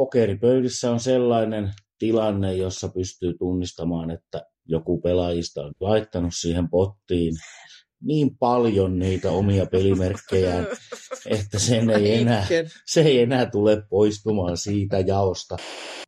pokeripöydissä 0.00 0.90
on 0.90 1.00
sellainen 1.00 1.72
tilanne, 1.98 2.54
jossa 2.54 2.88
pystyy 2.88 3.34
tunnistamaan, 3.38 4.10
että 4.10 4.42
joku 4.68 5.00
pelaajista 5.00 5.62
on 5.62 5.72
laittanut 5.80 6.32
siihen 6.34 6.70
pottiin 6.70 7.34
niin 8.02 8.36
paljon 8.36 8.98
niitä 8.98 9.30
omia 9.30 9.66
pelimerkkejä, 9.66 10.54
että 11.26 11.58
sen 11.58 11.90
ei 11.90 12.20
enää, 12.20 12.46
se 12.86 13.00
ei 13.00 13.22
enää 13.22 13.46
tule 13.46 13.82
poistumaan 13.90 14.56
siitä 14.56 14.98
jaosta. 14.98 15.56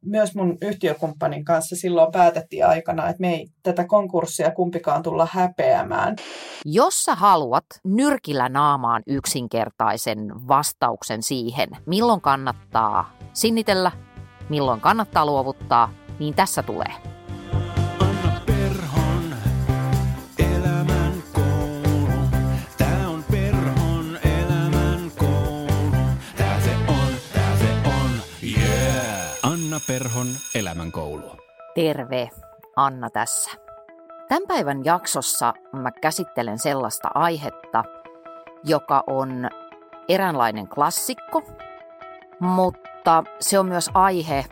Myös 0.04 0.34
mun 0.34 0.58
yhtiökumppanin 0.62 1.44
kanssa 1.44 1.76
silloin 1.76 2.12
päätettiin 2.12 2.66
aikana, 2.66 3.08
että 3.08 3.20
me 3.20 3.34
ei 3.34 3.48
tätä 3.62 3.86
konkurssia 3.86 4.50
kumpikaan 4.50 5.02
tulla 5.02 5.28
häpeämään. 5.30 6.16
Jos 6.64 7.04
sä 7.04 7.14
haluat 7.14 7.66
nyrkillä 7.84 8.48
naamaan 8.48 9.02
yksinkertaisen 9.06 10.48
vastauksen 10.48 11.22
siihen, 11.22 11.68
milloin 11.86 12.20
kannattaa 12.20 13.16
sinnitellä, 13.32 13.92
milloin 14.48 14.80
kannattaa 14.80 15.26
luovuttaa, 15.26 15.92
niin 16.18 16.34
tässä 16.34 16.62
tulee. 16.62 16.92
Perhon 29.92 30.26
elämänkoulu. 30.54 31.36
Terve, 31.74 32.30
Anna 32.76 33.10
tässä. 33.10 33.50
Tämän 34.28 34.42
päivän 34.48 34.84
jaksossa 34.84 35.54
mä 35.72 35.90
käsittelen 35.90 36.58
sellaista 36.58 37.08
aihetta, 37.14 37.84
joka 38.64 39.04
on 39.06 39.50
eräänlainen 40.08 40.68
klassikko, 40.68 41.42
mutta 42.40 43.24
se 43.40 43.58
on 43.58 43.66
myös 43.66 43.90
aihe, 43.94 44.44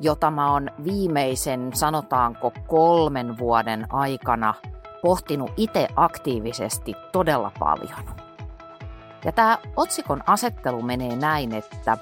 jota 0.00 0.30
mä 0.30 0.52
oon 0.52 0.70
viimeisen, 0.84 1.70
sanotaanko 1.74 2.52
kolmen 2.66 3.38
vuoden 3.38 3.86
aikana 3.92 4.54
pohtinut 5.02 5.50
itse 5.56 5.88
aktiivisesti 5.96 6.94
todella 7.12 7.52
paljon. 7.58 8.16
Ja 9.24 9.32
tämä 9.32 9.58
otsikon 9.76 10.22
asettelu 10.26 10.82
menee 10.82 11.16
näin, 11.16 11.54
että 11.54 11.98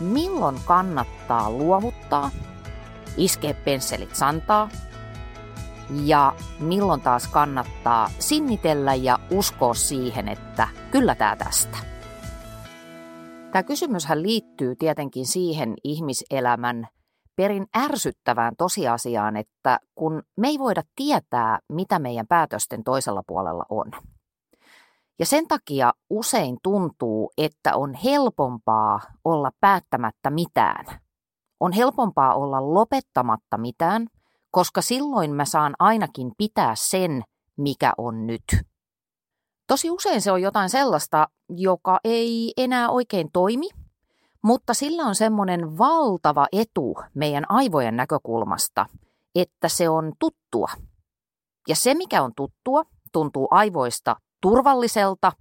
milloin 0.00 0.56
kannattaa 0.64 1.50
luovuttaa, 1.50 2.30
iskeä 3.16 3.54
pensselit 3.54 4.16
santaa 4.16 4.68
ja 6.04 6.32
milloin 6.60 7.00
taas 7.00 7.28
kannattaa 7.28 8.10
sinnitellä 8.18 8.94
ja 8.94 9.18
uskoa 9.30 9.74
siihen, 9.74 10.28
että 10.28 10.68
kyllä 10.90 11.14
tämä 11.14 11.36
tästä. 11.36 11.78
Tämä 13.52 13.62
kysymyshän 13.62 14.22
liittyy 14.22 14.76
tietenkin 14.76 15.26
siihen 15.26 15.74
ihmiselämän 15.84 16.88
perin 17.36 17.66
ärsyttävään 17.76 18.56
tosiasiaan, 18.58 19.36
että 19.36 19.78
kun 19.94 20.22
me 20.36 20.48
ei 20.48 20.58
voida 20.58 20.82
tietää, 20.96 21.58
mitä 21.72 21.98
meidän 21.98 22.26
päätösten 22.26 22.84
toisella 22.84 23.22
puolella 23.26 23.64
on– 23.68 23.90
ja 25.22 25.26
sen 25.26 25.48
takia 25.48 25.92
usein 26.10 26.58
tuntuu, 26.62 27.32
että 27.38 27.76
on 27.76 27.94
helpompaa 27.94 29.00
olla 29.24 29.50
päättämättä 29.60 30.30
mitään. 30.30 31.00
On 31.60 31.72
helpompaa 31.72 32.34
olla 32.34 32.74
lopettamatta 32.74 33.58
mitään, 33.58 34.06
koska 34.50 34.82
silloin 34.82 35.34
mä 35.34 35.44
saan 35.44 35.74
ainakin 35.78 36.32
pitää 36.38 36.74
sen, 36.76 37.22
mikä 37.56 37.92
on 37.98 38.26
nyt. 38.26 38.42
Tosi 39.66 39.90
usein 39.90 40.22
se 40.22 40.32
on 40.32 40.42
jotain 40.42 40.70
sellaista, 40.70 41.28
joka 41.48 42.00
ei 42.04 42.52
enää 42.56 42.90
oikein 42.90 43.28
toimi, 43.32 43.68
mutta 44.42 44.74
sillä 44.74 45.02
on 45.02 45.14
semmoinen 45.14 45.78
valtava 45.78 46.46
etu 46.52 46.94
meidän 47.14 47.44
aivojen 47.48 47.96
näkökulmasta, 47.96 48.86
että 49.34 49.68
se 49.68 49.88
on 49.88 50.12
tuttua. 50.18 50.68
Ja 51.68 51.76
se, 51.76 51.94
mikä 51.94 52.22
on 52.22 52.32
tuttua, 52.36 52.82
tuntuu 53.12 53.48
aivoista 53.50 54.16
turvalliselta 54.42 55.32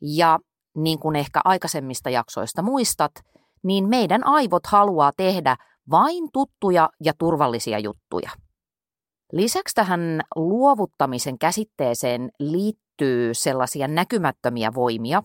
ja 0.00 0.38
niin 0.76 0.98
kuin 0.98 1.16
ehkä 1.16 1.40
aikaisemmista 1.44 2.10
jaksoista 2.10 2.62
muistat, 2.62 3.12
niin 3.62 3.88
meidän 3.88 4.26
aivot 4.26 4.66
haluaa 4.66 5.12
tehdä 5.16 5.56
vain 5.90 6.28
tuttuja 6.32 6.88
ja 7.04 7.12
turvallisia 7.18 7.78
juttuja. 7.78 8.30
Lisäksi 9.32 9.74
tähän 9.74 10.20
luovuttamisen 10.36 11.38
käsitteeseen 11.38 12.30
liittyy 12.38 13.34
sellaisia 13.34 13.88
näkymättömiä 13.88 14.74
voimia. 14.74 15.22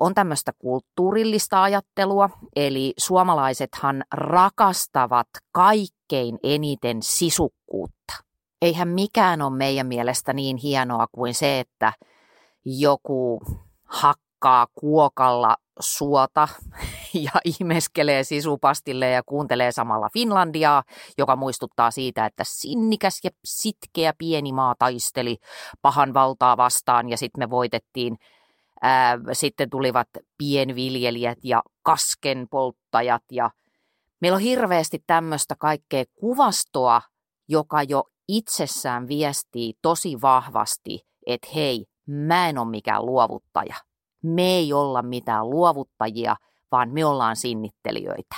On 0.00 0.14
tämmöistä 0.14 0.52
kulttuurillista 0.58 1.62
ajattelua, 1.62 2.30
eli 2.56 2.94
suomalaisethan 2.98 4.04
rakastavat 4.14 5.28
kaikkein 5.52 6.38
eniten 6.42 7.02
sisukkuutta 7.02 8.31
eihän 8.62 8.88
mikään 8.88 9.42
ole 9.42 9.56
meidän 9.56 9.86
mielestä 9.86 10.32
niin 10.32 10.56
hienoa 10.56 11.06
kuin 11.12 11.34
se, 11.34 11.60
että 11.60 11.92
joku 12.64 13.40
hakkaa 13.84 14.66
kuokalla 14.74 15.56
suota 15.80 16.48
ja 17.24 17.30
ihmeskelee 17.44 18.24
sisupastille 18.24 19.10
ja 19.10 19.22
kuuntelee 19.22 19.72
samalla 19.72 20.08
Finlandiaa, 20.12 20.82
joka 21.18 21.36
muistuttaa 21.36 21.90
siitä, 21.90 22.26
että 22.26 22.44
sinnikäs 22.46 23.20
ja 23.24 23.30
sitkeä 23.44 24.12
pieni 24.18 24.52
maa 24.52 24.74
taisteli 24.78 25.36
pahan 25.82 26.14
valtaa 26.14 26.56
vastaan 26.56 27.08
ja 27.08 27.16
sitten 27.16 27.38
me 27.38 27.50
voitettiin. 27.50 28.18
Sitten 29.32 29.70
tulivat 29.70 30.08
pienviljelijät 30.38 31.38
ja 31.42 31.62
kaskenpolttajat 31.82 33.22
ja 33.32 33.50
meillä 34.20 34.36
on 34.36 34.42
hirveästi 34.42 35.04
tämmöistä 35.06 35.54
kaikkea 35.58 36.04
kuvastoa, 36.14 37.02
joka 37.48 37.82
jo 37.82 38.04
itsessään 38.32 39.08
viestii 39.08 39.74
tosi 39.82 40.20
vahvasti, 40.22 41.00
että 41.26 41.48
hei, 41.54 41.86
mä 42.06 42.48
en 42.48 42.58
ole 42.58 42.70
mikään 42.70 43.06
luovuttaja. 43.06 43.74
Me 44.22 44.42
ei 44.42 44.72
olla 44.72 45.02
mitään 45.02 45.50
luovuttajia, 45.50 46.36
vaan 46.72 46.90
me 46.90 47.04
ollaan 47.04 47.36
sinnittelijöitä. 47.36 48.36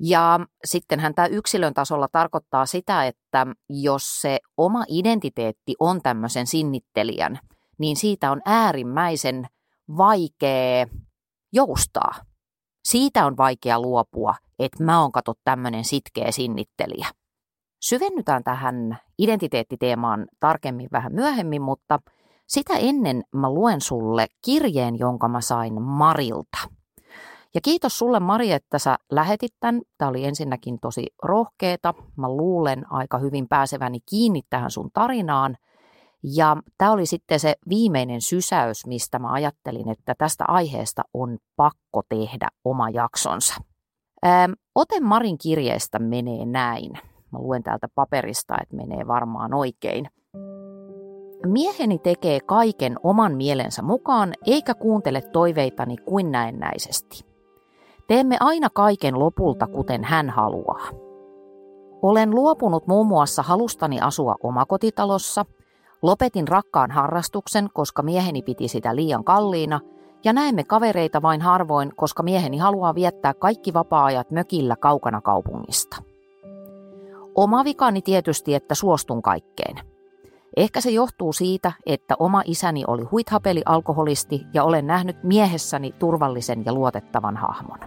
Ja 0.00 0.40
sittenhän 0.64 1.14
tämä 1.14 1.26
yksilön 1.26 1.74
tasolla 1.74 2.08
tarkoittaa 2.12 2.66
sitä, 2.66 3.06
että 3.06 3.46
jos 3.68 4.20
se 4.20 4.38
oma 4.56 4.84
identiteetti 4.88 5.74
on 5.80 6.02
tämmöisen 6.02 6.46
sinnittelijän, 6.46 7.38
niin 7.78 7.96
siitä 7.96 8.30
on 8.30 8.40
äärimmäisen 8.44 9.46
vaikea 9.96 10.86
joustaa. 11.52 12.14
Siitä 12.84 13.26
on 13.26 13.36
vaikea 13.36 13.80
luopua, 13.80 14.34
että 14.58 14.84
mä 14.84 15.00
oon 15.02 15.12
kato 15.12 15.34
tämmöinen 15.44 15.84
sitkeä 15.84 16.32
sinnittelijä. 16.32 17.08
Syvennytään 17.80 18.44
tähän 18.44 18.98
identiteettiteemaan 19.18 20.26
tarkemmin 20.40 20.88
vähän 20.92 21.14
myöhemmin, 21.14 21.62
mutta 21.62 21.98
sitä 22.46 22.72
ennen 22.76 23.22
mä 23.32 23.50
luen 23.50 23.80
sulle 23.80 24.26
kirjeen, 24.44 24.98
jonka 24.98 25.28
mä 25.28 25.40
sain 25.40 25.82
Marilta. 25.82 26.58
Ja 27.54 27.60
kiitos 27.60 27.98
sulle 27.98 28.20
Mari, 28.20 28.52
että 28.52 28.78
sä 28.78 28.96
lähetit 29.10 29.52
tämän. 29.60 29.82
Tämä 29.98 30.08
oli 30.08 30.24
ensinnäkin 30.24 30.78
tosi 30.80 31.06
rohkeeta. 31.22 31.94
Mä 32.16 32.28
luulen 32.28 32.92
aika 32.92 33.18
hyvin 33.18 33.48
pääseväni 33.48 33.98
kiinni 34.10 34.42
tähän 34.50 34.70
sun 34.70 34.90
tarinaan. 34.92 35.56
Ja 36.22 36.56
tämä 36.78 36.92
oli 36.92 37.06
sitten 37.06 37.40
se 37.40 37.54
viimeinen 37.68 38.20
sysäys, 38.20 38.86
mistä 38.86 39.18
mä 39.18 39.32
ajattelin, 39.32 39.88
että 39.88 40.14
tästä 40.18 40.44
aiheesta 40.48 41.02
on 41.14 41.38
pakko 41.56 42.02
tehdä 42.08 42.48
oma 42.64 42.90
jaksonsa. 42.90 43.54
Ää, 44.22 44.48
ote 44.74 45.00
Marin 45.00 45.38
kirjeestä 45.38 45.98
menee 45.98 46.46
näin. 46.46 46.92
Mä 47.32 47.38
luen 47.38 47.62
täältä 47.62 47.88
paperista, 47.94 48.54
että 48.62 48.76
menee 48.76 49.06
varmaan 49.06 49.54
oikein. 49.54 50.08
Mieheni 51.46 51.98
tekee 51.98 52.40
kaiken 52.40 52.96
oman 53.02 53.36
mielensä 53.36 53.82
mukaan 53.82 54.34
eikä 54.46 54.74
kuuntele 54.74 55.22
toiveitani 55.22 55.96
kuin 55.96 56.30
näennäisesti. 56.32 57.24
Teemme 58.08 58.36
aina 58.40 58.68
kaiken 58.70 59.18
lopulta 59.18 59.66
kuten 59.66 60.04
hän 60.04 60.30
haluaa. 60.30 60.88
Olen 62.02 62.30
luopunut 62.30 62.86
muun 62.86 63.06
muassa 63.06 63.42
halustani 63.42 64.00
asua 64.00 64.34
omakotitalossa, 64.42 65.44
lopetin 66.02 66.48
rakkaan 66.48 66.90
harrastuksen, 66.90 67.68
koska 67.72 68.02
mieheni 68.02 68.42
piti 68.42 68.68
sitä 68.68 68.96
liian 68.96 69.24
kalliina, 69.24 69.80
ja 70.24 70.32
näemme 70.32 70.64
kavereita 70.64 71.22
vain 71.22 71.40
harvoin, 71.40 71.92
koska 71.96 72.22
mieheni 72.22 72.58
haluaa 72.58 72.94
viettää 72.94 73.34
kaikki 73.34 73.74
vapaa-ajat 73.74 74.30
mökillä 74.30 74.76
kaukana 74.76 75.20
kaupungista. 75.20 75.96
Oma 77.36 77.64
vikani 77.64 78.02
tietysti, 78.02 78.54
että 78.54 78.74
suostun 78.74 79.22
kaikkeen. 79.22 79.76
Ehkä 80.56 80.80
se 80.80 80.90
johtuu 80.90 81.32
siitä, 81.32 81.72
että 81.86 82.14
oma 82.18 82.42
isäni 82.44 82.84
oli 82.86 83.02
huithapeli 83.02 83.62
alkoholisti 83.66 84.46
ja 84.54 84.64
olen 84.64 84.86
nähnyt 84.86 85.24
miehessäni 85.24 85.92
turvallisen 85.98 86.62
ja 86.66 86.72
luotettavan 86.72 87.36
hahmon. 87.36 87.78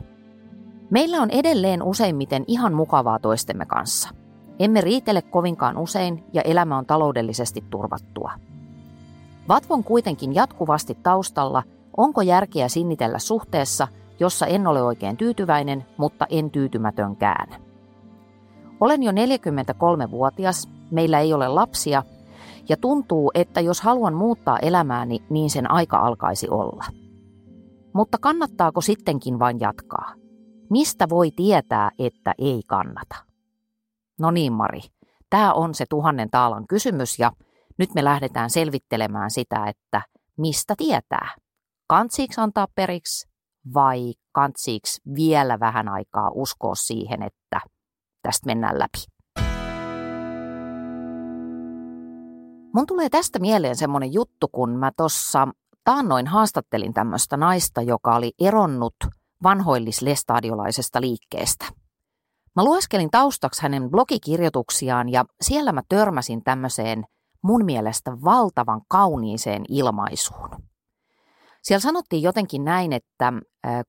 Meillä 0.90 1.18
on 1.18 1.30
edelleen 1.30 1.84
useimmiten 1.84 2.44
ihan 2.48 2.74
mukavaa 2.74 3.20
toistemme 3.20 3.66
kanssa. 3.66 4.10
Emme 4.60 4.82
riitele 4.82 5.22
kovinkaan 5.22 5.78
usein 5.78 6.24
ja 6.34 6.42
elämä 6.42 6.78
on 6.78 6.86
taloudellisesti 6.86 7.64
turvattua. 7.70 8.32
Vatvon 9.48 9.84
kuitenkin 9.84 10.36
jatkuvasti 10.36 10.98
taustalla, 11.04 11.64
onko 11.98 12.22
järkeä 12.22 12.68
sinnitellä 12.68 13.20
suhteessa, 13.20 13.88
jossa 14.20 14.46
en 14.46 14.68
ole 14.68 14.84
oikein 14.84 15.18
tyytyväinen, 15.18 15.86
mutta 15.98 16.26
en 16.30 16.52
tyytymätönkään. 16.52 17.69
Olen 18.80 19.04
jo 19.04 19.12
43-vuotias, 19.12 20.70
meillä 20.92 21.20
ei 21.20 21.34
ole 21.34 21.48
lapsia, 21.48 22.04
ja 22.70 22.78
tuntuu, 22.78 23.32
että 23.34 23.62
jos 23.62 23.82
haluan 23.82 24.14
muuttaa 24.14 24.60
elämääni, 24.60 25.20
niin 25.30 25.50
sen 25.50 25.72
aika 25.72 25.98
alkaisi 25.98 26.50
olla. 26.50 26.86
Mutta 27.94 28.18
kannattaako 28.22 28.82
sittenkin 28.82 29.40
vain 29.40 29.60
jatkaa? 29.60 30.14
Mistä 30.70 31.10
voi 31.10 31.32
tietää, 31.32 31.92
että 32.00 32.34
ei 32.38 32.62
kannata? 32.68 33.16
No 34.20 34.32
niin, 34.32 34.54
Mari, 34.54 34.82
tämä 35.30 35.54
on 35.54 35.76
se 35.76 35.86
tuhannen 35.90 36.30
taalan 36.30 36.68
kysymys 36.68 37.20
ja 37.20 37.32
nyt 37.78 37.94
me 37.96 38.04
lähdetään 38.04 38.50
selvittelemään 38.50 39.32
sitä, 39.32 39.68
että 39.68 40.02
mistä 40.38 40.74
tietää. 40.78 41.36
Kantsiiksi 41.88 42.42
antaa 42.42 42.68
periksi 42.76 43.30
vai 43.74 44.14
kantsiiksi 44.32 45.02
vielä 45.16 45.60
vähän 45.60 45.90
aikaa 45.90 46.32
uskoa 46.34 46.76
siihen, 46.76 47.24
että 47.24 47.62
tästä 48.22 48.46
mennään 48.46 48.80
läpi. 48.80 49.00
Mun 52.74 52.88
tulee 52.88 53.10
tästä 53.10 53.40
mieleen 53.40 53.76
semmoinen 53.76 54.14
juttu, 54.14 54.48
kun 54.52 54.70
mä 54.70 54.92
tuossa 54.98 55.48
taannoin 55.84 56.28
haastattelin 56.28 56.94
tämmöistä 56.94 57.38
naista, 57.38 57.82
joka 57.82 58.16
oli 58.16 58.32
eronnut 58.42 58.96
vanhoillislestadiolaisesta 59.44 61.02
liikkeestä. 61.02 61.66
Mä 62.56 62.64
lueskelin 62.64 63.12
taustaksi 63.12 63.62
hänen 63.62 63.90
blogikirjoituksiaan 63.90 65.10
ja 65.10 65.26
siellä 65.42 65.72
mä 65.72 65.82
törmäsin 65.90 66.44
tämmöiseen 66.44 67.06
mun 67.42 67.66
mielestä 67.66 68.12
valtavan 68.12 68.82
kauniiseen 68.88 69.64
ilmaisuun. 69.70 70.50
Siellä 71.62 71.82
sanottiin 71.82 72.24
jotenkin 72.24 72.64
näin, 72.64 72.94
että 72.94 73.34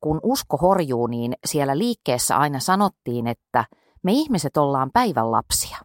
kun 0.00 0.20
usko 0.22 0.56
horjuu, 0.56 1.06
niin 1.06 1.32
siellä 1.44 1.78
liikkeessä 1.78 2.36
aina 2.36 2.58
sanottiin, 2.60 3.26
että 3.26 3.64
me 4.02 4.12
ihmiset 4.12 4.56
ollaan 4.56 4.90
päivän 4.92 5.32
lapsia. 5.32 5.78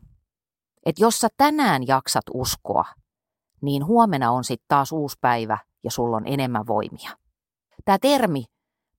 Että 0.85 1.03
jos 1.03 1.19
sä 1.19 1.27
tänään 1.37 1.87
jaksat 1.87 2.23
uskoa, 2.33 2.85
niin 3.61 3.85
huomenna 3.85 4.31
on 4.31 4.43
sitten 4.43 4.65
taas 4.67 4.91
uusi 4.91 5.17
päivä 5.21 5.57
ja 5.83 5.91
sulla 5.91 6.17
on 6.17 6.27
enemmän 6.27 6.67
voimia. 6.67 7.11
Tämä 7.85 7.97
termi, 8.01 8.45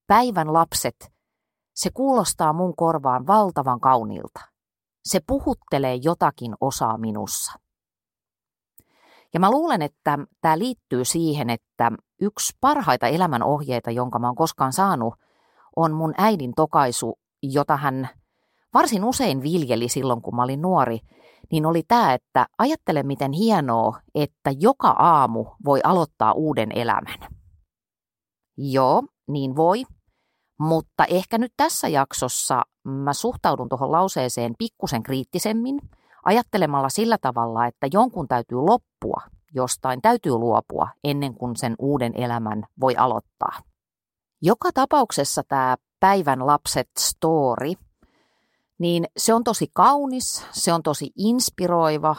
päivän 0.07 0.53
lapset, 0.53 1.13
se 1.75 1.91
kuulostaa 1.95 2.53
mun 2.53 2.77
korvaan 2.77 3.27
valtavan 3.27 3.81
kauniilta. 3.81 4.41
Se 5.05 5.21
puhuttelee 5.27 5.95
jotakin 5.95 6.55
osaa 6.61 6.99
minussa. 6.99 7.53
Ja 9.35 9.41
mä 9.41 9.51
luulen, 9.51 9.83
että 9.83 10.19
tämä 10.41 10.59
liittyy 10.59 11.05
siihen, 11.05 11.51
että 11.51 11.93
yksi 12.21 12.57
parhaita 12.61 13.07
elämän 13.07 13.43
ohjeita, 13.43 13.91
jonka 13.91 14.19
mä 14.19 14.27
oon 14.27 14.37
koskaan 14.37 14.73
saanut, 14.73 15.15
on 15.77 15.93
mun 15.93 16.15
äidin 16.19 16.53
tokaisu, 16.57 17.19
jota 17.43 17.77
hän 17.77 18.09
varsin 18.75 19.05
usein 19.05 19.43
viljeli 19.43 19.89
silloin, 19.89 20.23
kun 20.23 20.37
mä 20.37 20.43
olin 20.43 20.63
nuori, 20.63 20.99
niin 21.53 21.67
oli 21.67 21.83
tämä, 21.89 22.15
että 22.15 22.47
ajattele 22.59 23.03
miten 23.03 23.33
hienoa, 23.33 24.01
että 24.15 24.51
joka 24.61 24.89
aamu 24.89 25.47
voi 25.65 25.81
aloittaa 25.85 26.33
uuden 26.33 26.69
elämän. 26.75 27.19
Joo, 28.59 29.03
niin 29.29 29.57
voi, 29.57 29.83
mutta 30.61 31.05
ehkä 31.05 31.39
nyt 31.39 31.53
tässä 31.57 31.89
jaksossa 31.89 32.63
mä 32.85 33.13
suhtaudun 33.13 33.69
tuohon 33.69 33.93
lauseeseen 33.93 34.55
pikkusen 34.59 35.03
kriittisemmin, 35.03 35.81
ajattelemalla 36.25 36.89
sillä 36.89 37.19
tavalla, 37.19 37.67
että 37.67 37.89
jonkun 37.93 38.29
täytyy 38.29 38.59
loppua, 38.59 39.23
jostain 39.55 40.03
täytyy 40.03 40.33
luopua 40.33 40.89
ennen 41.05 41.35
kuin 41.35 41.57
sen 41.57 41.75
uuden 41.79 42.13
elämän 42.15 42.65
voi 42.81 42.97
aloittaa. 42.97 43.61
Joka 44.43 44.71
tapauksessa 44.75 45.43
tämä 45.49 45.77
päivän 46.01 46.47
lapset 46.47 46.89
story– 46.99 47.73
niin 48.79 49.05
se 49.17 49.35
on 49.35 49.45
tosi 49.45 49.67
kaunis, 49.75 50.47
se 50.53 50.73
on 50.73 50.83
tosi 50.83 51.11
inspiroiva, 51.17 52.17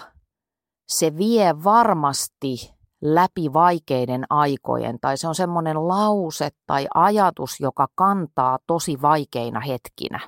se 0.88 1.18
vie 1.18 1.64
varmasti 1.64 2.74
läpi 3.02 3.54
vaikeiden 3.54 4.26
aikojen, 4.30 5.00
tai 5.02 5.18
se 5.18 5.28
on 5.28 5.36
semmoinen 5.36 5.88
lause 5.88 6.50
tai 6.68 6.88
ajatus, 6.94 7.60
joka 7.60 7.88
kantaa 7.96 8.60
tosi 8.68 9.02
vaikeina 9.02 9.60
hetkinä. 9.60 10.20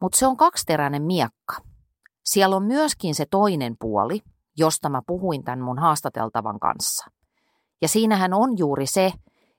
Mutta 0.00 0.18
se 0.18 0.26
on 0.26 0.36
kaksiteräinen 0.36 1.02
miekka. 1.02 1.56
Siellä 2.24 2.56
on 2.56 2.64
myöskin 2.64 3.14
se 3.14 3.26
toinen 3.30 3.76
puoli, 3.80 4.20
josta 4.56 4.88
mä 4.88 5.02
puhuin 5.06 5.44
tämän 5.44 5.60
mun 5.60 5.78
haastateltavan 5.78 6.60
kanssa. 6.60 7.10
Ja 7.82 7.88
siinähän 7.88 8.34
on 8.34 8.58
juuri 8.58 8.86
se, 8.86 9.12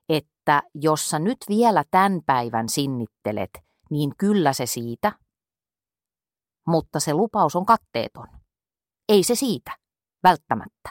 että 0.10 0.64
jos 0.76 1.10
sä 1.10 1.20
nyt 1.20 1.38
vielä 1.50 1.84
tämän 1.92 2.20
päivän 2.26 2.70
sinnittelet, 2.70 3.50
niin 3.90 4.12
kyllä 4.18 4.54
se 4.54 4.66
siitä, 4.66 5.12
mutta 6.72 7.00
se 7.00 7.14
lupaus 7.14 7.56
on 7.56 7.66
katteeton. 7.66 8.28
Ei 9.10 9.24
se 9.24 9.36
siitä, 9.36 9.72
välttämättä. 10.24 10.90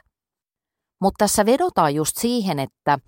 Mutta 1.00 1.24
tässä 1.24 1.46
vedotaan 1.46 1.94
just 1.94 2.16
siihen, 2.16 2.58
että 2.58 2.98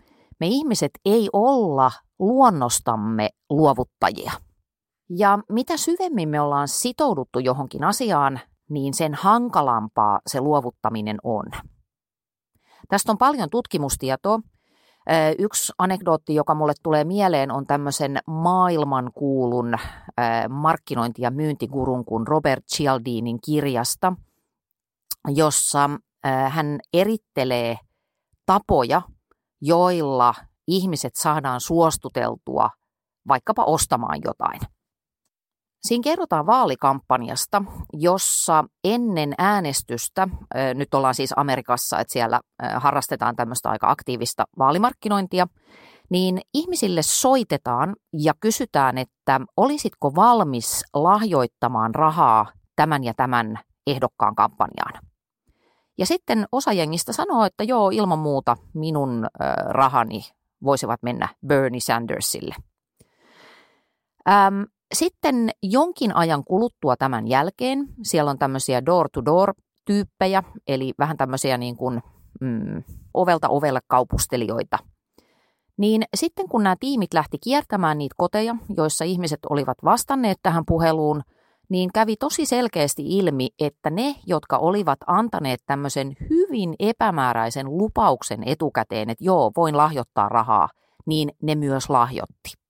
me 0.41 0.47
ihmiset 0.47 0.91
ei 1.05 1.29
olla 1.33 1.91
luonnostamme 2.19 3.31
luovuttajia. 3.51 4.33
Ja 5.11 5.39
mitä 5.49 5.77
syvemmin 5.77 6.29
me 6.29 6.41
ollaan 6.41 6.69
sitouduttu 6.69 7.39
johonkin 7.39 7.85
asiaan, 7.85 8.41
niin 8.71 8.95
sen 8.95 9.15
hankalampaa 9.15 10.21
se 10.27 10.41
luovuttaminen 10.41 11.19
on. 11.23 11.45
Tästä 12.89 13.13
on 13.13 13.19
paljon 13.19 13.51
tutkimustietoa, 13.51 14.41
Yksi 15.39 15.73
anekdootti, 15.79 16.35
joka 16.35 16.55
mulle 16.55 16.73
tulee 16.83 17.05
mieleen, 17.05 17.51
on 17.51 17.67
tämmöisen 17.67 18.19
maailmankuulun 18.27 19.75
markkinointi- 20.49 21.23
ja 21.23 21.31
myyntigurun 21.31 22.05
kuin 22.05 22.27
Robert 22.27 22.65
Cialdinin 22.65 23.39
kirjasta, 23.45 24.13
jossa 25.29 25.91
hän 26.49 26.81
erittelee 26.93 27.77
tapoja, 28.47 29.03
joilla 29.61 30.35
ihmiset 30.67 31.15
saadaan 31.17 31.61
suostuteltua 31.61 32.71
vaikkapa 33.29 33.65
ostamaan 33.65 34.19
jotain. 34.25 34.61
Siinä 35.83 36.03
kerrotaan 36.03 36.47
vaalikampanjasta, 36.47 37.63
jossa 37.93 38.65
ennen 38.85 39.35
äänestystä, 39.39 40.29
nyt 40.75 40.95
ollaan 40.95 41.15
siis 41.15 41.33
Amerikassa, 41.37 41.99
että 41.99 42.13
siellä 42.13 42.41
harrastetaan 42.77 43.37
tämmöistä 43.37 43.71
aika 43.71 43.91
aktiivista 43.91 44.45
vaalimarkkinointia, 44.59 45.47
niin 46.11 46.41
ihmisille 46.55 47.03
soitetaan 47.03 47.97
ja 48.13 48.35
kysytään, 48.41 48.99
että 48.99 49.41
olisitko 49.57 50.15
valmis 50.15 50.85
lahjoittamaan 50.95 51.95
rahaa 51.95 52.53
tämän 52.77 53.05
ja 53.05 53.15
tämän 53.17 53.59
ehdokkaan 53.87 54.35
kampanjaan. 54.35 54.93
Ja 55.99 56.07
sitten 56.07 56.47
osa 56.53 56.73
jengistä 56.73 57.13
sanoo, 57.13 57.45
että 57.45 57.65
joo, 57.65 57.91
ilman 57.91 58.19
muuta 58.19 58.57
minun 58.75 59.27
rahani 59.69 60.21
voisivat 60.65 61.03
mennä 61.03 61.29
Bernie 61.47 61.81
Sandersille. 61.81 62.55
Sitten 64.93 65.51
jonkin 65.63 66.17
ajan 66.17 66.45
kuluttua 66.45 66.97
tämän 66.97 67.29
jälkeen, 67.29 67.89
siellä 68.03 68.31
on 68.31 68.39
tämmöisiä 68.39 68.87
door-to-door-tyyppejä, 68.87 70.43
eli 70.67 70.93
vähän 70.99 71.17
tämmöisiä 71.17 71.59
niin 71.59 71.77
kuin 71.77 72.03
mm, 72.41 72.83
ovelta 73.15 73.49
ovelle 73.49 73.81
kaupustelijoita. 73.87 74.79
Niin 75.77 76.03
sitten 76.17 76.49
kun 76.49 76.63
nämä 76.63 76.77
tiimit 76.81 77.15
lähti 77.15 77.39
kiertämään 77.39 77.99
niitä 77.99 78.15
koteja, 78.19 78.57
joissa 78.77 79.05
ihmiset 79.05 79.41
olivat 79.51 79.79
vastanneet 79.85 80.39
tähän 80.43 80.65
puheluun, 80.67 81.23
niin 81.69 81.91
kävi 81.95 82.17
tosi 82.17 82.47
selkeästi 82.47 83.19
ilmi, 83.19 83.49
että 83.59 83.91
ne, 83.91 84.15
jotka 84.27 84.59
olivat 84.59 84.99
antaneet 85.07 85.61
tämmöisen 85.67 86.17
hyvin 86.31 86.75
epämääräisen 86.79 87.79
lupauksen 87.79 88.43
etukäteen, 88.47 89.11
että 89.11 89.25
joo, 89.25 89.51
voin 89.57 89.77
lahjoittaa 89.77 90.29
rahaa, 90.29 90.69
niin 91.07 91.33
ne 91.43 91.55
myös 91.55 91.91
lahjotti. 91.91 92.62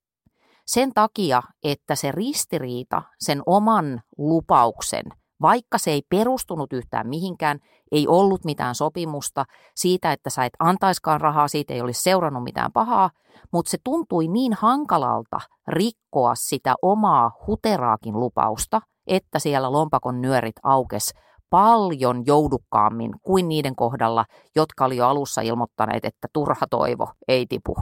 Sen 0.67 0.91
takia, 0.95 1.43
että 1.65 1.95
se 1.95 2.13
ristiriita 2.13 3.03
sen 3.19 3.43
oman 3.47 4.03
lupauksen, 4.19 5.05
vaikka 5.43 5.79
se 5.79 5.91
ei 5.91 6.03
perustunut 6.11 6.73
yhtään 6.73 7.09
mihinkään, 7.09 7.59
ei 7.93 8.09
ollut 8.09 8.45
mitään 8.45 8.75
sopimusta 8.75 9.45
siitä, 9.77 10.13
että 10.13 10.31
sä 10.31 10.45
et 10.45 10.53
antaiskaan 10.59 11.21
rahaa, 11.21 11.49
siitä 11.49 11.75
ei 11.75 11.81
olisi 11.81 12.03
seurannut 12.03 12.45
mitään 12.45 12.73
pahaa, 12.73 13.11
mutta 13.53 13.71
se 13.71 13.79
tuntui 13.85 14.29
niin 14.29 14.53
hankalalta 14.53 15.41
rikkoa 15.69 16.35
sitä 16.35 16.75
omaa 16.83 17.31
huteraakin 17.47 18.21
lupausta, 18.21 18.81
että 19.07 19.39
siellä 19.39 19.73
lompakon 19.73 20.21
nyörit 20.21 20.57
aukes 20.63 21.13
paljon 21.51 22.27
joudukkaammin 22.27 23.11
kuin 23.23 23.49
niiden 23.49 23.77
kohdalla, 23.77 24.25
jotka 24.57 24.85
oli 24.85 24.97
jo 24.97 25.07
alussa 25.07 25.41
ilmoittaneet, 25.41 26.05
että 26.05 26.29
turha 26.33 26.67
toivo 26.71 27.09
ei 27.29 27.47
tipu. 27.49 27.75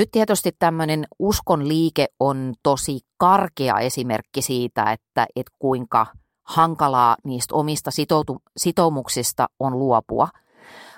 Nyt 0.00 0.10
tietysti 0.10 0.52
tämmöinen 0.58 1.06
uskon 1.18 1.68
liike 1.68 2.06
on 2.20 2.54
tosi 2.62 3.00
karkea 3.16 3.78
esimerkki 3.78 4.42
siitä, 4.42 4.92
että, 4.92 5.26
että 5.36 5.52
kuinka 5.58 6.06
hankalaa 6.42 7.16
niistä 7.24 7.54
omista 7.54 7.90
sitoutu, 7.90 8.42
sitoumuksista 8.56 9.46
on 9.58 9.78
luopua. 9.78 10.28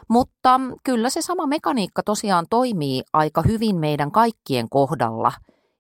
Mutta 0.09 0.61
kyllä 0.85 1.11
se 1.11 1.23
sama 1.23 1.47
mekaniikka 1.47 2.03
tosiaan 2.03 2.47
toimii 2.51 3.03
aika 3.13 3.43
hyvin 3.43 3.77
meidän 3.77 4.11
kaikkien 4.11 4.69
kohdalla, 4.69 5.33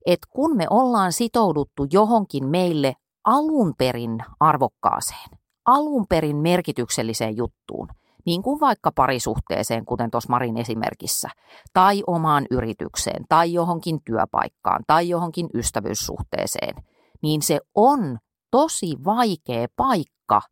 että 0.06 0.28
kun 0.30 0.56
me 0.56 0.66
ollaan 0.70 1.12
sitouduttu 1.12 1.86
johonkin 1.92 2.46
meille 2.46 2.94
alun 3.24 3.74
perin 3.78 4.18
arvokkaaseen, 4.40 5.28
alun 5.64 6.06
perin 6.08 6.36
merkitykselliseen 6.36 7.36
juttuun, 7.36 7.88
niin 8.26 8.42
kuin 8.42 8.60
vaikka 8.60 8.92
parisuhteeseen, 8.94 9.84
kuten 9.84 10.10
tuossa 10.10 10.30
Marin 10.30 10.56
esimerkissä, 10.56 11.28
tai 11.72 12.02
omaan 12.06 12.46
yritykseen, 12.50 13.24
tai 13.28 13.52
johonkin 13.52 13.98
työpaikkaan, 14.04 14.84
tai 14.86 15.08
johonkin 15.08 15.48
ystävyyssuhteeseen, 15.54 16.74
niin 17.22 17.42
se 17.42 17.60
on 17.74 18.18
tosi 18.50 18.96
vaikea 19.04 19.66
paikka 19.76 20.42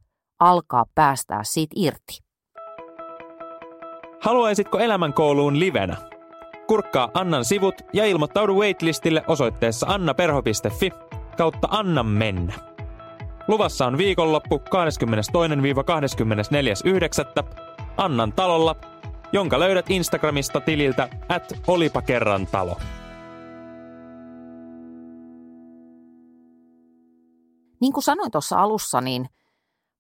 alkaa 0.41 0.85
päästää 0.95 1.45
siitä 1.45 1.75
irti. 1.77 2.19
Haluaisitko 4.21 4.79
elämänkouluun 4.79 5.59
livenä? 5.59 5.97
Kurkkaa 6.67 7.11
Annan 7.15 7.45
sivut 7.45 7.75
ja 7.93 8.07
ilmoittaudu 8.07 8.55
waitlistille 8.55 9.25
osoitteessa 9.27 9.87
annaperho.fi 9.87 10.91
kautta 11.37 11.69
Anna 11.71 12.03
mennä. 12.03 12.70
Luvassa 13.51 13.87
on 13.87 13.99
viikonloppu 13.99 14.57
22-24.9. 14.59 14.65
Annan 17.97 18.33
talolla, 18.33 18.77
jonka 19.33 19.61
löydät 19.61 19.91
Instagramista 19.91 20.61
tililtä 20.61 21.09
at 21.29 21.53
olipa 21.67 22.03
kerran 22.03 22.47
talo. 22.47 22.77
Niin 27.81 27.93
kuin 27.93 28.05
sanoin 28.05 28.31
tuossa 28.31 28.59
alussa, 28.59 29.01
niin 29.01 29.27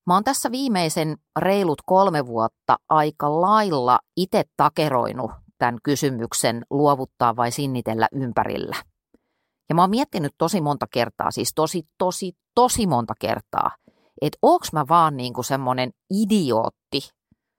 mä 0.07 0.15
oon 0.15 0.25
tässä 0.25 0.53
viimeisen 0.53 1.17
reilut 1.39 1.83
kolme 1.87 2.27
vuotta 2.27 2.77
aika 2.89 3.41
lailla 3.41 3.99
itse 4.17 4.45
takeroinut 4.57 5.31
tämän 5.59 5.79
kysymyksen 5.83 6.63
luovuttaa 6.71 7.37
vai 7.37 7.51
sinnitellä 7.51 8.09
ympärillä. 8.13 8.77
Ja 9.71 9.75
mä 9.75 9.83
oon 9.83 9.91
miettinyt 9.91 10.33
tosi 10.39 10.61
monta 10.61 10.87
kertaa, 10.93 11.31
siis 11.31 11.53
tosi, 11.55 11.83
tosi, 11.99 12.33
tosi 12.55 12.87
monta 12.87 13.15
kertaa, 13.21 13.71
että 14.23 14.39
onks 14.43 14.73
mä 14.73 14.85
vaan 14.89 15.17
niinku 15.17 15.43
semmonen 15.43 15.91
idiootti, 16.11 17.01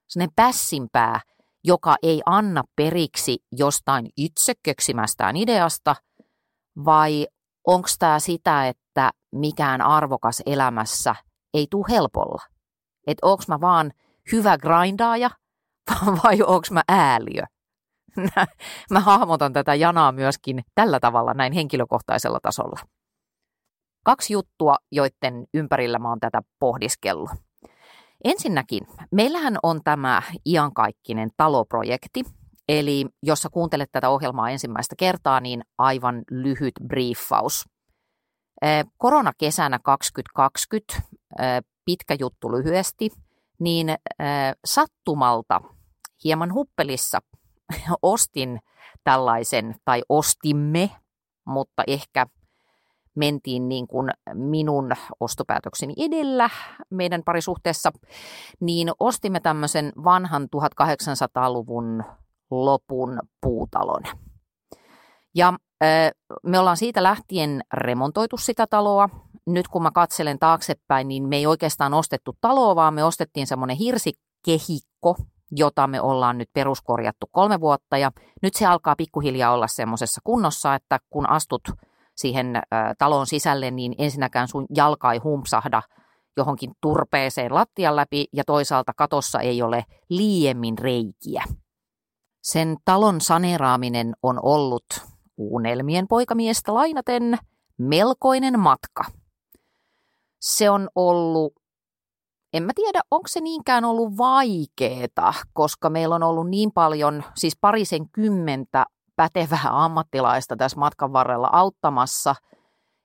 semmonen 0.08 0.34
pässinpää, 0.36 1.20
joka 1.63 1.96
ei 2.03 2.22
anna 2.25 2.63
periksi 2.75 3.38
jostain 3.51 4.10
itse 4.18 4.53
keksimästään 4.63 5.38
ideasta, 5.38 5.96
vai 6.86 7.27
onko 7.68 7.88
tämä 8.00 8.20
sitä, 8.20 8.68
että 8.68 9.12
mikään 9.36 9.82
arvokas 9.82 10.41
elämässä 10.46 11.15
ei 11.53 11.68
tule 11.70 11.86
helpolla? 11.89 12.41
Että 13.08 13.27
onko 13.27 13.44
mä 13.48 13.62
vaan 13.62 13.91
hyvä 14.32 14.58
grindaaja 14.58 15.30
vai 16.24 16.41
onko 16.41 16.68
mä 16.72 16.82
ääliö? 16.88 17.44
Mä 18.89 19.00
hahmotan 19.00 19.53
tätä 19.53 19.75
janaa 19.75 20.12
myöskin 20.12 20.63
tällä 20.75 21.00
tavalla 21.00 21.34
näin 21.34 21.53
henkilökohtaisella 21.53 22.39
tasolla. 22.44 22.80
Kaksi 24.06 24.34
juttua, 24.34 24.75
joiden 24.91 25.46
ympärillä 25.53 26.00
mä 26.00 26.10
oon 26.10 26.20
tätä 26.20 26.41
pohdiskellut. 26.60 27.30
Ensinnäkin, 28.24 28.88
meillähän 29.12 29.58
on 29.63 29.84
tämä 29.84 30.22
iankaikkinen 30.46 31.30
taloprojekti, 31.38 32.24
eli 32.70 33.06
jos 33.24 33.39
sä 33.39 33.50
kuuntelet 33.50 33.89
tätä 33.91 34.10
ohjelmaa 34.10 34.50
ensimmäistä 34.50 34.96
kertaa, 34.98 35.39
niin 35.39 35.62
aivan 35.77 36.24
lyhyt 36.32 36.74
briefaus. 36.88 37.65
Koronakesänä 38.98 39.80
2020, 39.84 40.94
pitkä 41.86 42.15
juttu 42.20 42.51
lyhyesti, 42.51 43.10
niin 43.60 43.96
sattumalta 44.65 45.62
hieman 46.24 46.53
huppelissa 46.53 47.20
ostin 48.01 48.59
tällaisen, 49.03 49.75
tai 49.85 50.03
ostimme, 50.09 50.91
mutta 51.45 51.83
ehkä 51.87 52.27
mentiin 53.15 53.69
niin 53.69 53.87
kuin 53.87 54.09
minun 54.33 54.91
ostopäätökseni 55.19 55.93
edellä 55.97 56.49
meidän 56.89 57.21
parisuhteessa, 57.25 57.91
niin 58.59 58.91
ostimme 58.99 59.39
tämmöisen 59.39 59.93
vanhan 60.03 60.43
1800-luvun 60.43 62.03
lopun 62.51 63.19
puutalon. 63.41 64.03
Ja 65.35 65.53
me 66.43 66.59
ollaan 66.59 66.77
siitä 66.77 67.03
lähtien 67.03 67.61
remontoitu 67.73 68.37
sitä 68.37 68.67
taloa. 68.67 69.09
Nyt 69.47 69.67
kun 69.67 69.83
mä 69.83 69.91
katselen 69.91 70.39
taaksepäin, 70.39 71.07
niin 71.07 71.29
me 71.29 71.35
ei 71.35 71.45
oikeastaan 71.45 71.93
ostettu 71.93 72.37
taloa, 72.41 72.75
vaan 72.75 72.93
me 72.93 73.03
ostettiin 73.03 73.47
semmoinen 73.47 73.77
hirsikehikko, 73.77 75.15
jota 75.51 75.88
me 75.88 76.01
ollaan 76.01 76.38
nyt 76.38 76.50
peruskorjattu 76.53 77.27
kolme 77.31 77.60
vuotta. 77.60 77.98
Ja 77.98 78.12
nyt 78.41 78.53
se 78.53 78.65
alkaa 78.65 78.96
pikkuhiljaa 78.96 79.53
olla 79.53 79.67
semmoisessa 79.67 80.22
kunnossa, 80.24 80.75
että 80.75 81.00
kun 81.10 81.29
astut 81.29 81.62
siihen 82.15 82.62
talon 82.98 83.27
sisälle, 83.27 83.72
niin 83.72 83.96
ensinnäkään 83.98 84.48
sun 84.48 84.65
jalka 84.75 85.13
ei 85.13 85.20
humpsahda 85.20 85.81
johonkin 86.38 86.72
turpeeseen 86.81 87.53
lattian 87.53 87.96
läpi 87.96 88.25
ja 88.34 88.43
toisaalta 88.43 88.93
katossa 88.96 89.39
ei 89.39 89.62
ole 89.62 89.86
liiemmin 90.10 90.77
reikiä. 90.77 91.43
Sen 92.41 92.77
talon 92.86 93.22
saneeraaminen 93.22 94.13
on 94.24 94.39
ollut 94.41 94.86
unelmien 95.38 96.08
poikamiestä 96.08 96.74
lainaten 96.74 97.38
melkoinen 97.77 98.60
matka. 98.60 99.03
Se 100.41 100.70
on 100.70 100.89
ollut 100.96 101.53
en 102.53 102.63
mä 102.63 102.72
tiedä, 102.75 103.01
onko 103.12 103.27
se 103.27 103.41
niinkään 103.41 103.86
ollut 103.86 104.17
vaikeeta, 104.17 105.34
koska 105.53 105.89
meillä 105.89 106.15
on 106.15 106.24
ollut 106.24 106.50
niin 106.50 106.72
paljon, 106.72 107.24
siis 107.36 107.58
parisen 107.62 108.10
kymmentä 108.10 108.86
pätevää 109.15 109.67
ammattilaista 109.84 110.55
tässä 110.55 110.79
matkan 110.79 111.13
varrella 111.13 111.50
auttamassa, 111.51 112.36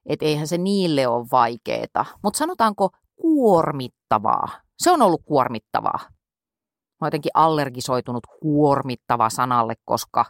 että 0.07 0.25
eihän 0.25 0.47
se 0.47 0.59
niille 0.59 1.07
ole 1.09 1.27
vaikeeta. 1.33 2.05
Mutta 2.23 2.39
sanotaanko 2.39 2.91
kuormittavaa. 3.17 4.49
Se 4.79 4.91
on 4.91 5.03
ollut 5.03 5.23
kuormittavaa. 5.25 5.99
Mä 6.01 7.05
oon 7.05 7.07
jotenkin 7.07 7.31
allergisoitunut 7.35 8.27
kuormittava 8.41 9.31
sanalle, 9.31 9.75
koska 9.85 10.25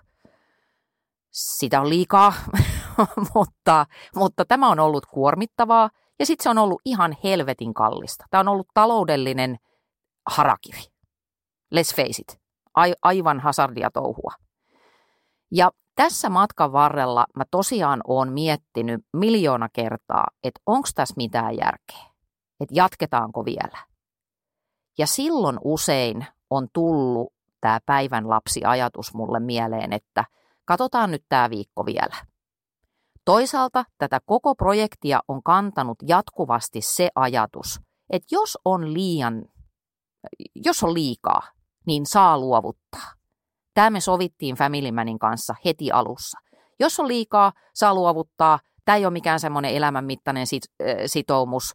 sitä 1.30 1.80
on 1.80 1.88
liikaa, 1.88 2.32
mutta, 3.34 3.86
mutta 4.14 4.44
tämä 4.44 4.68
on 4.70 4.80
ollut 4.80 5.06
kuormittavaa– 5.06 5.90
ja 6.18 6.26
sitten 6.26 6.42
se 6.42 6.50
on 6.50 6.58
ollut 6.58 6.82
ihan 6.84 7.16
helvetin 7.24 7.74
kallista. 7.74 8.24
Tämä 8.30 8.40
on 8.40 8.48
ollut 8.48 8.68
taloudellinen 8.74 9.56
harakiri. 10.26 10.82
Let's 11.74 11.96
face 11.96 12.22
it. 12.22 12.40
Ai, 12.74 12.94
aivan 13.02 13.40
hasardia 13.40 13.90
touhua. 13.90 14.32
Ja 15.50 15.70
tässä 15.94 16.28
matkan 16.28 16.72
varrella 16.72 17.26
mä 17.36 17.44
tosiaan 17.50 18.00
oon 18.06 18.32
miettinyt 18.32 19.04
miljoona 19.12 19.68
kertaa, 19.72 20.26
että 20.42 20.60
onko 20.66 20.88
tässä 20.94 21.14
mitään 21.16 21.56
järkeä. 21.56 22.06
Että 22.60 22.74
jatketaanko 22.74 23.44
vielä. 23.44 23.78
Ja 24.98 25.06
silloin 25.06 25.58
usein 25.64 26.26
on 26.50 26.68
tullut 26.72 27.32
tämä 27.60 27.80
päivän 27.86 28.28
lapsi 28.28 28.64
ajatus 28.64 29.14
mulle 29.14 29.40
mieleen, 29.40 29.92
että 29.92 30.24
katsotaan 30.64 31.10
nyt 31.10 31.24
tämä 31.28 31.50
viikko 31.50 31.86
vielä– 31.86 32.16
Toisaalta 33.26 33.84
tätä 33.98 34.20
koko 34.26 34.54
projektia 34.54 35.20
on 35.28 35.42
kantanut 35.42 35.98
jatkuvasti 36.08 36.80
se 36.80 37.08
ajatus, 37.14 37.80
että 38.10 38.26
jos 38.30 38.58
on 38.64 38.94
liian, 38.94 39.44
jos 40.54 40.82
on 40.82 40.94
liikaa, 40.94 41.42
niin 41.86 42.06
saa 42.06 42.38
luovuttaa. 42.38 43.12
Tämä 43.74 43.90
me 43.90 44.00
sovittiin 44.00 44.56
Family 44.56 44.92
Manin 44.92 45.18
kanssa 45.18 45.54
heti 45.64 45.90
alussa. 45.92 46.38
Jos 46.80 47.00
on 47.00 47.08
liikaa, 47.08 47.52
saa 47.74 47.94
luovuttaa. 47.94 48.58
Tämä 48.84 48.96
ei 48.96 49.06
ole 49.06 49.12
mikään 49.12 49.40
semmoinen 49.40 49.74
elämänmittainen 49.74 50.46
sitoumus. 51.06 51.74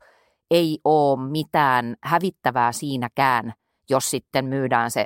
Ei 0.51 0.79
ole 0.84 1.29
mitään 1.29 1.96
hävittävää 2.03 2.72
siinäkään, 2.72 3.53
jos 3.89 4.10
sitten 4.10 4.46
myydään 4.46 4.91
se 4.91 5.05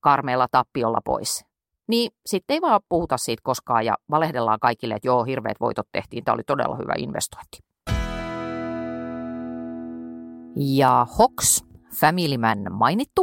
karmeella 0.00 0.46
tappiolla 0.50 1.00
pois 1.04 1.49
niin 1.90 2.10
sitten 2.26 2.54
ei 2.54 2.60
vaan 2.60 2.80
puhuta 2.88 3.16
siitä 3.16 3.40
koskaan 3.44 3.84
ja 3.84 3.96
valehdellaan 4.10 4.60
kaikille, 4.60 4.94
että 4.94 5.08
joo, 5.08 5.24
hirveät 5.24 5.60
voitot 5.60 5.88
tehtiin, 5.92 6.24
tämä 6.24 6.34
oli 6.34 6.42
todella 6.46 6.76
hyvä 6.76 6.92
investointi. 6.98 7.58
Ja 10.56 11.06
Hox, 11.18 11.64
Family 12.00 12.38
Man 12.38 12.58
mainittu. 12.70 13.22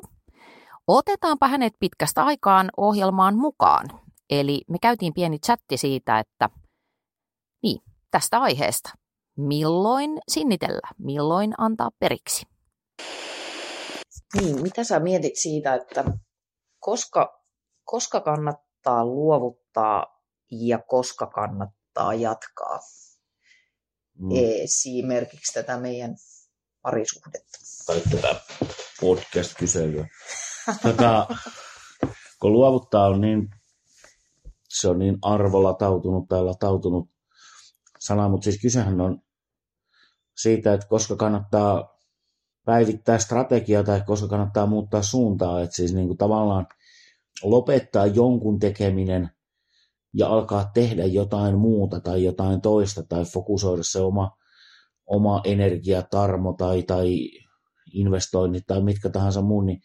Otetaanpa 0.88 1.48
hänet 1.48 1.74
pitkästä 1.80 2.26
aikaan 2.26 2.70
ohjelmaan 2.78 3.36
mukaan. 3.38 3.86
Eli 4.30 4.62
me 4.70 4.78
käytiin 4.82 5.14
pieni 5.14 5.40
chatti 5.40 5.78
siitä, 5.78 6.20
että 6.20 6.50
niin, 7.64 7.82
tästä 8.12 8.40
aiheesta. 8.40 8.90
Milloin 9.38 10.20
sinnitellä, 10.28 10.90
milloin 10.98 11.54
antaa 11.58 11.90
periksi? 12.00 12.46
Niin, 14.42 14.62
mitä 14.62 14.84
sä 14.84 15.00
mietit 15.00 15.36
siitä, 15.36 15.74
että 15.74 16.04
koska 16.80 17.37
koska 17.88 18.22
kannattaa 18.22 19.06
luovuttaa 19.06 20.24
ja 20.52 20.80
koska 20.80 21.28
kannattaa 21.28 22.14
jatkaa 22.14 22.80
mm. 24.20 24.30
esimerkiksi 24.64 25.54
tätä 25.54 25.78
meidän 25.78 26.16
parisuhdetta. 26.82 27.58
Tai 27.86 28.02
tätä 28.12 28.36
podcast-kyselyä. 29.02 30.08
Tätä, 30.84 31.28
kun 32.42 32.54
luovuttaa 32.54 33.08
on 33.08 33.22
niin, 33.22 33.50
se 34.70 34.88
on 34.88 35.00
niin 35.00 35.18
arvolatautunut 35.22 36.28
tai 36.28 36.44
latautunut 36.44 37.10
sana, 38.00 38.30
mutta 38.30 38.44
siis 38.44 38.62
kysehän 38.62 39.02
on 39.02 39.22
siitä, 40.38 40.74
että 40.74 40.88
koska 40.88 41.16
kannattaa 41.16 41.98
päivittää 42.66 43.18
strategiaa 43.18 43.84
tai 43.84 44.02
koska 44.06 44.28
kannattaa 44.28 44.66
muuttaa 44.66 45.02
suuntaa, 45.02 45.62
että 45.62 45.76
siis 45.76 45.94
niin 45.94 46.08
kuin 46.08 46.18
tavallaan 46.18 46.68
lopettaa 47.44 48.06
jonkun 48.06 48.60
tekeminen 48.60 49.30
ja 50.14 50.28
alkaa 50.28 50.72
tehdä 50.74 51.06
jotain 51.06 51.58
muuta 51.58 52.00
tai 52.00 52.24
jotain 52.24 52.62
toista 52.62 53.04
tai 53.04 53.26
fokusoida 53.26 53.84
se 53.84 54.00
oma, 54.00 54.32
oma 55.06 55.42
energia, 55.46 56.02
tarmo 56.02 56.54
tai, 56.54 56.84
tai 56.84 57.30
investoinnit 57.94 58.64
tai 58.68 58.82
mitkä 58.82 59.10
tahansa 59.10 59.42
muun, 59.42 59.66
niin 59.66 59.80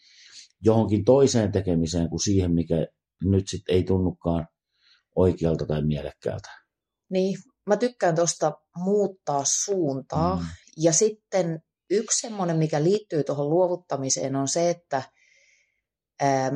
johonkin 0.61 1.05
toiseen 1.05 1.51
tekemiseen 1.51 2.09
kuin 2.09 2.23
siihen, 2.23 2.53
mikä 2.53 2.87
nyt 3.23 3.47
sitten 3.47 3.75
ei 3.75 3.83
tunnukaan 3.83 4.47
oikealta 5.15 5.65
tai 5.65 5.85
mielekkäältä. 5.85 6.49
Niin, 7.09 7.37
mä 7.65 7.77
tykkään 7.77 8.15
tuosta 8.15 8.51
muuttaa 8.77 9.41
suuntaa. 9.45 10.35
Mm. 10.35 10.45
Ja 10.77 10.93
sitten 10.93 11.61
yksi 11.89 12.21
semmoinen, 12.21 12.57
mikä 12.57 12.83
liittyy 12.83 13.23
tuohon 13.23 13.49
luovuttamiseen, 13.49 14.35
on 14.35 14.47
se, 14.47 14.69
että 14.69 15.03
ähm, 16.23 16.55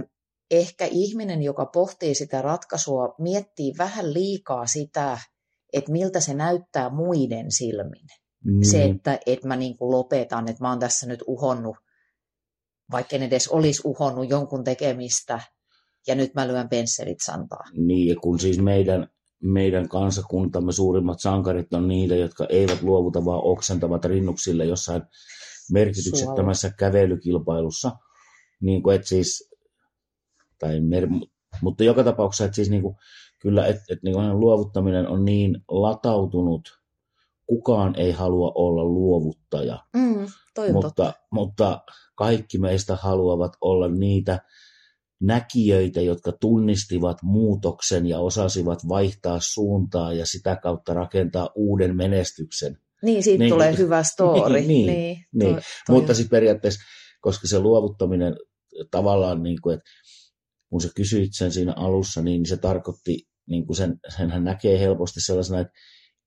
ehkä 0.51 0.85
ihminen, 0.85 1.43
joka 1.43 1.65
pohtii 1.65 2.15
sitä 2.15 2.41
ratkaisua, 2.41 3.15
miettii 3.19 3.73
vähän 3.77 4.13
liikaa 4.13 4.67
sitä, 4.67 5.19
että 5.73 5.91
miltä 5.91 6.19
se 6.19 6.33
näyttää 6.33 6.89
muiden 6.89 7.51
silmin. 7.51 8.07
Mm. 8.45 8.63
Se, 8.71 8.83
että, 8.83 9.19
että 9.25 9.47
mä 9.47 9.55
niin 9.55 9.77
kuin 9.77 9.91
lopetan, 9.91 10.47
että 10.47 10.63
mä 10.63 10.69
oon 10.69 10.79
tässä 10.79 11.07
nyt 11.07 11.23
uhonnut, 11.27 11.77
vaikka 12.91 13.15
en 13.15 13.23
edes 13.23 13.47
olisi 13.47 13.81
uhonnut 13.85 14.29
jonkun 14.29 14.63
tekemistä, 14.63 15.39
ja 16.07 16.15
nyt 16.15 16.33
mä 16.33 16.47
lyön 16.47 16.69
pensselit 16.69 17.17
santaa. 17.25 17.63
Niin, 17.73 18.07
ja 18.07 18.15
kun 18.15 18.39
siis 18.39 18.59
meidän, 18.59 19.07
meidän 19.43 19.89
kansakuntamme 19.89 20.71
suurimmat 20.71 21.19
sankarit 21.19 21.73
on 21.73 21.87
niitä, 21.87 22.15
jotka 22.15 22.45
eivät 22.49 22.81
luovuta, 22.81 23.25
vaan 23.25 23.41
oksentavat 23.43 24.05
rinnuksille 24.05 24.65
jossain 24.65 25.01
merkityksettömässä 25.71 26.71
kävelykilpailussa. 26.79 27.91
Niin 28.61 28.83
kuin, 28.83 28.95
että 28.95 29.07
siis, 29.07 29.49
tai 30.59 30.79
mer, 30.79 31.07
mutta 31.61 31.83
joka 31.83 32.03
tapauksessa, 32.03 32.45
että 32.45 32.55
siis 32.55 32.69
niin 32.69 32.81
kuin, 32.81 32.95
kyllä, 33.41 33.65
että, 33.65 33.83
että 33.89 34.03
niin 34.03 34.15
kuin 34.15 34.39
luovuttaminen 34.39 35.07
on 35.07 35.25
niin 35.25 35.57
latautunut, 35.67 36.79
kukaan 37.47 37.95
ei 37.95 38.11
halua 38.11 38.51
olla 38.55 38.83
luovuttaja. 38.83 39.79
Mm, 39.95 40.27
mutta, 40.73 41.13
mutta 41.31 41.81
kaikki 42.15 42.57
meistä 42.57 42.95
haluavat 42.95 43.53
olla 43.61 43.87
niitä 43.87 44.39
näkijöitä, 45.21 46.01
jotka 46.01 46.31
tunnistivat 46.31 47.17
muutoksen 47.23 48.05
ja 48.05 48.19
osasivat 48.19 48.79
vaihtaa 48.87 49.37
suuntaa 49.41 50.13
ja 50.13 50.25
sitä 50.25 50.55
kautta 50.55 50.93
rakentaa 50.93 51.49
uuden 51.55 51.95
menestyksen. 51.95 52.77
Niin, 53.03 53.23
siitä 53.23 53.39
niin, 53.39 53.53
tulee 53.53 53.77
hyvä 53.77 54.03
story. 54.03 54.53
Niin, 54.53 54.67
niin, 54.67 54.87
niin. 54.87 55.25
niin. 55.33 55.53
Toi, 55.53 55.61
toi 55.87 55.95
mutta 55.95 56.13
siis 56.13 56.29
periaatteessa, 56.29 56.79
koska 57.21 57.47
se 57.47 57.59
luovuttaminen 57.59 58.35
tavallaan, 58.91 59.43
niin 59.43 59.57
kuin, 59.61 59.73
että 59.73 59.89
kun 60.69 60.81
sä 60.81 60.89
kysyit 60.95 61.31
sen 61.33 61.51
siinä 61.51 61.73
alussa, 61.73 62.21
niin 62.21 62.45
se 62.45 62.57
tarkoitti, 62.57 63.27
niin 63.49 63.65
kuin 63.65 63.77
sen, 63.77 63.99
senhän 64.17 64.43
näkee 64.43 64.79
helposti 64.79 65.21
sellaisena, 65.21 65.59
että 65.59 65.73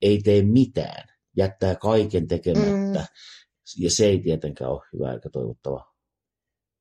ei 0.02 0.22
tee 0.22 0.42
mitään, 0.42 1.08
jättää 1.36 1.74
kaiken 1.74 2.28
tekemättä. 2.28 2.98
Mm. 2.98 3.06
Ja 3.78 3.90
se 3.90 4.06
ei 4.06 4.18
tietenkään 4.18 4.70
ole 4.70 4.82
hyvä 4.92 5.12
eikä 5.12 5.30
toivottavaa. 5.32 5.94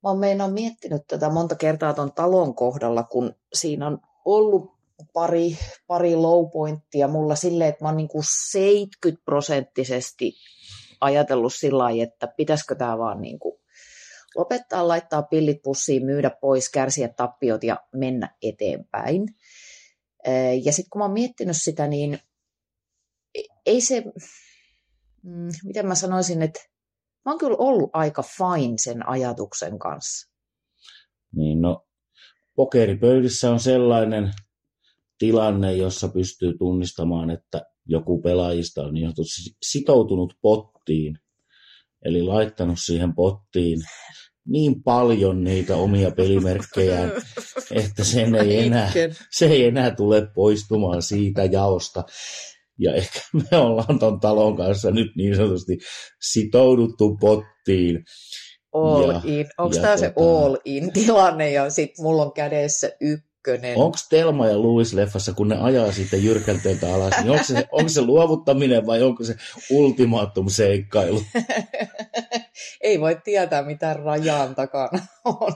Mä 0.03 0.09
oon 0.09 0.19
meinaan 0.19 0.53
miettinyt 0.53 1.01
tätä 1.07 1.29
monta 1.29 1.55
kertaa 1.55 1.93
ton 1.93 2.11
talon 2.11 2.55
kohdalla, 2.55 3.03
kun 3.03 3.35
siinä 3.53 3.87
on 3.87 3.99
ollut 4.25 4.71
pari, 5.13 5.57
pari 5.87 6.15
low 6.15 6.49
pointtia 6.51 7.07
mulla 7.07 7.35
silleen, 7.35 7.69
että 7.69 7.83
mä 7.83 7.89
oon 7.89 7.97
niin 7.97 8.07
kuin 8.07 8.23
70 8.51 9.25
prosenttisesti 9.25 10.33
ajatellut 11.01 11.53
sillä 11.53 11.77
lailla, 11.77 12.03
että 12.03 12.27
pitäisikö 12.37 12.75
tämä 12.75 12.97
vaan 12.97 13.21
niin 13.21 13.39
kuin 13.39 13.59
lopettaa, 14.35 14.87
laittaa 14.87 15.23
pillit 15.23 15.61
pussiin, 15.63 16.05
myydä 16.05 16.31
pois, 16.41 16.69
kärsiä 16.69 17.07
tappiot 17.07 17.63
ja 17.63 17.77
mennä 17.95 18.35
eteenpäin. 18.41 19.27
Ja 20.63 20.71
sitten 20.73 20.89
kun 20.89 20.99
mä 20.99 21.05
oon 21.05 21.13
miettinyt 21.13 21.57
sitä, 21.57 21.87
niin 21.87 22.19
ei 23.65 23.81
se, 23.81 24.03
mm, 25.23 25.49
miten 25.63 25.87
mä 25.87 25.95
sanoisin, 25.95 26.41
että 26.41 26.59
mä 27.25 27.31
oon 27.31 27.39
kyllä 27.39 27.57
ollut 27.59 27.89
aika 27.93 28.23
fine 28.23 28.73
sen 28.77 29.09
ajatuksen 29.09 29.79
kanssa. 29.79 30.31
Niin 31.35 31.61
no, 31.61 31.87
pokeripöydissä 32.55 33.51
on 33.51 33.59
sellainen 33.59 34.31
tilanne, 35.17 35.73
jossa 35.73 36.07
pystyy 36.07 36.57
tunnistamaan, 36.57 37.29
että 37.29 37.65
joku 37.85 38.21
pelaajista 38.21 38.81
on 38.81 38.93
niin 38.93 39.13
sitoutunut 39.65 40.33
pottiin, 40.41 41.19
eli 42.05 42.21
laittanut 42.23 42.77
siihen 42.85 43.15
pottiin 43.15 43.79
niin 44.47 44.83
paljon 44.83 45.43
niitä 45.43 45.75
omia 45.75 46.11
pelimerkkejään, 46.11 47.11
että 47.71 48.03
sen 48.03 48.35
ei 48.35 48.59
enää, 48.59 48.91
se 49.31 49.45
ei 49.45 49.65
enää 49.65 49.95
tule 49.95 50.27
poistumaan 50.35 51.01
siitä 51.01 51.45
jaosta. 51.45 52.03
Ja 52.79 52.93
ehkä 52.93 53.19
me 53.51 53.57
ollaan 53.57 53.99
ton 53.99 54.19
talon 54.19 54.57
kanssa 54.57 54.91
nyt 54.91 55.07
niin 55.17 55.35
sanotusti 55.35 55.77
sitouduttu 56.21 57.17
pottiin. 57.17 58.03
All 58.73 59.11
ja, 59.11 59.21
in. 59.23 59.47
Onko 59.57 59.75
tämä 59.75 59.87
tota... 59.87 59.97
se 59.97 60.13
all 60.17 60.57
in 60.65 60.93
tilanne 60.93 61.51
ja 61.51 61.69
sitten 61.69 62.03
mulla 62.03 62.23
on 62.23 62.33
kädessä 62.33 62.91
ykkönen? 63.39 63.77
Onko 63.77 63.97
Telma 64.09 64.47
ja 64.47 64.61
Louis 64.61 64.93
leffassa, 64.93 65.33
kun 65.33 65.47
ne 65.47 65.57
ajaa 65.57 65.91
siitä 65.91 66.17
jyrkänteeltä 66.17 66.93
alas, 66.95 67.13
niin 67.17 67.31
onko 67.31 67.43
se, 67.43 67.67
onko 67.71 67.89
se 67.89 68.01
luovuttaminen 68.01 68.85
vai 68.85 69.03
onko 69.03 69.23
se 69.23 69.35
ultimaatum 69.69 70.49
seikkailu? 70.49 71.23
Ei 72.81 72.99
voi 72.99 73.21
tietää, 73.23 73.63
mitä 73.63 73.93
rajan 73.93 74.55
takana 74.55 74.99
on. 75.25 75.53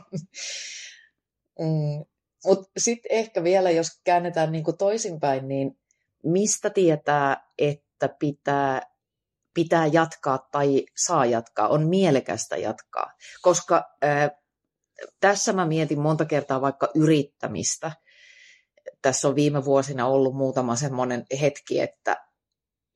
Mm. 1.60 2.06
Mutta 2.46 2.72
sitten 2.78 3.12
ehkä 3.12 3.44
vielä, 3.44 3.72
jos 3.72 3.88
käännetään 4.04 4.52
niinku 4.52 4.74
toisinpäin, 4.74 5.48
niin 5.48 5.78
mistä 6.24 6.70
tietää, 6.70 7.48
että 7.58 8.10
pitää, 8.20 8.82
pitää 9.54 9.86
jatkaa 9.86 10.48
tai 10.52 10.86
saa 10.98 11.26
jatkaa, 11.26 11.68
on 11.68 11.88
mielekästä 11.88 12.58
jatkaa. 12.58 13.12
Koska 13.42 13.84
äh, 14.04 14.32
tässä 15.20 15.54
mä 15.54 15.66
mietin 15.66 16.00
monta 16.00 16.26
kertaa 16.26 16.62
vaikka 16.62 16.92
yrittämistä. 16.96 17.92
Tässä 19.02 19.28
on 19.28 19.36
viime 19.36 19.66
vuosina 19.66 20.08
ollut 20.08 20.36
muutama 20.36 20.76
semmoinen 20.76 21.26
hetki, 21.42 21.80
että 21.80 22.28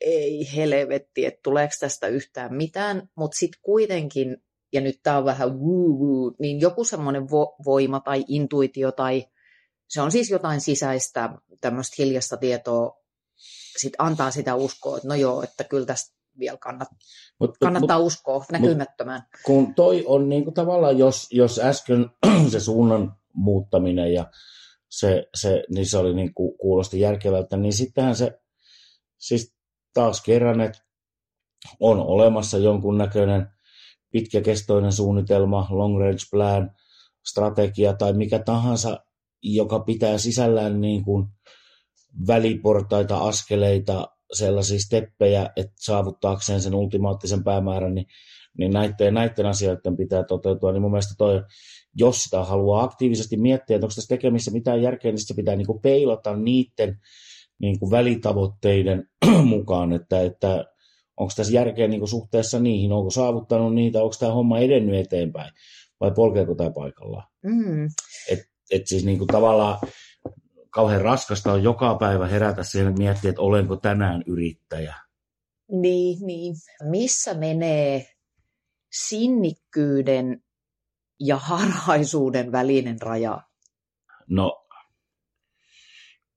ei 0.01 0.55
helvetti, 0.55 1.25
että 1.25 1.39
tuleeko 1.43 1.73
tästä 1.79 2.07
yhtään 2.07 2.55
mitään, 2.55 3.09
mutta 3.15 3.37
sitten 3.37 3.61
kuitenkin, 3.61 4.37
ja 4.73 4.81
nyt 4.81 4.99
tämä 5.03 5.17
on 5.17 5.25
vähän 5.25 5.59
woo, 5.59 5.99
woo 5.99 6.33
niin 6.39 6.59
joku 6.59 6.83
semmoinen 6.83 7.23
vo- 7.23 7.65
voima 7.65 7.99
tai 7.99 8.25
intuitio 8.27 8.91
tai 8.91 9.27
se 9.89 10.01
on 10.01 10.11
siis 10.11 10.29
jotain 10.29 10.61
sisäistä 10.61 11.29
tämmöistä 11.61 11.95
hiljasta 11.97 12.37
tietoa 12.37 12.97
sit 13.77 13.93
antaa 13.97 14.31
sitä 14.31 14.55
uskoa, 14.55 14.97
että 14.97 15.07
no 15.07 15.15
joo, 15.15 15.43
että 15.43 15.63
kyllä 15.63 15.85
tästä 15.85 16.16
vielä 16.39 16.57
kannat, 16.57 16.87
mut, 17.39 17.57
kannattaa 17.57 17.97
mut, 17.97 18.07
uskoa 18.07 18.45
näkymättömään. 18.51 19.21
Mut, 19.21 19.41
kun 19.45 19.75
toi 19.75 20.03
on 20.07 20.29
niin 20.29 20.43
kuin 20.43 20.53
tavallaan, 20.53 20.97
jos, 20.97 21.27
jos 21.31 21.59
äsken 21.59 22.09
se 22.51 22.59
suunnan 22.59 23.15
muuttaminen 23.33 24.13
ja 24.13 24.31
se, 24.89 25.27
se, 25.35 25.63
niin 25.73 25.85
se 25.85 25.97
oli 25.97 26.13
niin 26.13 26.33
kuin, 26.33 26.57
kuulosti 26.57 26.99
järkevältä, 26.99 27.57
niin 27.57 27.73
sittenhän 27.73 28.15
se, 28.15 28.39
siis 29.17 29.55
taas 29.93 30.21
kerran, 30.21 30.61
että 30.61 30.79
on 31.79 31.99
olemassa 31.99 32.57
jonkunnäköinen 32.57 33.47
pitkäkestoinen 34.11 34.91
suunnitelma, 34.91 35.67
long 35.69 35.99
range 35.99 36.23
plan, 36.31 36.71
strategia 37.25 37.93
tai 37.93 38.13
mikä 38.13 38.39
tahansa, 38.39 38.99
joka 39.41 39.79
pitää 39.79 40.17
sisällään 40.17 40.81
niin 40.81 41.03
kuin 41.03 41.27
väliportaita, 42.27 43.17
askeleita, 43.17 44.16
sellaisia 44.33 44.79
steppejä, 44.79 45.49
että 45.55 45.73
saavuttaakseen 45.79 46.61
sen 46.61 46.75
ultimaattisen 46.75 47.43
päämäärän, 47.43 47.95
niin, 47.95 48.05
niin 48.57 48.71
näiden, 48.71 49.13
näiden 49.13 49.45
asioiden 49.45 49.97
pitää 49.97 50.23
toteutua. 50.23 50.71
Niin 50.71 50.81
mun 50.81 50.91
mielestä 50.91 51.13
toi, 51.17 51.43
jos 51.95 52.23
sitä 52.23 52.43
haluaa 52.43 52.83
aktiivisesti 52.83 53.37
miettiä, 53.37 53.75
että 53.75 53.85
onko 53.85 53.95
tässä 53.95 54.15
tekemissä 54.15 54.51
mitään 54.51 54.81
järkeä, 54.81 55.11
niin 55.11 55.27
se 55.27 55.33
pitää 55.33 55.55
niin 55.55 55.67
kuin 55.67 55.81
peilata 55.81 56.35
niiden 56.35 56.99
niin 57.59 57.79
kuin 57.79 57.91
välitavoitteiden 57.91 59.09
mukaan, 59.43 59.93
että, 59.93 60.21
että 60.21 60.65
onko 61.17 61.33
tässä 61.35 61.53
järkeä 61.53 61.87
niin 61.87 61.99
kuin 61.99 62.09
suhteessa 62.09 62.59
niihin, 62.59 62.91
onko 62.91 63.09
saavuttanut 63.09 63.75
niitä, 63.75 64.03
onko 64.03 64.15
tämä 64.19 64.31
homma 64.31 64.59
edennyt 64.59 64.95
eteenpäin 64.95 65.51
vai 65.99 66.11
polkeeko 66.11 66.55
tämä 66.55 66.71
paikallaan. 66.71 67.27
Mm. 67.43 67.85
Et, 68.31 68.39
et 68.71 68.87
siis 68.87 69.05
niin 69.05 69.17
kuin 69.17 69.27
tavallaan 69.27 69.79
kauhean 70.77 71.01
raskasta 71.01 71.51
on 71.51 71.63
joka 71.63 71.95
päivä 71.95 72.27
herätä 72.27 72.63
siihen, 72.63 72.87
että 72.87 72.99
miettiä, 72.99 73.29
että 73.29 73.41
olenko 73.41 73.75
tänään 73.75 74.23
yrittäjä. 74.27 74.95
Niin, 75.71 76.27
niin. 76.27 76.55
Missä 76.89 77.33
menee 77.33 78.05
sinnikkyyden 78.91 80.43
ja 81.19 81.37
harhaisuuden 81.37 82.51
välinen 82.51 83.01
raja? 83.01 83.41
No, 84.27 84.67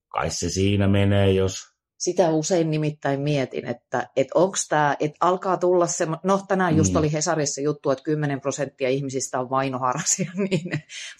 kai 0.08 0.30
se 0.30 0.50
siinä 0.50 0.88
menee, 0.88 1.32
jos 1.32 1.69
Sitä 2.00 2.30
usein 2.30 2.70
nimittäin 2.70 3.20
mietin, 3.20 3.66
että, 3.66 4.08
että 4.16 4.38
onko 4.38 4.56
tämä, 4.68 4.96
että 5.00 5.16
alkaa 5.20 5.56
tulla 5.56 5.86
se, 5.86 6.06
no 6.24 6.40
tänään 6.48 6.76
just 6.76 6.92
Mm. 6.92 6.98
oli 6.98 7.12
Hesarissa 7.12 7.60
juttu, 7.60 7.90
että 7.90 8.04
10 8.04 8.40
prosenttia 8.40 8.88
ihmisistä 8.88 9.40
on 9.40 9.50
vainoharhaisia, 9.50 10.30
niin 10.50 10.70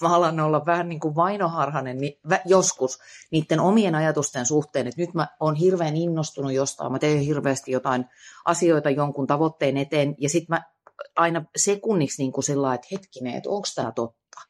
mä 0.01 0.14
alan 0.14 0.40
olla 0.40 0.66
vähän 0.66 0.88
niin 0.88 1.01
kuin 1.01 1.14
vainoharhainen 1.14 1.99
niin, 1.99 2.12
vä- 2.33 2.43
joskus 2.45 2.99
niiden 3.31 3.61
omien 3.61 3.95
ajatusten 3.95 4.47
suhteen, 4.47 4.87
että 4.87 5.01
nyt 5.01 5.14
mä 5.14 5.29
oon 5.40 5.55
hirveän 5.55 5.97
innostunut 5.97 6.53
jostain, 6.53 6.93
mä 6.93 6.99
teen 6.99 7.19
hirveästi 7.21 7.73
jotain 7.73 8.05
asioita 8.45 8.90
jonkun 8.90 9.27
tavoitteen 9.27 9.77
eteen, 9.77 10.14
ja 10.19 10.29
sitten 10.29 10.57
mä 10.57 10.62
aina 11.16 11.45
sekunniksi 11.57 12.23
niin 12.23 12.33
kuin 12.33 12.45
sillä 12.45 12.75
että 12.75 12.88
hetkinen, 12.93 13.35
että 13.35 13.51
onko 13.51 13.69
tämä 13.75 13.93
totta. 13.93 14.40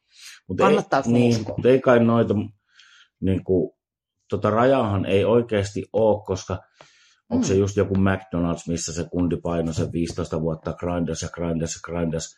Mutta 0.47 0.63
Kannattaako 0.63 1.09
ei, 1.09 1.13
niin, 1.13 1.35
uskoa? 1.35 1.55
ei 1.65 1.79
kai 1.79 2.03
noita, 2.03 2.33
niin 3.21 3.43
kuin, 3.43 3.71
tota 4.31 4.49
rajahan 4.49 5.05
ei 5.05 5.25
oikeasti 5.25 5.85
ole, 5.93 6.23
koska 6.25 6.59
onko 7.29 7.45
se 7.45 7.53
Mm. 7.53 7.59
just 7.59 7.77
joku 7.77 7.93
McDonald's, 7.95 8.63
missä 8.67 8.93
se 8.93 9.03
kundi 9.11 9.37
painoi 9.37 9.73
sen 9.73 9.91
15 9.91 10.41
vuotta 10.41 10.73
grindas 10.73 11.21
ja 11.21 11.29
grindas 11.29 11.75
ja 11.75 11.79
grindas 11.83 12.35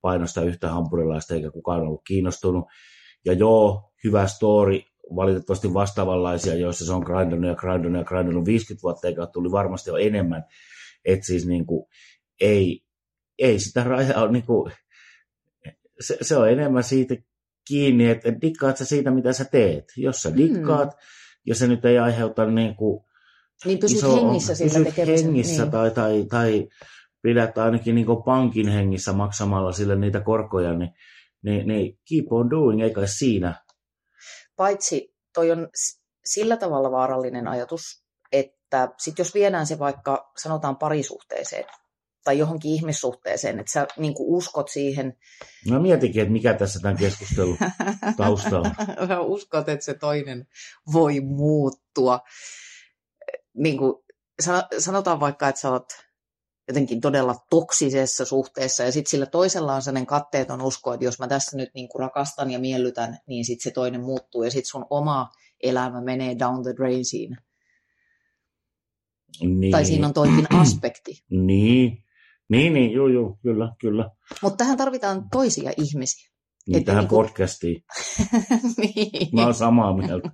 painosta 0.00 0.42
yhtä 0.42 0.68
hampurilaista, 0.68 1.34
eikä 1.34 1.50
kukaan 1.50 1.80
ollut 1.80 2.02
kiinnostunut. 2.06 2.64
Ja 3.24 3.32
joo, 3.32 3.92
hyvä 4.04 4.26
story, 4.26 4.80
valitettavasti 5.16 5.74
vastaavanlaisia, 5.74 6.54
joissa 6.54 6.86
se 6.86 6.92
on 6.92 7.02
grindannut 7.02 7.48
ja 7.50 7.54
grindannut 7.54 8.00
ja 8.00 8.04
grindannut 8.04 8.46
50 8.46 8.82
vuotta, 8.82 9.08
eikä 9.08 9.26
tuli 9.26 9.52
varmasti 9.52 9.90
jo 9.90 9.96
enemmän. 9.96 10.44
Et 11.04 11.24
siis 11.24 11.46
niin 11.46 11.66
kuin, 11.66 11.86
ei, 12.40 12.80
ei 13.38 13.58
sitä 13.58 13.84
rajaa 13.84 14.22
ole, 14.22 14.32
niin 14.32 14.46
kuin, 14.46 14.72
se, 16.00 16.18
se 16.22 16.36
on 16.36 16.50
enemmän 16.50 16.84
siitä 16.84 17.14
kiinni, 17.68 18.10
että 18.10 18.28
et 18.28 18.34
dikkaat 18.42 18.76
sä 18.76 18.84
siitä, 18.84 19.10
mitä 19.10 19.32
sä 19.32 19.44
teet. 19.44 19.84
Jos 19.96 20.22
sä 20.22 20.30
Mm. 20.30 20.36
Ja 21.46 21.54
se 21.54 21.66
nyt 21.66 21.84
ei 21.84 21.98
aiheuta 21.98 22.46
niin 22.46 22.76
kuin 22.76 23.04
Niin 23.64 23.78
pysyt 23.78 23.98
iso- 23.98 24.16
hengissä 24.16 24.54
sillä 24.54 24.84
pysyt 24.84 25.06
hengissä 25.06 25.62
niin. 25.62 25.72
tai, 25.72 25.90
tai, 25.90 26.24
tai 26.30 26.68
pidät 27.22 27.58
ainakin 27.58 27.94
niin 27.94 28.06
pankin 28.24 28.68
hengissä 28.68 29.12
maksamalla 29.12 29.72
sille 29.72 29.96
niitä 29.96 30.20
korkoja, 30.20 30.74
niin, 30.74 30.90
niin, 31.42 31.68
niin 31.68 31.98
keep 32.08 32.32
on 32.32 32.50
doing, 32.50 32.82
eikä 32.82 33.06
siinä. 33.06 33.64
Paitsi 34.56 35.14
toi 35.34 35.50
on 35.50 35.68
sillä 36.24 36.56
tavalla 36.56 36.90
vaarallinen 36.90 37.48
ajatus, 37.48 37.82
että 38.32 38.88
sit 38.98 39.18
jos 39.18 39.34
viedään 39.34 39.66
se 39.66 39.78
vaikka 39.78 40.32
sanotaan 40.36 40.76
parisuhteeseen 40.76 41.64
tai 42.26 42.38
johonkin 42.38 42.70
ihmissuhteeseen, 42.70 43.60
että 43.60 43.72
sä 43.72 43.86
niin 43.96 44.14
uskot 44.18 44.68
siihen, 44.68 45.16
Mä 45.70 45.78
mietinkin, 45.78 46.22
että 46.22 46.32
mikä 46.32 46.54
tässä 46.54 46.80
tämän 46.80 46.96
keskustelun 46.96 47.58
tausta 48.16 48.58
on. 48.58 48.70
Sä 49.08 49.20
uskot, 49.20 49.68
että 49.68 49.84
se 49.84 49.94
toinen 49.94 50.46
voi 50.92 51.20
muuttua. 51.20 52.20
Niin 53.54 53.78
kuin, 53.78 53.94
sano- 54.42 54.68
sanotaan 54.78 55.20
vaikka, 55.20 55.48
että 55.48 55.60
sä 55.60 55.70
oot 55.70 55.88
jotenkin 56.68 57.00
todella 57.00 57.34
toksisessa 57.50 58.24
suhteessa 58.24 58.82
ja 58.82 58.92
sitten 58.92 59.10
sillä 59.10 59.26
toisella 59.26 59.74
on 59.74 59.82
sellainen 59.82 60.06
katteeton 60.06 60.62
usko, 60.62 60.92
että 60.92 61.04
jos 61.04 61.18
mä 61.18 61.28
tässä 61.28 61.56
nyt 61.56 61.70
niin 61.74 61.88
kuin 61.88 62.00
rakastan 62.00 62.50
ja 62.50 62.58
miellytän, 62.58 63.18
niin 63.26 63.44
sitten 63.44 63.64
se 63.64 63.70
toinen 63.70 64.00
muuttuu 64.00 64.42
ja 64.42 64.50
sitten 64.50 64.70
sun 64.70 64.86
oma 64.90 65.30
elämä 65.62 66.00
menee 66.00 66.38
down 66.38 66.62
the 66.62 66.74
drain 66.76 67.04
siinä. 67.04 67.42
Niin, 69.40 69.72
Tai 69.72 69.84
siinä 69.84 70.06
on 70.06 70.14
toikin 70.14 70.46
aspekti. 70.54 71.24
Niin, 71.46 72.05
niin, 72.48 72.72
niin 72.72 72.92
juu, 72.92 73.08
juu, 73.08 73.38
kyllä, 73.42 73.72
kyllä. 73.80 74.10
Mutta 74.42 74.56
tähän 74.56 74.76
tarvitaan 74.76 75.24
toisia 75.32 75.70
ihmisiä. 75.76 76.30
Niin 76.68 76.78
Että 76.78 76.86
tähän 76.86 77.02
niinku- 77.04 77.16
podcastiin. 77.16 77.82
niin. 78.82 79.28
Mä 79.32 79.44
oon 79.44 79.54
samaa 79.54 79.96
mieltä. 79.96 80.30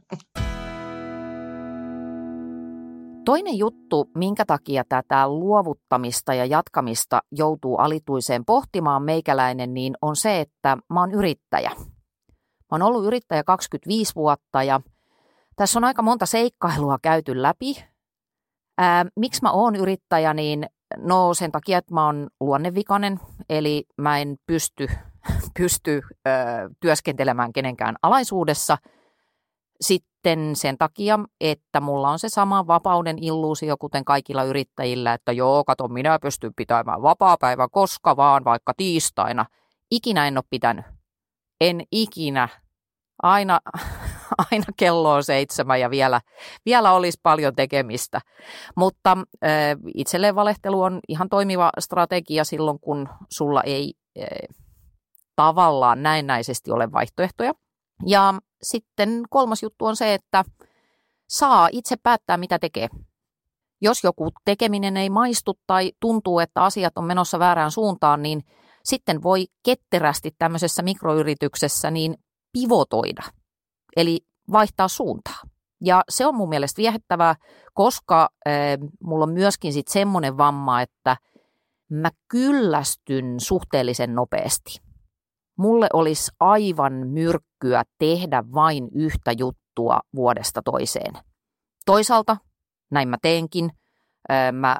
Toinen 3.24 3.58
juttu, 3.58 4.10
minkä 4.16 4.44
takia 4.44 4.84
tätä 4.88 5.28
luovuttamista 5.28 6.34
ja 6.34 6.44
jatkamista 6.44 7.20
joutuu 7.32 7.76
alituiseen 7.76 8.44
pohtimaan 8.44 9.02
meikäläinen, 9.02 9.74
niin 9.74 9.94
on 10.02 10.16
se, 10.16 10.40
että 10.40 10.78
mä 10.94 11.00
oon 11.00 11.12
yrittäjä. 11.12 11.70
Mä 12.40 12.66
oon 12.70 12.82
ollut 12.82 13.04
yrittäjä 13.04 13.44
25 13.44 14.14
vuotta 14.14 14.62
ja 14.62 14.80
tässä 15.56 15.78
on 15.78 15.84
aika 15.84 16.02
monta 16.02 16.26
seikkailua 16.26 16.98
käyty 17.02 17.42
läpi. 17.42 17.84
Ää, 18.78 19.06
miksi 19.16 19.42
mä 19.42 19.52
oon 19.52 19.76
yrittäjä, 19.76 20.34
niin 20.34 20.66
no 20.96 21.34
sen 21.34 21.52
takia, 21.52 21.78
että 21.78 21.94
mä 21.94 22.06
oon 22.06 22.28
luonnevikainen, 22.40 23.20
eli 23.48 23.84
mä 23.96 24.18
en 24.18 24.36
pysty, 24.46 24.86
pysty 25.58 26.02
ö, 26.12 26.30
työskentelemään 26.80 27.52
kenenkään 27.52 27.96
alaisuudessa– 28.02 28.78
sitten 29.82 30.56
sen 30.56 30.78
takia, 30.78 31.18
että 31.40 31.80
mulla 31.80 32.10
on 32.10 32.18
se 32.18 32.28
sama 32.28 32.66
vapauden 32.66 33.18
illuusio, 33.18 33.76
kuten 33.76 34.04
kaikilla 34.04 34.42
yrittäjillä, 34.44 35.14
että 35.14 35.32
joo, 35.32 35.64
kato, 35.64 35.88
minä 35.88 36.18
pystyn 36.18 36.54
pitämään 36.56 37.02
vapaa-päivän 37.02 37.70
koska 37.70 38.16
vaan, 38.16 38.44
vaikka 38.44 38.74
tiistaina. 38.76 39.46
Ikinä 39.90 40.26
en 40.28 40.38
ole 40.38 40.44
pitänyt. 40.50 40.84
En 41.60 41.82
ikinä. 41.90 42.48
Aina, 43.22 43.60
aina 44.50 44.64
kello 44.76 45.12
on 45.12 45.24
seitsemän 45.24 45.80
ja 45.80 45.90
vielä, 45.90 46.20
vielä 46.66 46.92
olisi 46.92 47.20
paljon 47.22 47.54
tekemistä. 47.54 48.20
Mutta 48.76 49.16
äh, 49.44 49.50
itselleen 49.94 50.34
valehtelu 50.34 50.82
on 50.82 51.00
ihan 51.08 51.28
toimiva 51.28 51.70
strategia 51.78 52.44
silloin, 52.44 52.80
kun 52.80 53.08
sulla 53.28 53.62
ei 53.62 53.94
äh, 54.18 54.26
tavallaan 55.36 56.02
näennäisesti 56.02 56.70
ole 56.70 56.92
vaihtoehtoja. 56.92 57.52
Ja 58.06 58.34
sitten 58.62 59.22
kolmas 59.30 59.62
juttu 59.62 59.86
on 59.86 59.96
se, 59.96 60.14
että 60.14 60.44
saa 61.28 61.68
itse 61.72 61.96
päättää, 62.02 62.36
mitä 62.36 62.58
tekee. 62.58 62.88
Jos 63.80 64.04
joku 64.04 64.28
tekeminen 64.44 64.96
ei 64.96 65.10
maistu 65.10 65.58
tai 65.66 65.92
tuntuu, 66.00 66.38
että 66.38 66.64
asiat 66.64 66.98
on 66.98 67.04
menossa 67.04 67.38
väärään 67.38 67.70
suuntaan, 67.70 68.22
niin 68.22 68.42
sitten 68.84 69.22
voi 69.22 69.46
ketterästi 69.64 70.30
tämmöisessä 70.38 70.82
mikroyrityksessä 70.82 71.90
niin 71.90 72.14
pivotoida, 72.52 73.22
eli 73.96 74.20
vaihtaa 74.52 74.88
suuntaa. 74.88 75.40
Ja 75.80 76.02
se 76.08 76.26
on 76.26 76.34
mun 76.34 76.48
mielestä 76.48 76.82
viehättävää, 76.82 77.34
koska 77.74 78.28
äh, 78.48 78.52
mulla 79.04 79.24
on 79.24 79.32
myöskin 79.32 79.72
sitten 79.72 79.92
semmoinen 79.92 80.36
vamma, 80.36 80.82
että 80.82 81.16
mä 81.90 82.10
kyllästyn 82.28 83.40
suhteellisen 83.40 84.14
nopeasti 84.14 84.92
mulle 85.62 85.86
olisi 85.92 86.32
aivan 86.40 86.92
myrkkyä 86.92 87.82
tehdä 87.98 88.44
vain 88.54 88.88
yhtä 88.94 89.32
juttua 89.38 90.00
vuodesta 90.16 90.62
toiseen. 90.64 91.12
Toisaalta, 91.86 92.36
näin 92.90 93.08
mä 93.08 93.16
teenkin, 93.22 93.70
mä, 94.52 94.76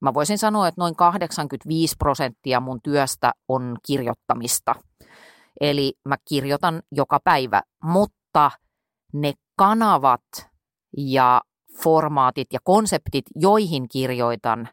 mä 0.00 0.14
voisin 0.14 0.38
sanoa, 0.38 0.68
että 0.68 0.80
noin 0.80 0.96
85 0.96 1.94
prosenttia 1.98 2.60
mun 2.60 2.80
työstä 2.82 3.32
on 3.48 3.76
kirjoittamista. 3.86 4.74
Eli 5.60 5.92
mä 6.08 6.16
kirjoitan 6.28 6.82
joka 6.92 7.20
päivä, 7.24 7.62
mutta 7.82 8.16
ne 9.12 9.32
kanavat 9.56 10.22
ja 10.96 11.40
formaatit 11.82 12.52
ja 12.52 12.58
konseptit, 12.64 13.24
joihin 13.34 13.88
kirjoitan, 13.88 14.68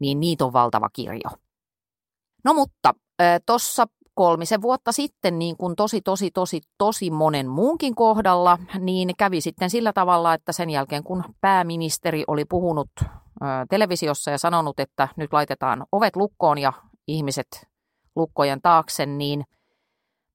niin 0.00 0.20
niitä 0.20 0.44
on 0.44 0.52
valtava 0.52 0.88
kirjo. 0.92 1.30
No 2.44 2.54
mutta 2.54 2.94
tuossa 3.46 3.86
kolmisen 4.14 4.62
vuotta 4.62 4.92
sitten, 4.92 5.38
niin 5.38 5.56
kuin 5.56 5.76
tosi, 5.76 6.00
tosi, 6.00 6.30
tosi, 6.30 6.60
tosi 6.78 7.10
monen 7.10 7.48
muunkin 7.48 7.94
kohdalla, 7.94 8.58
niin 8.78 9.16
kävi 9.18 9.40
sitten 9.40 9.70
sillä 9.70 9.92
tavalla, 9.92 10.34
että 10.34 10.52
sen 10.52 10.70
jälkeen 10.70 11.04
kun 11.04 11.24
pääministeri 11.40 12.24
oli 12.26 12.44
puhunut 12.44 12.90
televisiossa 13.70 14.30
ja 14.30 14.38
sanonut, 14.38 14.80
että 14.80 15.08
nyt 15.16 15.32
laitetaan 15.32 15.86
ovet 15.92 16.16
lukkoon 16.16 16.58
ja 16.58 16.72
ihmiset 17.06 17.46
lukkojen 18.16 18.62
taakse, 18.62 19.06
niin 19.06 19.44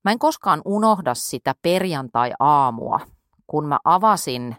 mä 0.06 0.12
en 0.12 0.20
koskaan 0.20 0.62
unohda 0.66 1.14
sitä 1.14 1.56
perjantai-aamua, 1.62 3.00
kun 3.48 3.68
mä 3.68 3.80
avasin 3.84 4.56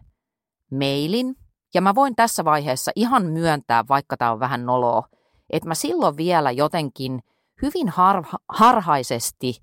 mailin, 0.70 1.36
ja 1.74 1.80
mä 1.80 1.94
voin 1.94 2.16
tässä 2.16 2.44
vaiheessa 2.44 2.92
ihan 2.96 3.26
myöntää, 3.26 3.84
vaikka 3.88 4.16
tämä 4.16 4.32
on 4.32 4.40
vähän 4.40 4.66
noloa, 4.66 5.02
että 5.50 5.68
mä 5.68 5.74
silloin 5.74 6.16
vielä 6.16 6.50
jotenkin– 6.50 7.20
hyvin 7.62 7.88
harha, 7.88 8.38
harhaisesti 8.48 9.54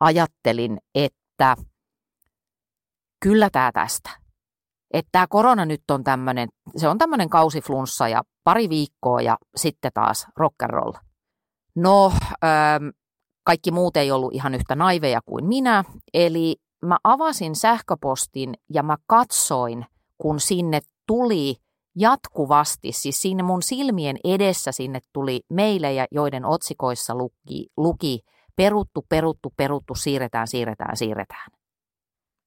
ajattelin, 0.00 0.78
että 0.94 1.56
kyllä 3.20 3.50
tämä 3.50 3.72
tästä. 3.72 4.10
Että 4.90 5.08
tämä 5.12 5.26
korona 5.26 5.64
nyt 5.64 5.90
on 5.90 6.04
tämmöinen, 6.04 6.48
se 6.76 6.88
on 6.88 6.98
tämmöinen 6.98 7.28
kausiflunssa 7.28 8.08
ja 8.08 8.22
pari 8.44 8.68
viikkoa 8.68 9.20
ja 9.20 9.38
sitten 9.56 9.90
taas 9.94 10.26
rock 10.36 10.62
and 10.62 10.70
roll. 10.70 10.92
No, 11.74 12.12
ähm, 12.44 12.88
kaikki 13.48 13.70
muut 13.70 13.96
ei 13.96 14.10
ollut 14.10 14.34
ihan 14.34 14.54
yhtä 14.54 14.74
naiveja 14.74 15.20
kuin 15.26 15.44
minä, 15.44 15.84
eli 16.14 16.56
mä 16.82 16.96
avasin 17.04 17.56
sähköpostin 17.56 18.54
ja 18.74 18.82
mä 18.82 18.96
katsoin, 19.06 19.86
kun 20.18 20.40
sinne 20.40 20.80
tuli 21.06 21.56
jatkuvasti, 21.96 22.92
siis 22.92 23.20
siinä 23.20 23.42
mun 23.42 23.62
silmien 23.62 24.16
edessä 24.24 24.72
sinne 24.72 25.00
tuli 25.12 25.40
meilejä, 25.50 26.06
joiden 26.10 26.44
otsikoissa 26.44 27.14
luki, 27.14 27.66
luki 27.76 28.20
peruttu, 28.56 29.06
peruttu, 29.08 29.52
peruttu, 29.56 29.94
siirretään, 29.94 30.48
siirretään, 30.48 30.96
siirretään. 30.96 31.50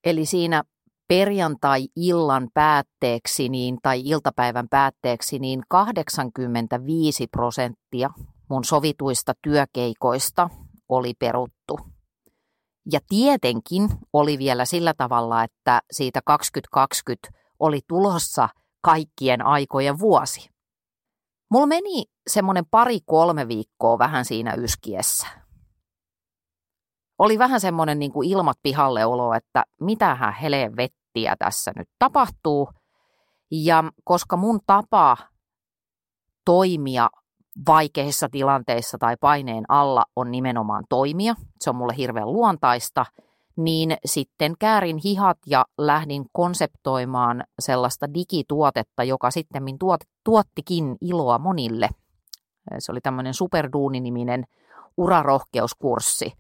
Eli 0.04 0.26
siinä 0.26 0.64
perjantai-illan 1.08 2.48
päätteeksi 2.54 3.50
niin, 3.50 3.78
tai 3.84 4.02
iltapäivän 4.06 4.68
päätteeksi 4.70 5.40
niin 5.40 5.62
85 5.70 7.28
prosenttia 7.28 8.10
mun 8.50 8.64
sovituista 8.64 9.34
työkeikoista 9.42 10.50
oli 10.92 11.14
peruttu. 11.20 11.80
Ja 12.92 13.00
tietenkin 13.10 13.90
oli 14.14 14.38
vielä 14.38 14.66
sillä 14.66 14.94
tavalla, 14.94 15.44
että 15.44 15.82
siitä 15.92 16.22
2020 16.26 17.30
oli 17.60 17.80
tulossa 17.88 18.50
kaikkien 18.82 19.46
aikojen 19.46 20.00
vuosi. 20.00 20.50
Mulla 21.52 21.68
meni 21.68 22.06
semmoinen 22.30 22.66
pari-kolme 22.72 23.48
viikkoa 23.48 24.00
vähän 24.00 24.26
siinä 24.26 24.54
yskiessä. 24.54 25.28
Oli 27.20 27.40
vähän 27.40 27.60
semmoinen 27.60 28.00
niin 28.00 28.12
kuin 28.12 28.30
ilmat 28.30 28.58
pihalle 28.64 29.06
olo, 29.06 29.34
että 29.34 29.64
mitähän 29.82 30.34
heleen 30.34 30.76
vettiä 30.76 31.36
tässä 31.40 31.72
nyt 31.76 31.90
tapahtuu. 32.00 32.70
Ja 33.52 33.84
koska 34.04 34.38
mun 34.38 34.60
tapa 34.68 35.18
toimia 36.46 37.10
vaikeissa 37.68 38.30
tilanteissa 38.32 38.98
tai 38.98 39.16
paineen 39.22 39.64
alla 39.70 40.06
on 40.16 40.32
nimenomaan 40.32 40.84
toimia, 40.90 41.36
se 41.60 41.70
on 41.70 41.76
mulle 41.76 41.94
hirveän 41.98 42.34
luontaista, 42.34 43.06
niin 43.58 43.98
sitten 44.06 44.54
käärin 44.60 44.98
hihat 45.04 45.38
ja 45.48 45.66
lähdin 45.78 46.26
konseptoimaan 46.32 47.44
sellaista 47.60 48.14
digituotetta, 48.14 49.04
joka 49.04 49.32
sitten 49.32 49.64
tuot, 49.80 50.02
tuottikin 50.24 50.96
iloa 51.02 51.40
monille. 51.40 51.90
Se 52.80 52.92
oli 52.92 53.02
tämmöinen 53.02 53.34
superduuniniminen 53.34 54.44
urarohkeuskurssi. 54.98 56.34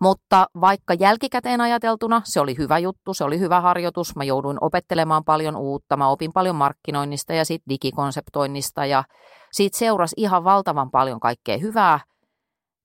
Mutta 0.00 0.46
vaikka 0.60 0.94
jälkikäteen 0.94 1.60
ajateltuna 1.60 2.22
se 2.24 2.40
oli 2.40 2.58
hyvä 2.58 2.78
juttu, 2.78 3.14
se 3.14 3.24
oli 3.24 3.38
hyvä 3.38 3.60
harjoitus, 3.60 4.16
mä 4.16 4.24
jouduin 4.24 4.58
opettelemaan 4.60 5.24
paljon 5.24 5.56
uutta, 5.56 5.96
mä 5.96 6.08
opin 6.08 6.32
paljon 6.32 6.56
markkinoinnista 6.56 7.32
ja 7.32 7.44
sitten 7.44 7.68
digikonseptoinnista 7.68 8.86
ja 8.86 9.04
siitä 9.52 9.78
seurasi 9.78 10.14
ihan 10.16 10.44
valtavan 10.44 10.90
paljon 10.90 11.20
kaikkea 11.20 11.58
hyvää, 11.58 12.00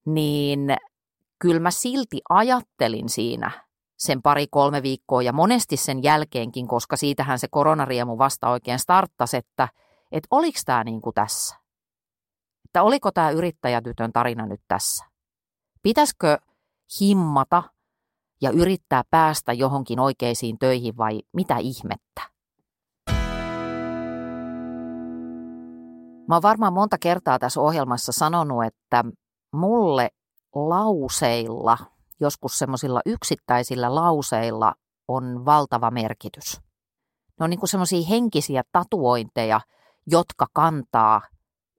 niin 0.06 0.60
kyllä 1.40 1.60
mä 1.60 1.72
silti 1.72 2.22
ajattelin 2.30 3.10
siinä 3.10 3.52
sen 3.98 4.22
pari-kolme 4.22 4.84
viikkoa 4.84 5.22
ja 5.22 5.34
monesti 5.34 5.78
sen 5.78 6.04
jälkeenkin, 6.04 6.68
koska 6.68 6.98
siitähän 6.98 7.40
se 7.40 7.48
koronariemu 7.52 8.18
vasta 8.18 8.50
oikein 8.50 8.80
starttasi, 8.80 9.38
että, 9.38 9.68
että 10.12 10.28
oliko 10.32 10.60
tämä 10.66 10.84
niin 10.84 11.02
kuin 11.02 11.14
tässä? 11.14 11.56
Että 12.66 12.84
oliko 12.84 13.12
tämä 13.12 13.30
yrittäjätytön 13.30 14.14
tarina 14.14 14.46
nyt 14.46 14.62
tässä? 14.68 15.06
Pitäisikö 15.82 16.38
himmata 17.02 17.64
ja 18.42 18.50
yrittää 18.50 19.04
päästä 19.10 19.54
johonkin 19.54 20.00
oikeisiin 20.00 20.60
töihin 20.60 20.98
vai 20.98 21.22
mitä 21.34 21.58
ihmettä? 21.58 22.35
Mä 26.28 26.36
oon 26.36 26.42
varmaan 26.42 26.74
monta 26.74 26.98
kertaa 26.98 27.40
tässä 27.40 27.62
ohjelmassa 27.62 28.12
sanonut, 28.12 28.64
että 28.64 29.04
mulle 29.54 30.10
lauseilla, 30.56 31.78
joskus 32.20 32.60
semmoisilla 32.60 33.02
yksittäisillä 33.06 33.96
lauseilla 33.96 34.74
on 35.08 35.46
valtava 35.46 35.92
merkitys. 35.92 36.62
Ne 37.40 37.44
on 37.44 37.50
niin 37.50 37.60
semmoisia 37.68 38.08
henkisiä 38.08 38.64
tatuointeja, 38.72 39.62
jotka 40.08 40.48
kantaa 40.54 41.22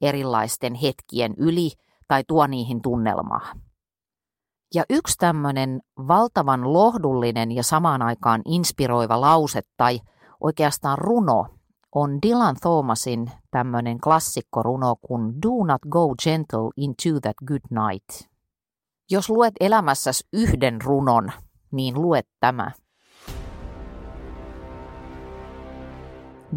erilaisten 0.00 0.74
hetkien 0.74 1.34
yli 1.38 1.70
tai 2.08 2.24
tuo 2.28 2.46
niihin 2.46 2.82
tunnelmaa. 2.82 3.52
Ja 4.74 4.84
yksi 4.90 5.14
tämmöinen 5.18 5.80
valtavan 6.08 6.72
lohdullinen 6.72 7.52
ja 7.52 7.62
samaan 7.62 8.02
aikaan 8.02 8.42
inspiroiva 8.44 9.20
lause 9.20 9.62
tai 9.76 10.00
oikeastaan 10.40 10.98
runo 10.98 11.46
on 11.94 12.18
Dylan 12.22 12.56
Thomasin 12.60 13.30
tämmöinen 13.50 14.00
klassikkoruno 14.00 14.96
kuin 14.96 15.42
Do 15.42 15.64
not 15.64 15.82
go 15.88 16.14
gentle 16.24 16.70
into 16.76 17.20
that 17.22 17.36
good 17.46 17.60
night. 17.70 18.30
Jos 19.10 19.30
luet 19.30 19.54
elämässäsi 19.60 20.24
yhden 20.32 20.82
runon, 20.82 21.32
niin 21.72 22.02
luet 22.02 22.26
tämä. 22.40 22.70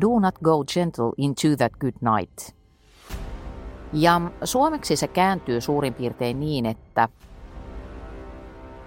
Do 0.01 0.19
not 0.19 0.35
go 0.43 0.63
gentle 0.73 1.11
into 1.17 1.47
that 1.57 1.71
good 1.79 2.17
night. 2.17 2.55
Ja 3.93 4.21
suomeksi 4.43 4.95
se 4.95 5.07
kääntyy 5.07 5.61
suurin 5.61 5.93
piirtein 5.93 6.39
niin, 6.39 6.65
että 6.65 7.09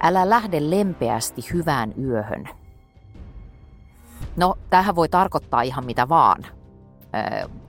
älä 0.03 0.31
lähde 0.31 0.71
lempeästi 0.71 1.43
hyvään 1.53 1.95
yöhön– 1.99 2.49
No, 4.37 4.55
tähän 4.71 4.97
voi 4.97 5.09
tarkoittaa 5.09 5.63
ihan 5.63 5.87
mitä 5.87 6.09
vaan. 6.09 6.47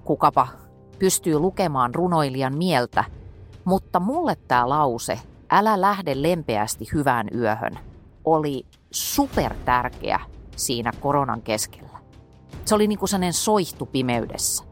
Kukapa 0.03 0.47
pystyy 0.99 1.39
lukemaan 1.39 1.95
runoilijan 1.95 2.57
mieltä, 2.57 3.03
mutta 3.65 3.99
mulle 3.99 4.35
tämä 4.47 4.69
lause, 4.69 5.19
älä 5.51 5.81
lähde 5.81 6.21
lempeästi 6.21 6.87
hyvään 6.93 7.27
yöhön, 7.35 7.79
oli 8.25 8.65
super 8.91 9.53
tärkeä 9.65 10.19
siinä 10.55 10.91
koronan 10.99 11.41
keskellä. 11.41 11.99
Se 12.65 12.75
oli 12.75 12.87
niin 12.87 12.99
kuin 12.99 13.09
sellainen 13.09 13.33
soihtu 13.33 13.85
pimeydessä. 13.85 14.63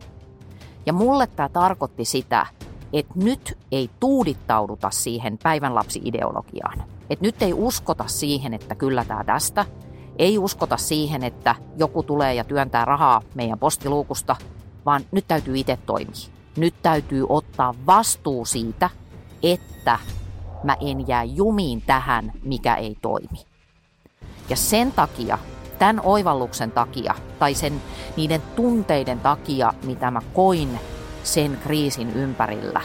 Ja 0.85 0.93
mulle 0.93 1.27
tämä 1.27 1.49
tarkoitti 1.49 2.05
sitä, 2.05 2.45
että 2.93 3.13
nyt 3.15 3.57
ei 3.71 3.89
tuudittauduta 3.99 4.89
siihen 4.89 5.37
päivänlapsi-ideologiaan. 5.43 6.83
Että 7.09 7.25
nyt 7.25 7.41
ei 7.41 7.53
uskota 7.53 8.03
siihen, 8.07 8.53
että 8.53 8.75
kyllä 8.75 9.05
tämä 9.05 9.23
tästä– 9.23 9.65
ei 10.19 10.37
uskota 10.37 10.77
siihen, 10.77 11.23
että 11.23 11.55
joku 11.77 12.03
tulee 12.03 12.33
ja 12.33 12.43
työntää 12.43 12.85
rahaa 12.85 13.21
meidän 13.35 13.59
postiluukusta, 13.59 14.35
vaan 14.85 15.01
nyt 15.11 15.27
täytyy 15.27 15.57
itse 15.57 15.77
toimia. 15.85 16.31
Nyt 16.57 16.75
täytyy 16.81 17.25
ottaa 17.29 17.75
vastuu 17.85 18.45
siitä, 18.45 18.89
että 19.43 19.99
mä 20.63 20.75
en 20.79 21.07
jää 21.07 21.23
jumiin 21.23 21.81
tähän, 21.81 22.31
mikä 22.43 22.75
ei 22.75 22.97
toimi. 23.01 23.45
Ja 24.49 24.55
sen 24.55 24.91
takia, 24.91 25.37
tämän 25.79 26.01
oivalluksen 26.03 26.71
takia, 26.71 27.15
tai 27.39 27.53
sen, 27.53 27.81
niiden 28.17 28.41
tunteiden 28.55 29.19
takia, 29.19 29.73
mitä 29.83 30.11
mä 30.11 30.21
koin 30.33 30.79
sen 31.23 31.59
kriisin 31.63 32.09
ympärillä, 32.09 32.81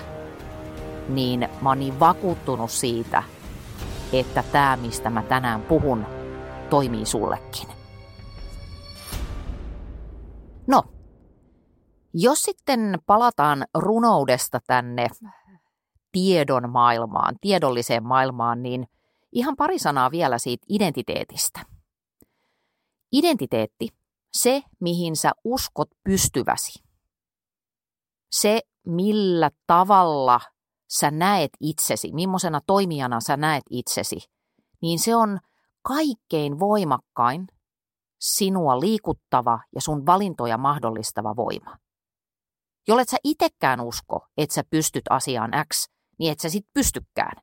niin 1.08 1.48
mä 1.60 1.68
oon 1.68 1.78
niin 1.78 2.00
vakuuttunut 2.00 2.70
siitä, 2.70 3.22
että 4.12 4.44
tämä, 4.52 4.78
mistä 4.82 5.10
mä 5.10 5.22
tänään 5.22 5.62
puhun, 5.62 6.06
toimii 6.70 7.06
sullekin. 7.06 7.68
No, 10.66 10.82
jos 12.14 12.42
sitten 12.42 12.98
palataan 13.06 13.66
runoudesta 13.74 14.60
tänne 14.66 15.08
tiedon 16.12 16.70
maailmaan, 16.70 17.36
tiedolliseen 17.40 18.06
maailmaan, 18.06 18.62
niin 18.62 18.86
ihan 19.32 19.56
pari 19.56 19.78
sanaa 19.78 20.10
vielä 20.10 20.38
siitä 20.38 20.66
identiteetistä. 20.68 21.60
Identiteetti, 23.12 23.88
se 24.32 24.62
mihin 24.80 25.16
sä 25.16 25.32
uskot 25.44 25.88
pystyväsi. 26.04 26.82
Se 28.30 28.60
millä 28.86 29.50
tavalla 29.66 30.40
sä 30.88 31.10
näet 31.10 31.50
itsesi, 31.60 32.12
millaisena 32.12 32.60
toimijana 32.66 33.20
sä 33.20 33.36
näet 33.36 33.64
itsesi, 33.70 34.18
niin 34.82 34.98
se 34.98 35.16
on 35.16 35.38
kaikkein 35.86 36.58
voimakkain, 36.58 37.46
sinua 38.20 38.80
liikuttava 38.80 39.60
ja 39.74 39.80
sun 39.80 40.06
valintoja 40.06 40.58
mahdollistava 40.58 41.36
voima. 41.36 41.76
Jollet 42.88 43.08
sä 43.08 43.16
itekään 43.24 43.80
usko, 43.80 44.26
että 44.36 44.54
sä 44.54 44.62
pystyt 44.70 45.04
asiaan 45.10 45.50
X, 45.74 45.88
niin 46.18 46.32
et 46.32 46.40
sä 46.40 46.48
sit 46.48 46.66
pystykään. 46.74 47.42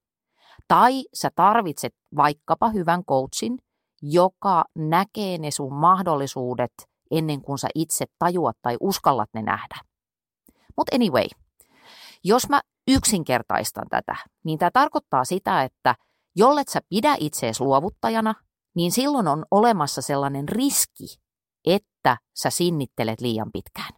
Tai 0.68 1.04
sä 1.14 1.30
tarvitset 1.36 1.96
vaikkapa 2.16 2.70
hyvän 2.70 3.04
coachin, 3.06 3.58
joka 4.02 4.66
näkee 4.76 5.38
ne 5.38 5.52
sun 5.52 5.74
mahdollisuudet 5.74 6.74
ennen 7.12 7.42
kuin 7.42 7.58
sä 7.58 7.68
itse 7.76 8.06
tajuat 8.20 8.58
tai 8.62 8.78
uskallat 8.80 9.30
ne 9.34 9.42
nähdä. 9.42 9.76
Mutta 10.78 10.96
anyway, 10.96 11.28
jos 12.24 12.50
mä 12.50 12.62
yksinkertaistan 12.88 13.86
tätä, 13.90 14.16
niin 14.44 14.60
tämä 14.60 14.72
tarkoittaa 14.72 15.26
sitä, 15.26 15.64
että– 15.64 15.96
Jollet 16.36 16.68
sä 16.68 16.80
pidä 16.90 17.16
itseesi 17.20 17.64
luovuttajana, 17.64 18.34
niin 18.76 18.92
silloin 18.92 19.28
on 19.28 19.46
olemassa 19.52 20.02
sellainen 20.02 20.50
riski, 20.50 21.22
että 21.66 22.18
sä 22.34 22.50
sinnittelet 22.50 23.22
liian 23.22 23.52
pitkään. 23.52 23.90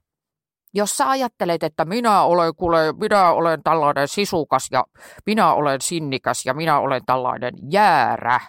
Jos 0.74 0.98
sä 0.98 1.10
ajattelet, 1.10 1.64
että 1.64 1.86
minä 1.86 2.22
olen, 2.22 2.56
kuule, 2.56 2.94
minä 2.94 3.32
olen 3.32 3.64
tällainen 3.64 4.08
sisukas 4.08 4.68
ja 4.72 4.86
minä 5.26 5.54
olen 5.54 5.82
sinnikäs 5.82 6.46
ja 6.46 6.54
minä 6.54 6.80
olen 6.80 7.06
tällainen 7.06 7.54
jäärä, 7.72 8.40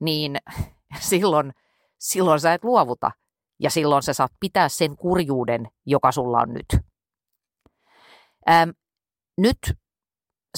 niin 0.00 0.36
silloin, 1.10 1.52
silloin 1.98 2.40
sä 2.40 2.54
et 2.54 2.64
luovuta 2.64 3.10
ja 3.58 3.70
silloin 3.70 4.02
sä 4.02 4.12
saat 4.12 4.32
pitää 4.40 4.68
sen 4.68 4.96
kurjuuden, 4.96 5.68
joka 5.86 6.12
sulla 6.12 6.38
on 6.38 6.54
nyt. 6.54 6.82
Ähm, 8.50 8.70
nyt 9.38 9.58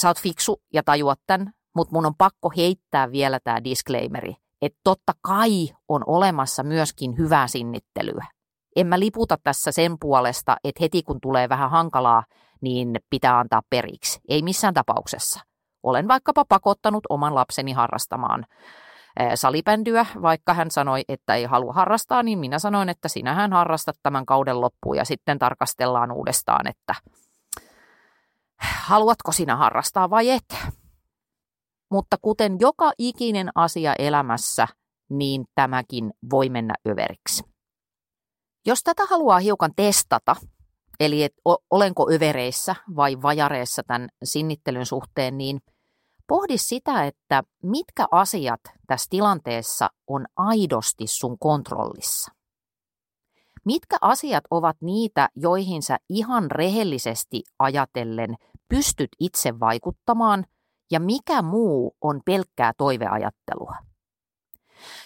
sä 0.00 0.08
oot 0.08 0.20
fiksu 0.20 0.62
ja 0.72 0.82
tajuat 0.82 1.20
tämän, 1.26 1.52
mutta 1.74 1.94
mun 1.94 2.06
on 2.06 2.14
pakko 2.18 2.52
heittää 2.56 3.12
vielä 3.12 3.40
tämä 3.44 3.64
disclaimeri. 3.64 4.34
että 4.62 4.80
totta 4.84 5.12
kai 5.20 5.68
on 5.88 6.02
olemassa 6.06 6.62
myöskin 6.62 7.18
hyvää 7.18 7.46
sinnittelyä. 7.48 8.26
En 8.76 8.86
mä 8.86 9.00
liputa 9.00 9.36
tässä 9.42 9.72
sen 9.72 9.96
puolesta, 10.00 10.56
että 10.64 10.78
heti 10.80 11.02
kun 11.02 11.20
tulee 11.20 11.48
vähän 11.48 11.70
hankalaa, 11.70 12.24
niin 12.60 13.00
pitää 13.10 13.38
antaa 13.38 13.62
periksi. 13.70 14.20
Ei 14.28 14.42
missään 14.42 14.74
tapauksessa. 14.74 15.40
Olen 15.82 16.08
vaikkapa 16.08 16.44
pakottanut 16.44 17.06
oman 17.08 17.34
lapseni 17.34 17.72
harrastamaan 17.72 18.46
salibändyä, 19.34 20.06
vaikka 20.22 20.54
hän 20.54 20.70
sanoi, 20.70 21.02
että 21.08 21.34
ei 21.34 21.44
halua 21.44 21.72
harrastaa, 21.72 22.22
niin 22.22 22.38
minä 22.38 22.58
sanoin, 22.58 22.88
että 22.88 23.08
sinähän 23.08 23.52
harrastat 23.52 23.96
tämän 24.02 24.26
kauden 24.26 24.60
loppuun 24.60 24.96
ja 24.96 25.04
sitten 25.04 25.38
tarkastellaan 25.38 26.12
uudestaan, 26.12 26.66
että 26.66 26.94
haluatko 28.60 29.32
sinä 29.32 29.56
harrastaa 29.56 30.10
vai 30.10 30.30
et. 30.30 30.56
Mutta 31.90 32.16
kuten 32.22 32.56
joka 32.60 32.92
ikinen 32.98 33.48
asia 33.54 33.94
elämässä, 33.98 34.68
niin 35.08 35.44
tämäkin 35.54 36.10
voi 36.30 36.48
mennä 36.48 36.74
överiksi. 36.88 37.42
Jos 38.66 38.82
tätä 38.82 39.02
haluaa 39.10 39.38
hiukan 39.38 39.72
testata, 39.76 40.36
eli 41.00 41.22
et 41.22 41.32
olenko 41.70 42.10
övereissä 42.12 42.74
vai 42.96 43.22
vajareissa 43.22 43.82
tämän 43.82 44.08
sinnittelyn 44.24 44.86
suhteen, 44.86 45.38
niin 45.38 45.60
pohdi 46.26 46.58
sitä, 46.58 47.04
että 47.04 47.42
mitkä 47.62 48.06
asiat 48.10 48.60
tässä 48.86 49.06
tilanteessa 49.10 49.90
on 50.06 50.26
aidosti 50.36 51.06
sun 51.06 51.38
kontrollissa. 51.38 52.32
Mitkä 53.64 53.96
asiat 54.00 54.44
ovat 54.50 54.76
niitä, 54.80 55.28
joihin 55.36 55.82
sä 55.82 55.98
ihan 56.08 56.50
rehellisesti 56.50 57.42
ajatellen 57.58 58.36
pystyt 58.68 59.08
itse 59.20 59.60
vaikuttamaan– 59.60 60.44
ja 60.90 61.00
mikä 61.00 61.42
muu 61.42 61.96
on 62.00 62.20
pelkkää 62.24 62.72
toiveajattelua. 62.76 63.76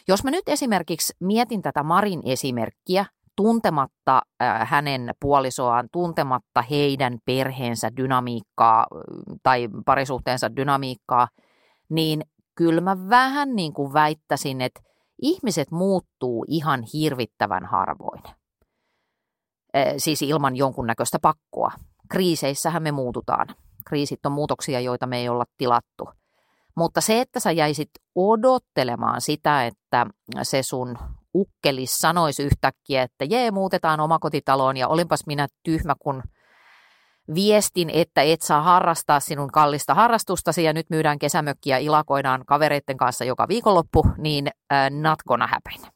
Jos 0.09 0.25
mä 0.25 0.31
nyt 0.31 0.49
esimerkiksi 0.49 1.13
mietin 1.21 1.63
tätä 1.63 1.83
Marin 1.83 2.21
esimerkkiä, 2.25 3.07
tuntematta 3.37 4.23
äh, 4.43 4.69
hänen 4.69 5.11
puolisoaan, 5.21 5.89
tuntematta 5.93 6.63
heidän 6.63 7.19
perheensä 7.25 7.97
dynamiikkaa 7.97 8.87
tai 9.43 9.69
parisuhteensa 9.87 10.57
dynamiikkaa, 10.57 11.29
niin 11.89 12.23
kyllä 12.55 12.81
mä 12.81 13.09
vähän 13.09 13.57
niin 13.57 13.73
kuin 13.73 13.93
väittäisin, 13.93 14.61
että 14.61 14.81
ihmiset 15.23 15.71
muuttuu 15.71 16.45
ihan 16.49 16.83
hirvittävän 16.93 17.67
harvoin. 17.67 18.23
Äh, 19.77 19.95
siis 19.97 20.23
ilman 20.23 20.57
jonkunnäköistä 20.57 21.19
pakkoa. 21.19 21.71
Kriiseissähän 22.09 22.83
me 22.83 22.93
muututaan 22.93 23.47
kriisit 23.89 24.27
on 24.27 24.33
muutoksia, 24.33 24.81
joita 24.81 25.07
me 25.07 25.19
ei 25.19 25.29
olla 25.29 25.45
tilattu. 25.59 26.09
Mutta 26.77 27.01
se, 27.01 27.21
että 27.21 27.41
sä 27.41 27.53
jäisit 27.53 27.91
odottelemaan 28.15 29.21
sitä, 29.21 29.67
että 29.67 30.07
se 30.43 30.63
sun 30.63 30.99
ukkelis 31.35 31.99
sanoisi 31.99 32.43
yhtäkkiä, 32.43 33.03
että 33.03 33.25
jee, 33.25 33.51
muutetaan 33.51 34.01
omakotitaloon 34.01 34.77
ja 34.77 34.89
olinpas 34.89 35.27
minä 35.27 35.49
tyhmä, 35.63 35.95
kun 35.99 36.23
viestin, 37.35 37.91
että 37.91 38.23
et 38.23 38.43
saa 38.43 38.63
harrastaa 38.63 39.21
sinun 39.21 39.53
kallista 39.53 39.95
harrastustasi 39.95 40.65
ja 40.65 40.73
nyt 40.73 40.91
myydään 40.91 41.19
kesämökkiä 41.19 41.79
ilakoidaan 41.79 42.45
kavereiden 42.47 42.97
kanssa 42.97 43.25
joka 43.25 43.49
viikonloppu, 43.49 44.07
niin 44.19 44.51
äh, 44.73 44.91
not 44.91 45.19
gonna 45.29 45.47
happen. 45.47 45.93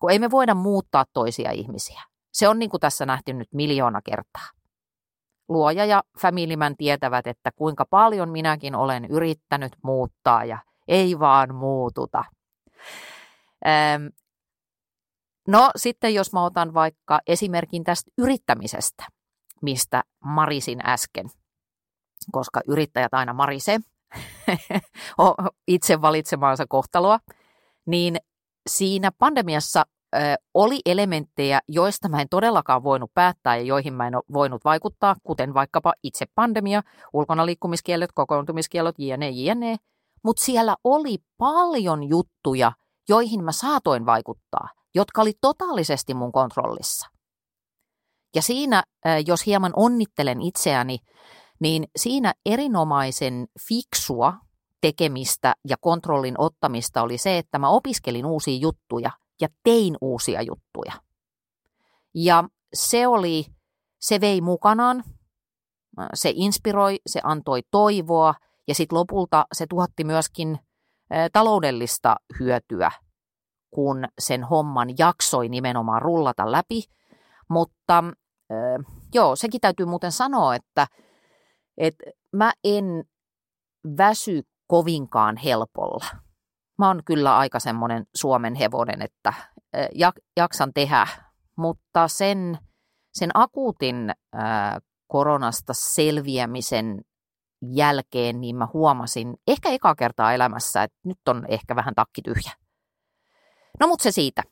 Kun 0.00 0.10
ei 0.10 0.18
me 0.18 0.30
voida 0.30 0.54
muuttaa 0.54 1.04
toisia 1.12 1.50
ihmisiä. 1.50 2.02
Se 2.32 2.48
on 2.48 2.58
niin 2.58 2.70
kuin 2.70 2.80
tässä 2.80 3.06
nähty 3.06 3.32
nyt 3.32 3.48
miljoona 3.52 4.00
kertaa 4.02 4.57
luoja 5.48 5.84
ja 5.84 6.02
Familymän 6.20 6.76
tietävät, 6.76 7.26
että 7.26 7.50
kuinka 7.56 7.84
paljon 7.90 8.28
minäkin 8.28 8.74
olen 8.74 9.04
yrittänyt 9.04 9.72
muuttaa 9.82 10.44
ja 10.44 10.58
ei 10.88 11.18
vaan 11.18 11.54
muututa. 11.54 12.24
Ähm, 13.66 14.06
no 15.48 15.70
sitten 15.76 16.14
jos 16.14 16.32
mä 16.32 16.44
otan 16.44 16.74
vaikka 16.74 17.20
esimerkin 17.26 17.84
tästä 17.84 18.10
yrittämisestä, 18.18 19.06
mistä 19.62 20.04
marisin 20.24 20.80
äsken, 20.86 21.30
koska 22.32 22.60
yrittäjät 22.68 23.14
aina 23.14 23.32
marisee 23.32 23.78
itse 25.68 26.00
valitsemaansa 26.00 26.66
kohtaloa, 26.68 27.18
niin 27.86 28.16
siinä 28.68 29.12
pandemiassa 29.18 29.86
oli 30.54 30.80
elementtejä, 30.86 31.60
joista 31.68 32.08
mä 32.08 32.20
en 32.20 32.28
todellakaan 32.28 32.82
voinut 32.82 33.10
päättää 33.14 33.56
ja 33.56 33.62
joihin 33.62 33.94
mä 33.94 34.06
en 34.06 34.12
voinut 34.32 34.64
vaikuttaa, 34.64 35.16
kuten 35.22 35.54
vaikkapa 35.54 35.92
itse 36.02 36.26
pandemia, 36.34 36.82
ulkona 37.12 37.46
liikkumiskiellot, 37.46 38.10
kokoontumiskiellot, 38.14 38.94
jne, 38.98 39.28
jne. 39.30 39.76
Mutta 40.24 40.44
siellä 40.44 40.76
oli 40.84 41.18
paljon 41.38 42.08
juttuja, 42.08 42.72
joihin 43.08 43.44
mä 43.44 43.52
saatoin 43.52 44.06
vaikuttaa, 44.06 44.68
jotka 44.94 45.22
oli 45.22 45.32
totaalisesti 45.40 46.14
mun 46.14 46.32
kontrollissa. 46.32 47.06
Ja 48.34 48.42
siinä, 48.42 48.82
jos 49.26 49.46
hieman 49.46 49.72
onnittelen 49.76 50.42
itseäni, 50.42 50.98
niin 51.60 51.84
siinä 51.96 52.34
erinomaisen 52.46 53.46
fiksua 53.68 54.34
tekemistä 54.80 55.54
ja 55.68 55.76
kontrollin 55.80 56.34
ottamista 56.38 57.02
oli 57.02 57.18
se, 57.18 57.38
että 57.38 57.58
mä 57.58 57.68
opiskelin 57.68 58.26
uusia 58.26 58.58
juttuja– 58.58 59.10
ja 59.40 59.48
tein 59.62 59.96
uusia 60.00 60.42
juttuja. 60.42 60.92
Ja 62.14 62.44
se 62.74 63.06
oli, 63.06 63.46
se 64.00 64.20
vei 64.20 64.40
mukanaan, 64.40 65.04
se 66.14 66.32
inspiroi, 66.34 66.98
se 67.06 67.20
antoi 67.22 67.62
toivoa 67.70 68.34
ja 68.68 68.74
sitten 68.74 68.98
lopulta 68.98 69.46
se 69.52 69.66
tuotti 69.70 70.04
myöskin 70.04 70.58
taloudellista 71.32 72.16
hyötyä, 72.40 72.90
kun 73.70 74.04
sen 74.18 74.44
homman 74.44 74.88
jaksoi 74.98 75.48
nimenomaan 75.48 76.02
rullata 76.02 76.52
läpi. 76.52 76.82
Mutta 77.48 78.04
joo, 79.14 79.36
sekin 79.36 79.60
täytyy 79.60 79.86
muuten 79.86 80.12
sanoa, 80.12 80.54
että, 80.54 80.86
että 81.76 82.04
mä 82.32 82.52
en 82.64 82.84
väsy 83.98 84.42
kovinkaan 84.66 85.36
helpolla 85.36 86.27
mä 86.78 86.86
oon 86.86 87.02
kyllä 87.04 87.38
aika 87.38 87.60
semmoinen 87.60 88.06
Suomen 88.14 88.54
hevonen, 88.54 89.02
että 89.02 89.32
jaksan 90.36 90.72
tehdä, 90.74 91.06
mutta 91.56 92.08
sen, 92.08 92.58
sen 93.14 93.30
akuutin 93.34 94.12
koronasta 95.06 95.72
selviämisen 95.74 97.00
jälkeen, 97.62 98.40
niin 98.40 98.56
mä 98.56 98.68
huomasin 98.72 99.34
ehkä 99.46 99.68
eka 99.68 99.94
kertaa 99.94 100.32
elämässä, 100.32 100.82
että 100.82 100.98
nyt 101.04 101.28
on 101.28 101.46
ehkä 101.48 101.76
vähän 101.76 101.94
takki 101.94 102.22
tyhjä. 102.22 102.52
No 103.80 103.86
mutta 103.86 104.02
se 104.02 104.10
siitä. 104.10 104.42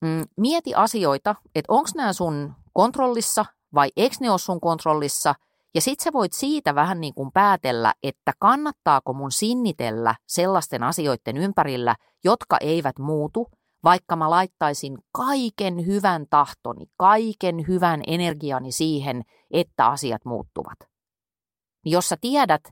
Mm, 0.00 0.24
mieti 0.36 0.74
asioita, 0.74 1.34
että 1.54 1.72
onko 1.72 1.90
nämä 1.96 2.12
sun 2.12 2.54
kontrollissa 2.72 3.44
vai 3.74 3.90
eikö 3.96 4.16
ne 4.20 4.30
ole 4.30 4.38
sun 4.38 4.60
kontrollissa– 4.60 5.34
ja 5.74 5.80
sit 5.80 6.00
sä 6.00 6.12
voit 6.12 6.32
siitä 6.32 6.74
vähän 6.74 7.00
niin 7.00 7.14
kuin 7.14 7.32
päätellä, 7.32 7.94
että 8.02 8.32
kannattaako 8.38 9.12
mun 9.12 9.32
sinnitellä 9.32 10.14
sellaisten 10.26 10.82
asioiden 10.82 11.36
ympärillä, 11.36 11.96
jotka 12.24 12.56
eivät 12.60 12.98
muutu, 12.98 13.48
vaikka 13.84 14.16
mä 14.16 14.30
laittaisin 14.30 14.98
kaiken 15.12 15.86
hyvän 15.86 16.26
tahtoni, 16.30 16.86
kaiken 16.96 17.64
hyvän 17.68 18.02
energiani 18.06 18.72
siihen, 18.72 19.22
että 19.50 19.86
asiat 19.86 20.24
muuttuvat. 20.24 20.78
Jos 21.86 22.08
sä 22.08 22.16
tiedät, 22.20 22.62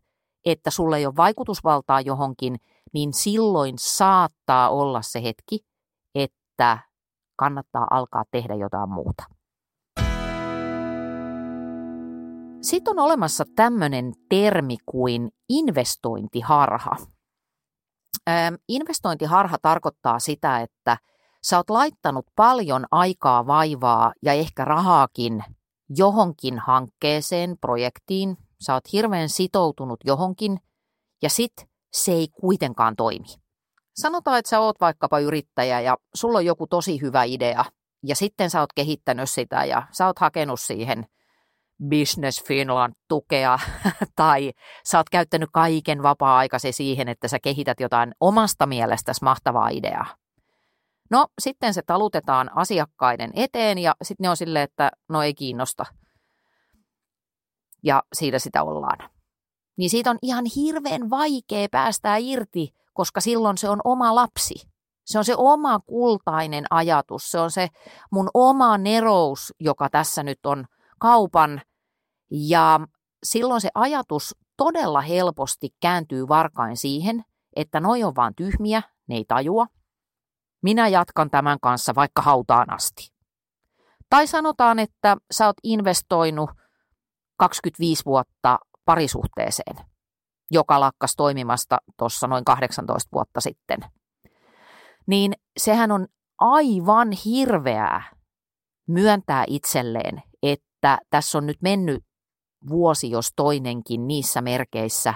että 0.44 0.70
sulle 0.70 0.96
ei 0.96 1.06
ole 1.06 1.16
vaikutusvaltaa 1.16 2.00
johonkin, 2.00 2.56
niin 2.92 3.12
silloin 3.12 3.74
saattaa 3.78 4.70
olla 4.70 5.02
se 5.02 5.22
hetki, 5.22 5.61
että 6.14 6.78
kannattaa 7.37 7.87
alkaa 7.90 8.24
tehdä 8.30 8.54
jotain 8.54 8.90
muuta. 8.90 9.38
Sitten 12.61 12.90
on 12.90 13.05
olemassa 13.05 13.44
tämmöinen 13.57 14.12
termi 14.29 14.77
kuin 14.87 15.31
investointiharha. 15.49 16.97
Investointiharha 18.68 19.57
tarkoittaa 19.62 20.18
sitä, 20.18 20.61
että 20.61 20.97
sä 21.42 21.57
oot 21.57 21.71
laittanut 21.71 22.27
paljon 22.37 22.87
aikaa, 22.90 23.46
vaivaa 23.46 24.13
ja 24.23 24.33
ehkä 24.33 24.65
rahaakin 24.65 25.44
johonkin 25.96 26.59
hankkeeseen, 26.59 27.56
projektiin. 27.61 28.37
Sä 28.61 28.75
oot 28.75 28.92
hirveän 28.92 29.29
sitoutunut 29.29 30.00
johonkin 30.04 30.59
ja 31.23 31.31
sit 31.31 31.52
se 31.92 32.13
ei 32.13 32.29
kuitenkaan 32.40 32.96
toimi. 32.96 33.27
Sanotaan, 33.96 34.38
että 34.38 34.48
sä 34.48 34.61
oot 34.61 34.81
vaikkapa 34.81 35.19
yrittäjä 35.19 35.81
ja 35.81 35.96
sulla 36.15 36.38
on 36.38 36.46
joku 36.46 36.67
tosi 36.67 37.00
hyvä 37.00 37.25
idea 37.25 37.65
ja 38.02 38.17
sitten 38.17 38.50
sä 38.50 38.61
oot 38.61 38.73
kehittänyt 38.75 39.31
sitä 39.31 39.65
ja 39.65 39.83
sä 39.90 40.06
oot 40.06 40.19
hakenut 40.19 40.61
siihen– 40.61 41.06
Business 41.90 42.44
Finland 42.44 42.94
tukea 43.08 43.58
tai 44.16 44.52
sä 44.85 44.98
oot 44.98 45.08
käyttänyt 45.10 45.48
kaiken 45.52 46.02
vapaa-aikasi 46.02 46.72
siihen, 46.72 47.08
että 47.08 47.29
sä 47.29 47.38
kehität 47.38 47.81
jotain 47.81 48.14
omasta 48.20 48.66
mielestäsi 48.66 49.24
mahtavaa 49.24 49.68
ideaa. 49.68 50.06
No 51.10 51.26
sitten 51.38 51.74
se 51.74 51.83
talutetaan 51.83 52.50
asiakkaiden 52.56 53.31
eteen 53.35 53.79
ja 53.79 53.94
sitten 54.02 54.24
ne 54.24 54.31
on 54.31 54.37
silleen, 54.37 54.64
että 54.64 54.90
no 55.08 55.22
ei 55.22 55.35
kiinnosta. 55.35 55.85
Ja 57.83 58.02
siitä 58.12 58.38
sitä 58.38 58.62
ollaan. 58.62 59.10
Niin 59.76 59.90
siitä 59.90 60.10
on 60.10 60.18
ihan 60.22 60.44
hirveän 60.56 61.10
vaikea 61.10 61.68
päästää 61.70 62.16
irti, 62.16 62.74
koska 62.92 63.20
silloin 63.20 63.58
se 63.58 63.68
on 63.68 63.81
oma 63.85 64.14
lapsi. 64.14 64.54
Se 65.04 65.18
on 65.18 65.24
se 65.24 65.35
oma 65.37 65.81
kultainen 65.81 66.64
ajatus, 66.70 67.31
se 67.31 67.38
on 67.38 67.50
se 67.50 67.68
mun 68.10 68.31
oma 68.35 68.79
nerous, 68.79 69.54
joka 69.60 69.88
tässä 69.90 70.22
nyt 70.22 70.46
on 70.46 70.64
kaupan. 70.98 71.60
Ja 72.31 72.81
silloin 73.22 73.60
se 73.60 73.68
ajatus 73.74 74.37
todella 74.56 75.00
helposti 75.00 75.68
kääntyy 75.81 76.29
varkain 76.29 76.76
siihen, 76.76 77.24
että 77.56 77.81
noi 77.81 78.04
on 78.04 78.16
vaan 78.16 78.35
tyhmiä, 78.35 78.83
ne 79.06 79.16
ei 79.16 79.24
tajua. 79.29 79.66
Minä 80.62 80.88
jatkan 80.88 81.31
tämän 81.31 81.58
kanssa 81.62 81.94
vaikka 81.94 82.22
hautaan 82.22 82.72
asti. 82.72 83.08
Tai 84.10 84.26
sanotaan, 84.26 84.79
että 84.79 85.16
sä 85.31 85.46
oot 85.46 85.56
investoinut 85.62 86.50
25 87.37 88.04
vuotta 88.04 88.58
parisuhteeseen, 88.85 89.76
joka 90.50 90.81
lakkas 90.81 91.16
toimimasta 91.16 91.79
tuossa 91.98 92.26
noin 92.26 92.44
18 92.44 93.08
vuotta 93.12 93.40
sitten. 93.40 93.79
Niin 95.06 95.33
sehän 95.56 95.92
on 95.92 96.06
aivan 96.38 97.08
hirveää 97.24 98.02
myöntää 98.88 99.44
itselleen, 99.46 100.22
että 100.42 100.98
tässä 101.10 101.38
on 101.38 101.46
nyt 101.46 101.58
mennyt 101.62 102.08
vuosi 102.69 103.11
jos 103.11 103.33
toinenkin 103.37 104.09
niissä 104.09 104.40
merkeissä, 104.40 105.15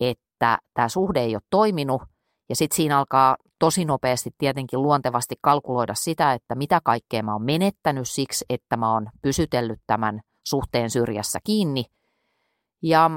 että 0.00 0.58
tämä 0.74 0.88
suhde 0.88 1.20
ei 1.20 1.34
ole 1.34 1.42
toiminut 1.50 2.02
ja 2.48 2.56
sitten 2.56 2.76
siinä 2.76 2.98
alkaa 2.98 3.36
tosi 3.58 3.84
nopeasti 3.84 4.30
tietenkin 4.38 4.82
luontevasti 4.82 5.34
kalkuloida 5.40 5.94
sitä, 5.94 6.32
että 6.32 6.54
mitä 6.54 6.80
kaikkea 6.84 7.22
mä 7.22 7.32
oon 7.32 7.42
menettänyt 7.42 8.08
siksi, 8.08 8.44
että 8.48 8.76
mä 8.76 8.92
oon 8.92 9.06
pysytellyt 9.22 9.80
tämän 9.86 10.20
suhteen 10.44 10.90
syrjässä 10.90 11.38
kiinni. 11.44 11.84
Ja 12.82 13.10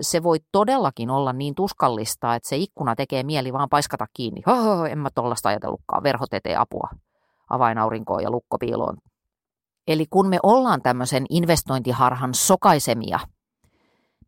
se 0.00 0.22
voi 0.22 0.38
todellakin 0.52 1.10
olla 1.10 1.32
niin 1.32 1.54
tuskallista, 1.54 2.34
että 2.34 2.48
se 2.48 2.56
ikkuna 2.56 2.96
tekee 2.96 3.22
mieli 3.22 3.52
vaan 3.52 3.68
paiskata 3.68 4.06
kiinni. 4.14 4.42
Hoho, 4.46 4.84
en 4.86 4.98
mä 4.98 5.08
tollasta 5.14 5.48
ajatellutkaan, 5.48 6.02
verhot 6.02 6.34
eteen 6.34 6.60
apua 6.60 6.88
avainaurinkoon 7.50 8.22
ja 8.22 8.30
lukkopiiloon. 8.30 8.96
Eli 9.86 10.06
kun 10.10 10.28
me 10.28 10.38
ollaan 10.42 10.82
tämmöisen 10.82 11.26
investointiharhan 11.30 12.34
sokaisemia, 12.34 13.20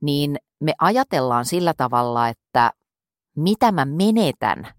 niin 0.01 0.37
me 0.61 0.73
ajatellaan 0.81 1.45
sillä 1.45 1.75
tavalla, 1.77 2.29
että 2.29 2.73
mitä 3.37 3.73
mä 3.73 3.85
menetän, 3.85 4.75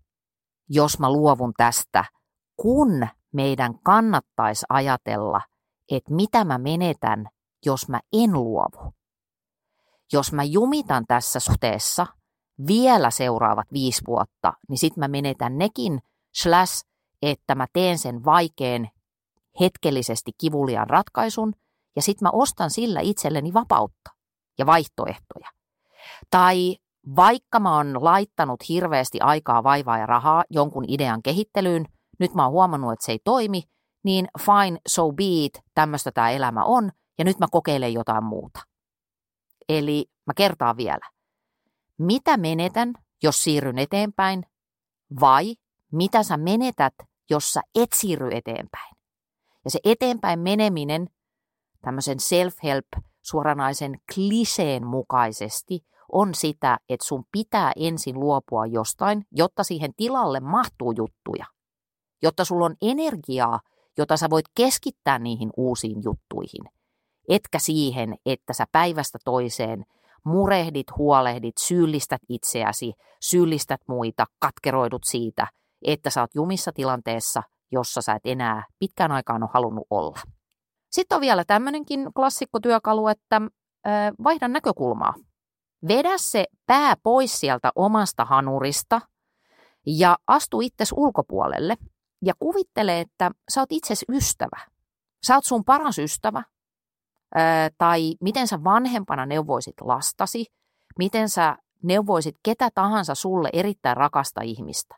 jos 0.70 1.00
mä 1.00 1.12
luovun 1.12 1.54
tästä, 1.58 2.06
kun 2.58 3.08
meidän 3.34 3.80
kannattaisi 3.84 4.66
ajatella, 4.70 5.42
että 5.92 6.14
mitä 6.14 6.46
mä 6.46 6.58
menetän, 6.58 7.28
jos 7.66 7.90
mä 7.90 8.00
en 8.14 8.34
luovu. 8.34 8.94
Jos 10.14 10.34
mä 10.34 10.44
jumitan 10.44 11.06
tässä 11.08 11.40
suhteessa 11.40 12.08
vielä 12.68 13.12
seuraavat 13.12 13.68
viisi 13.74 14.02
vuotta, 14.08 14.54
niin 14.70 14.78
sit 14.78 14.98
mä 14.98 15.08
menetän 15.08 15.58
nekin, 15.58 16.00
slash, 16.36 16.86
että 17.22 17.56
mä 17.56 17.68
teen 17.74 17.98
sen 17.98 18.26
vaikean, 18.26 18.90
hetkellisesti 19.60 20.32
kivulian 20.38 20.90
ratkaisun, 20.90 21.54
ja 21.96 22.02
sit 22.02 22.22
mä 22.22 22.30
ostan 22.34 22.70
sillä 22.70 23.00
itselleni 23.00 23.54
vapautta 23.54 24.10
ja 24.58 24.66
vaihtoehtoja. 24.66 25.50
Tai 26.30 26.76
vaikka 27.16 27.60
mä 27.60 27.78
oon 27.78 28.04
laittanut 28.04 28.70
hirveästi 28.70 29.20
aikaa, 29.20 29.64
vaivaa 29.64 29.98
ja 29.98 30.06
rahaa 30.06 30.44
jonkun 30.50 30.86
idean 30.88 31.22
kehittelyyn, 31.24 31.86
nyt 32.20 32.34
mä 32.34 32.44
oon 32.44 32.52
huomannut, 32.52 32.94
että 32.94 33.06
se 33.06 33.12
ei 33.12 33.20
toimi, 33.24 33.64
niin 34.04 34.28
fine, 34.40 34.80
so 34.88 35.12
be 35.12 35.24
it, 35.24 35.60
tämmöistä 35.76 36.12
tämä 36.12 36.30
elämä 36.30 36.64
on, 36.64 36.92
ja 37.18 37.26
nyt 37.26 37.40
mä 37.40 37.46
kokeilen 37.52 37.94
jotain 37.94 38.24
muuta. 38.24 38.60
Eli 39.70 40.06
mä 40.28 40.34
kertaan 40.34 40.78
vielä. 40.78 41.10
Mitä 41.98 42.38
menetän, 42.38 42.94
jos 43.24 43.44
siirryn 43.44 43.80
eteenpäin, 43.80 44.44
vai 45.20 45.56
mitä 45.92 46.24
sä 46.24 46.38
menetät, 46.38 46.94
jos 47.30 47.52
sä 47.52 47.62
et 47.76 47.94
siirry 47.94 48.30
eteenpäin? 48.32 48.93
Ja 49.66 49.72
se 49.72 49.80
eteenpäin 49.84 50.40
meneminen 50.40 51.08
tämmöisen 51.82 52.18
self-help 52.20 53.04
suoranaisen 53.22 54.00
kliseen 54.16 54.88
mukaisesti 54.88 55.80
on 56.12 56.36
sitä, 56.36 56.78
että 56.90 57.06
sun 57.06 57.24
pitää 57.32 57.72
ensin 57.76 58.20
luopua 58.20 58.66
jostain, 58.66 59.26
jotta 59.32 59.64
siihen 59.64 59.94
tilalle 59.98 60.40
mahtuu 60.40 60.94
juttuja. 60.98 61.46
Jotta 62.22 62.46
sulla 62.46 62.66
on 62.66 62.76
energiaa, 62.82 63.60
jota 63.98 64.18
sä 64.18 64.30
voit 64.30 64.46
keskittää 64.56 65.20
niihin 65.20 65.50
uusiin 65.58 66.04
juttuihin. 66.04 66.64
Etkä 67.30 67.60
siihen, 67.60 68.16
että 68.26 68.54
sä 68.54 68.66
päivästä 68.72 69.18
toiseen 69.26 69.86
murehdit, 70.26 70.88
huolehdit, 70.98 71.58
syyllistät 71.58 72.22
itseäsi, 72.30 72.94
syyllistät 73.22 73.82
muita, 73.88 74.26
katkeroidut 74.40 75.04
siitä, 75.04 75.48
että 75.86 76.10
sä 76.10 76.22
oot 76.22 76.36
jumissa 76.36 76.72
tilanteessa, 76.72 77.44
jossa 77.74 78.02
sä 78.02 78.14
et 78.14 78.26
enää 78.26 78.64
pitkään 78.80 79.12
aikaan 79.12 79.44
ole 79.44 79.50
halunnut 79.54 79.88
olla. 79.90 80.20
Sitten 80.92 81.16
on 81.16 81.22
vielä 81.22 81.46
tämmöinenkin 81.46 82.14
klassikkotyökalu, 82.16 83.08
että 83.08 83.42
vaihda 84.24 84.48
näkökulmaa. 84.48 85.14
Vedä 85.88 86.18
se 86.18 86.46
pää 86.66 86.96
pois 87.04 87.40
sieltä 87.40 87.72
omasta 87.76 88.26
hanurista 88.26 89.02
ja 89.86 90.18
astu 90.28 90.62
itses 90.62 90.92
ulkopuolelle 90.92 91.78
ja 92.22 92.34
kuvittele, 92.40 93.00
että 93.00 93.32
sä 93.50 93.62
oot 93.62 93.72
itses 93.72 94.06
ystävä. 94.10 94.60
Sä 95.28 95.36
oot 95.36 95.46
sun 95.46 95.64
paras 95.64 96.00
ystävä. 96.00 96.44
tai 97.78 98.16
miten 98.22 98.48
sä 98.48 98.64
vanhempana 98.64 99.26
neuvoisit 99.26 99.82
lastasi, 99.82 100.46
miten 100.98 101.30
sä 101.30 101.58
neuvoisit 101.84 102.36
ketä 102.44 102.70
tahansa 102.76 103.16
sulle 103.16 103.50
erittäin 103.54 103.98
rakasta 103.98 104.42
ihmistä. 104.42 104.96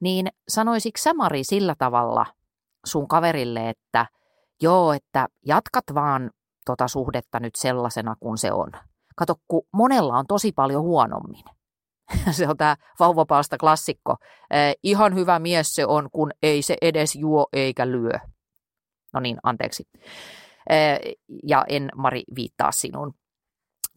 Niin 0.00 0.28
sanoisitko 0.48 0.98
sä 0.98 1.14
Mari 1.14 1.44
sillä 1.44 1.74
tavalla 1.78 2.26
sun 2.86 3.08
kaverille, 3.08 3.68
että 3.68 4.06
joo, 4.62 4.92
että 4.92 5.28
jatkat 5.46 5.84
vaan 5.94 6.30
tota 6.66 6.88
suhdetta 6.88 7.40
nyt 7.40 7.54
sellaisena 7.54 8.16
kuin 8.20 8.38
se 8.38 8.52
on. 8.52 8.72
Kato, 9.16 9.34
kun 9.48 9.62
monella 9.72 10.18
on 10.18 10.26
tosi 10.26 10.52
paljon 10.52 10.82
huonommin. 10.82 11.44
se 12.30 12.48
on 12.48 12.56
tämä 12.56 12.76
vauvapalsta 12.98 13.58
klassikko. 13.58 14.16
Eh, 14.50 14.74
ihan 14.82 15.14
hyvä 15.14 15.38
mies 15.38 15.74
se 15.74 15.86
on, 15.86 16.08
kun 16.12 16.30
ei 16.42 16.62
se 16.62 16.76
edes 16.82 17.14
juo 17.14 17.46
eikä 17.52 17.86
lyö. 17.88 18.18
No 19.12 19.20
niin, 19.20 19.36
anteeksi. 19.42 19.84
Eh, 20.70 20.98
ja 21.42 21.64
en 21.68 21.88
Mari 21.96 22.22
viittaa 22.36 22.72
sinun. 22.72 23.14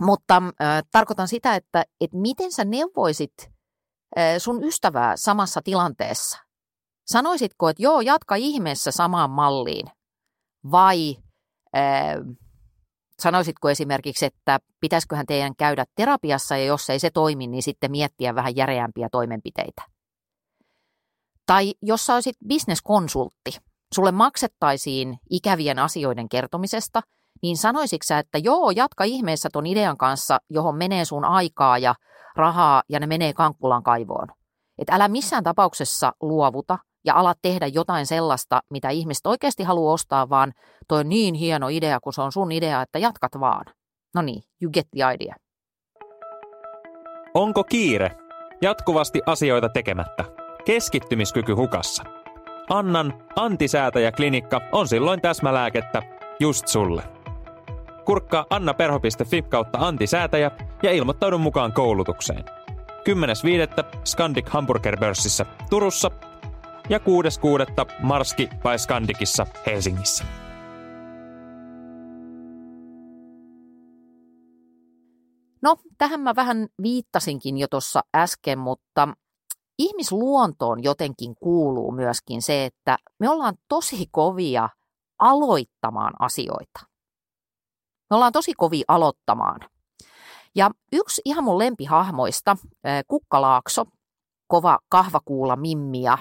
Mutta 0.01 0.41
äh, 0.61 0.83
tarkoitan 0.91 1.27
sitä, 1.27 1.55
että, 1.55 1.85
että 2.01 2.17
miten 2.17 2.51
sä 2.51 2.65
neuvoisit 2.65 3.33
sun 4.37 4.63
ystävää 4.63 5.13
samassa 5.15 5.61
tilanteessa. 5.63 6.37
Sanoisitko, 7.05 7.69
että 7.69 7.83
joo, 7.83 8.01
jatka 8.01 8.35
ihmeessä 8.35 8.91
samaan 8.91 9.29
malliin, 9.29 9.85
vai 10.71 11.17
äh, 11.75 12.15
sanoisitko 13.19 13.69
esimerkiksi, 13.69 14.25
että 14.25 14.59
pitäisiköhän 14.79 15.25
teidän 15.25 15.55
käydä 15.55 15.85
terapiassa 15.95 16.57
ja 16.57 16.65
jos 16.65 16.89
ei 16.89 16.99
se 16.99 17.09
toimi, 17.09 17.47
niin 17.47 17.63
sitten 17.63 17.91
miettiä 17.91 18.35
vähän 18.35 18.55
järeämpiä 18.55 19.07
toimenpiteitä? 19.11 19.81
Tai 21.45 21.73
jos 21.81 22.05
sä 22.05 22.13
olisit 22.13 22.35
bisneskonsultti, 22.47 23.57
sulle 23.95 24.11
maksettaisiin 24.11 25.17
ikävien 25.29 25.79
asioiden 25.79 26.29
kertomisesta, 26.29 27.01
niin 27.41 27.57
sanoisitko 27.57 28.03
sä, 28.03 28.19
että 28.19 28.37
joo, 28.37 28.71
jatka 28.71 29.03
ihmeessä 29.03 29.49
ton 29.53 29.65
idean 29.65 29.97
kanssa, 29.97 30.37
johon 30.49 30.75
menee 30.75 31.05
sun 31.05 31.25
aikaa 31.25 31.77
ja 31.77 31.95
rahaa 32.35 32.83
ja 32.89 32.99
ne 32.99 33.07
menee 33.07 33.33
kankkulan 33.33 33.83
kaivoon. 33.83 34.27
Että 34.77 34.95
älä 34.95 35.07
missään 35.07 35.43
tapauksessa 35.43 36.13
luovuta, 36.21 36.77
ja 37.05 37.15
alat 37.15 37.37
tehdä 37.41 37.67
jotain 37.67 38.05
sellaista, 38.05 38.59
mitä 38.69 38.89
ihmiset 38.89 39.25
oikeasti 39.25 39.63
haluaa 39.63 39.93
ostaa, 39.93 40.29
vaan 40.29 40.53
toi 40.87 40.99
on 40.99 41.09
niin 41.09 41.35
hieno 41.35 41.67
idea, 41.67 41.99
kun 41.99 42.13
se 42.13 42.21
on 42.21 42.31
sun 42.31 42.51
idea, 42.51 42.81
että 42.81 42.99
jatkat 42.99 43.31
vaan. 43.39 43.65
No 44.15 44.21
niin, 44.21 44.43
you 44.61 44.71
get 44.71 44.87
the 44.95 45.13
idea. 45.13 45.35
Onko 47.33 47.63
kiire? 47.63 48.11
Jatkuvasti 48.61 49.21
asioita 49.25 49.69
tekemättä. 49.69 50.23
Keskittymiskyky 50.65 51.53
hukassa. 51.53 52.03
Annan 52.69 53.13
antisäätäjäklinikka 53.35 54.61
on 54.71 54.87
silloin 54.87 55.21
täsmälääkettä 55.21 56.01
just 56.39 56.67
sulle. 56.67 57.16
Kurkkaa 58.07 58.45
annaperho.fi 58.49 59.41
kautta 59.41 59.77
antisäätäjä 59.77 60.51
ja 60.83 60.91
ilmoittaudu 60.91 61.37
mukaan 61.37 61.73
koulutukseen. 61.73 62.43
10.5. 62.43 63.99
Scandic 64.05 64.49
Hamburger-börssissä 64.49 65.45
Turussa 65.69 66.11
ja 66.89 66.97
6.6. 66.97 67.03
Marski 67.99 68.47
by 68.47 68.77
Skandikissa 68.77 69.45
Helsingissä. 69.65 70.25
No, 75.61 75.75
tähän 75.97 76.19
mä 76.19 76.35
vähän 76.35 76.67
viittasinkin 76.83 77.57
jo 77.57 77.67
tuossa 77.67 78.01
äsken, 78.15 78.59
mutta 78.59 79.07
ihmisluontoon 79.79 80.83
jotenkin 80.83 81.35
kuuluu 81.35 81.91
myöskin 81.91 82.41
se, 82.41 82.65
että 82.65 82.97
me 83.19 83.29
ollaan 83.29 83.55
tosi 83.67 84.05
kovia 84.11 84.69
aloittamaan 85.19 86.13
asioita. 86.19 86.96
Me 88.09 88.15
ollaan 88.15 88.31
tosi 88.31 88.53
kovia 88.53 88.83
aloittamaan. 88.87 89.59
Ja 90.55 90.71
yksi 90.91 91.21
ihan 91.25 91.43
mun 91.43 91.57
lempihahmoista, 91.57 92.57
Kukkalaakso, 93.07 93.85
kova 94.47 94.79
kahvakuula 94.89 95.55
Mimmia, 95.55 96.17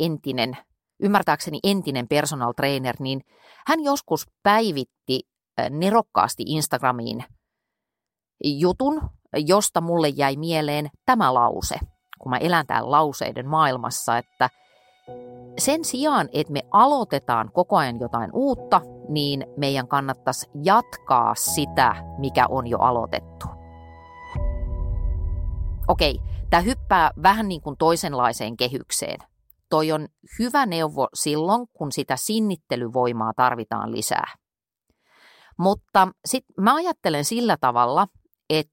entinen, 0.00 0.56
ymmärtääkseni 1.02 1.58
entinen 1.64 2.08
personal 2.08 2.52
trainer, 2.52 2.96
niin 2.98 3.20
hän 3.66 3.84
joskus 3.84 4.26
päivitti 4.42 5.20
nerokkaasti 5.70 6.42
Instagramiin 6.46 7.24
jutun, 8.44 9.00
josta 9.36 9.80
mulle 9.80 10.08
jäi 10.08 10.36
mieleen 10.36 10.90
tämä 11.06 11.34
lause, 11.34 11.78
kun 12.18 12.30
mä 12.30 12.36
elän 12.36 12.66
täällä 12.66 12.90
lauseiden 12.90 13.48
maailmassa, 13.48 14.18
että 14.18 14.50
sen 15.58 15.84
sijaan, 15.84 16.28
että 16.32 16.52
me 16.52 16.62
aloitetaan 16.70 17.50
koko 17.52 17.76
ajan 17.76 18.00
jotain 18.00 18.30
uutta, 18.32 18.80
niin 19.08 19.46
meidän 19.56 19.88
kannattaisi 19.88 20.50
jatkaa 20.64 21.34
sitä, 21.34 21.94
mikä 22.18 22.46
on 22.48 22.66
jo 22.66 22.78
aloitettu. 22.78 23.46
Okei, 25.88 26.20
tämä 26.50 26.60
hyppää 26.60 27.10
vähän 27.22 27.48
niin 27.48 27.60
kuin 27.60 27.76
toisenlaiseen 27.76 28.56
kehykseen. 28.56 29.18
Toi 29.70 29.92
on 29.92 30.08
hyvä 30.38 30.66
neuvo 30.66 31.08
silloin, 31.14 31.66
kun 31.72 31.92
sitä 31.92 32.16
sinnittelyvoimaa 32.16 33.32
tarvitaan 33.36 33.92
lisää. 33.92 34.34
Mutta 35.58 36.08
sitten 36.24 36.64
mä 36.64 36.74
ajattelen 36.74 37.24
sillä 37.24 37.56
tavalla, 37.60 38.06
että 38.50 38.72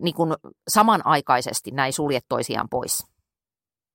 niin 0.00 0.14
kuin 0.14 0.34
samanaikaisesti 0.68 1.70
näin 1.70 1.92
suljet 1.92 2.24
toisiaan 2.28 2.68
pois. 2.70 3.13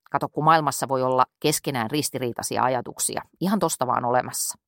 Kato, 0.10 0.30
kun 0.30 0.44
maailmassa 0.44 0.88
voi 0.88 1.04
olla 1.04 1.26
keskenään 1.40 1.92
ristiriitaisia 1.92 2.64
ajatuksia, 2.64 3.22
ihan 3.42 3.60
tosta 3.60 3.88
vaan 3.88 4.06
olemassa. 4.06 4.60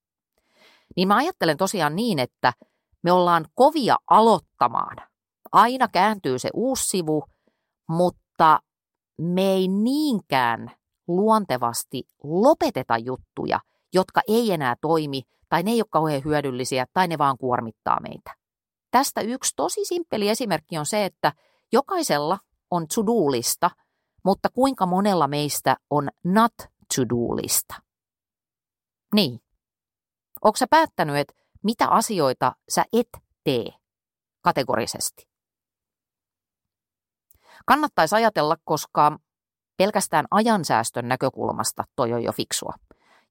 Niin 0.95 1.07
mä 1.07 1.15
ajattelen 1.15 1.57
tosiaan 1.57 1.95
niin, 1.95 2.19
että 2.19 2.53
me 3.03 3.11
ollaan 3.11 3.45
kovia 3.55 3.97
aloittamaan. 4.09 4.97
Aina 5.51 5.87
kääntyy 5.87 6.39
se 6.39 6.49
uusi 6.53 6.83
sivu, 6.83 7.23
mutta 7.89 8.59
me 9.17 9.41
ei 9.41 9.67
niinkään 9.67 10.71
luontevasti 11.07 12.03
lopeteta 12.23 12.97
juttuja, 12.97 13.59
jotka 13.93 14.21
ei 14.27 14.51
enää 14.51 14.75
toimi, 14.81 15.21
tai 15.49 15.63
ne 15.63 15.71
ei 15.71 15.81
ole 15.81 15.87
kauhean 15.89 16.21
hyödyllisiä, 16.25 16.85
tai 16.93 17.07
ne 17.07 17.17
vaan 17.17 17.37
kuormittaa 17.37 17.99
meitä. 18.01 18.33
Tästä 18.91 19.21
yksi 19.21 19.53
tosi 19.55 19.85
simppeli 19.85 20.29
esimerkki 20.29 20.77
on 20.77 20.85
se, 20.85 21.05
että 21.05 21.33
jokaisella 21.71 22.39
on 22.71 22.87
to-do-lista, 22.95 23.71
mutta 24.23 24.49
kuinka 24.49 24.85
monella 24.85 25.27
meistä 25.27 25.75
on 25.89 26.09
not 26.23 26.53
to-do-lista? 26.95 27.75
Niin. 29.15 29.39
Onko 30.41 30.57
sä 30.57 30.65
päättänyt, 30.69 31.15
että 31.15 31.33
mitä 31.63 31.87
asioita 31.87 32.55
sä 32.69 32.83
et 32.93 33.09
tee 33.43 33.65
kategorisesti? 34.41 35.27
Kannattaisi 37.65 38.15
ajatella, 38.15 38.55
koska 38.63 39.19
pelkästään 39.77 40.25
ajansäästön 40.31 41.07
näkökulmasta 41.07 41.83
toi 41.95 42.13
on 42.13 42.23
jo 42.23 42.31
fiksua. 42.31 42.73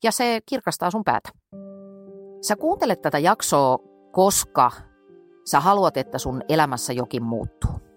Ja 0.03 0.13
se 0.13 0.41
kirkastaa 0.47 0.91
sun 0.91 1.05
päätä. 1.05 1.31
Sä 2.43 2.57
kuuntelet 2.57 3.03
tätä 3.03 3.19
jaksoa, 3.19 3.79
koska 4.13 4.71
sä 5.51 5.61
haluat, 5.61 5.97
että 5.97 6.19
sun 6.19 6.43
elämässä 6.49 6.93
jokin 6.93 7.23
muuttuu. 7.23 7.90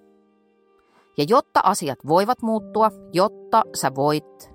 Ja 1.18 1.26
jotta 1.28 1.59
asiat 1.64 1.99
voivat 2.07 2.41
muuttua, 2.41 2.91
jotta 3.14 3.61
sä 3.76 3.95
voit 3.95 4.53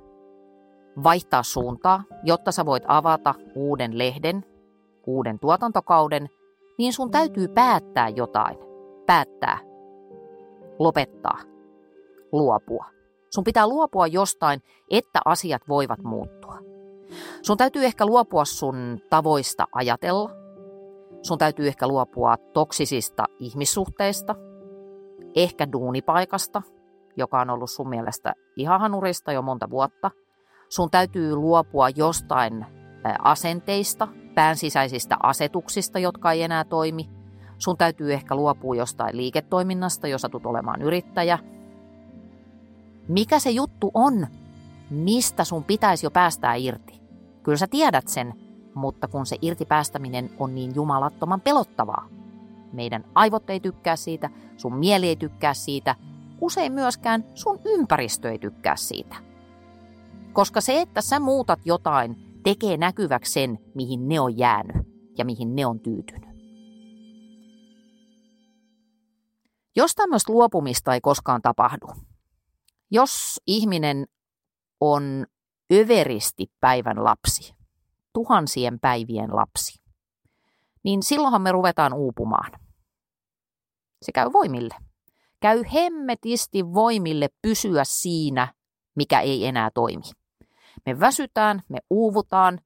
vaihtaa 1.03 1.43
suuntaa, 1.43 2.03
jotta 2.25 2.53
sä 2.53 2.67
voit 2.67 2.83
avata 2.87 3.35
uuden 3.55 3.99
lehden, 3.99 4.45
uuden 5.07 5.39
tuotantokauden, 5.39 6.29
niin 6.79 6.93
sun 6.93 7.11
täytyy 7.11 7.49
päättää 7.49 8.09
jotain. 8.09 8.59
Päättää. 9.07 9.59
Lopettaa. 10.79 11.39
Luopua. 12.33 12.87
Sun 13.35 13.45
pitää 13.45 13.67
luopua 13.67 14.07
jostain, 14.07 14.63
että 14.91 15.21
asiat 15.25 15.63
voivat 15.69 16.03
muuttua. 16.03 16.59
Sun 17.43 17.57
täytyy 17.57 17.85
ehkä 17.85 18.07
luopua 18.07 18.45
sun 18.45 19.01
tavoista 19.11 19.67
ajatella, 19.73 20.31
Sun 21.23 21.39
täytyy 21.39 21.69
ehkä 21.69 21.89
luopua 21.89 22.37
toksisista 22.37 23.25
ihmissuhteista, 23.39 24.35
ehkä 25.35 25.73
duunipaikasta, 25.73 26.63
joka 27.17 27.41
on 27.41 27.51
ollut 27.51 27.71
sun 27.71 27.89
mielestä 27.89 28.33
ihan 28.57 28.81
hanurista 28.81 29.33
jo 29.33 29.43
monta 29.43 29.71
vuotta. 29.71 30.11
Sun 30.69 30.91
täytyy 30.91 31.37
luopua 31.37 31.89
jostain 31.89 32.67
asenteista, 33.23 34.09
päänsisäisistä 34.35 35.17
asetuksista, 35.23 35.99
jotka 35.99 36.33
ei 36.33 36.43
enää 36.43 36.65
toimi. 36.65 37.11
Sun 37.59 37.77
täytyy 37.77 38.13
ehkä 38.13 38.35
luopua 38.35 38.75
jostain 38.75 39.17
liiketoiminnasta, 39.17 40.09
jos 40.09 40.23
satut 40.23 40.47
olemaan 40.47 40.83
yrittäjä. 40.83 41.39
Mikä 43.09 43.39
se 43.39 43.51
juttu 43.51 43.91
on, 43.95 44.27
mistä 44.91 45.45
sun 45.45 45.65
pitäisi 45.65 46.07
jo 46.07 46.11
päästää 46.11 46.55
irti? 46.55 47.01
Kyllä 47.43 47.59
sä 47.59 47.67
tiedät 47.67 48.09
sen, 48.09 48.35
mutta 48.75 49.09
kun 49.09 49.27
se 49.27 49.37
irtipäästäminen 49.43 50.31
on 50.39 50.55
niin 50.55 50.75
jumalattoman 50.75 51.41
pelottavaa. 51.41 52.09
Meidän 52.73 53.05
aivot 53.15 53.51
ei 53.51 53.61
tykkää 53.61 53.97
siitä, 53.97 54.31
sun 54.57 54.79
mieli 54.79 55.09
ei 55.09 55.17
tykkää 55.17 55.55
siitä, 55.55 55.95
usein 56.41 56.73
myöskään 56.73 57.25
sun 57.35 57.61
ympäristö 57.65 58.31
ei 58.31 58.39
tykkää 58.39 58.77
siitä. 58.77 59.17
Koska 60.33 60.61
se, 60.61 60.81
että 60.81 61.01
sä 61.01 61.21
muutat 61.21 61.61
jotain, 61.65 62.41
tekee 62.43 62.77
näkyväksi 62.77 63.33
sen, 63.33 63.59
mihin 63.75 64.09
ne 64.09 64.21
on 64.21 64.39
jäänyt 64.39 64.77
ja 65.19 65.25
mihin 65.25 65.57
ne 65.57 65.67
on 65.67 65.81
tyytynyt. 65.81 66.29
Jos 69.77 69.95
tämmöistä 69.95 70.33
luopumista 70.33 70.95
ei 70.95 71.01
koskaan 71.01 71.43
tapahdu, 71.43 71.87
jos 72.91 73.41
ihminen 73.47 74.07
on 74.81 75.27
överisti 75.73 76.47
päivän 76.61 77.05
lapsi, 77.05 77.55
tuhansien 78.13 78.81
päivien 78.81 79.37
lapsi, 79.37 79.81
niin 80.89 81.03
silloinhan 81.03 81.43
me 81.43 81.53
ruvetaan 81.53 81.93
uupumaan. 81.93 82.53
Se 84.03 84.13
käy 84.13 84.33
voimille. 84.33 84.75
Käy 85.41 85.63
hemmetisti 85.75 86.75
voimille 86.75 87.29
pysyä 87.43 87.83
siinä, 87.85 88.55
mikä 88.97 89.21
ei 89.21 89.47
enää 89.47 89.71
toimi. 89.75 90.03
Me 90.87 91.01
väsytään, 91.01 91.63
me 91.69 91.79
uuvutaan, 91.91 92.61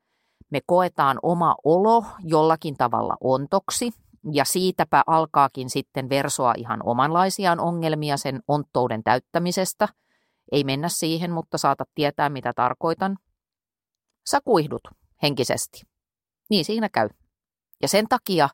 me 0.50 0.60
koetaan 0.66 1.18
oma 1.22 1.56
olo 1.64 2.04
jollakin 2.20 2.76
tavalla 2.76 3.16
ontoksi, 3.20 3.90
ja 4.32 4.44
siitäpä 4.44 5.02
alkaakin 5.06 5.70
sitten 5.70 6.08
versoa 6.08 6.54
ihan 6.56 6.80
omanlaisiaan 6.84 7.60
ongelmia 7.60 8.16
sen 8.16 8.40
onttouden 8.48 9.02
täyttämisestä. 9.02 9.88
Ei 10.52 10.64
mennä 10.64 10.88
siihen, 10.88 11.32
mutta 11.32 11.58
saatat 11.58 11.88
tietää, 11.94 12.28
mitä 12.28 12.52
tarkoitan. 12.56 13.18
Sä 14.30 14.40
kuihdut, 14.44 14.82
henkisesti. 15.22 15.82
Niin 16.50 16.64
siinä 16.64 16.88
käy. 16.88 17.08
Ja 17.82 17.88
sen 17.88 18.08
takia 18.08 18.48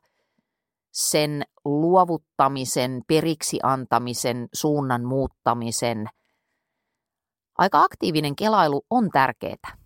sen 0.93 1.43
luovuttamisen, 1.65 3.01
periksi 3.07 3.59
antamisen, 3.63 4.47
suunnan 4.53 5.05
muuttamisen, 5.05 6.07
aika 7.57 7.81
aktiivinen 7.81 8.35
kelailu 8.35 8.85
on 8.89 9.09
tärkeää. 9.11 9.77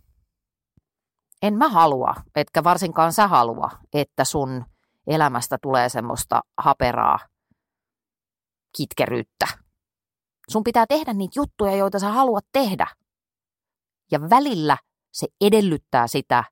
En 1.42 1.54
mä 1.54 1.68
halua, 1.68 2.14
etkä 2.36 2.64
varsinkaan 2.64 3.12
sä 3.12 3.28
halua, 3.28 3.70
että 3.92 4.24
sun 4.24 4.64
elämästä 5.06 5.58
tulee 5.62 5.88
semmoista 5.88 6.42
haperaa 6.58 7.18
kitkeryyttä. 8.76 9.46
Sun 10.48 10.64
pitää 10.64 10.86
tehdä 10.88 11.12
niitä 11.12 11.38
juttuja, 11.40 11.76
joita 11.76 11.98
sä 11.98 12.08
haluat 12.08 12.44
tehdä. 12.52 12.86
Ja 14.10 14.20
välillä 14.30 14.78
se 15.12 15.26
edellyttää 15.40 16.06
sitä, 16.06 16.44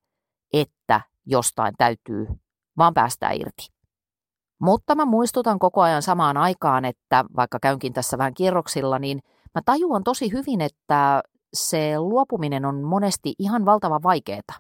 että 0.53 1.01
jostain 1.27 1.75
täytyy 1.79 2.27
vaan 2.79 2.95
päästä 2.95 3.31
irti. 3.31 3.69
Mutta 4.61 4.95
mä 4.95 5.05
muistutan 5.05 5.59
koko 5.59 5.81
ajan 5.81 6.03
samaan 6.03 6.37
aikaan, 6.37 6.85
että 6.85 7.25
vaikka 7.37 7.59
käynkin 7.63 7.93
tässä 7.93 8.19
vähän 8.19 8.35
kierroksilla, 8.35 8.99
niin 8.99 9.23
mä 9.55 9.61
tajuan 9.65 10.05
tosi 10.05 10.33
hyvin, 10.33 10.61
että 10.61 11.23
se 11.55 11.99
luopuminen 11.99 12.65
on 12.65 12.83
monesti 12.83 13.35
ihan 13.39 13.65
valtava 13.65 14.01
vaikeeta. 14.03 14.53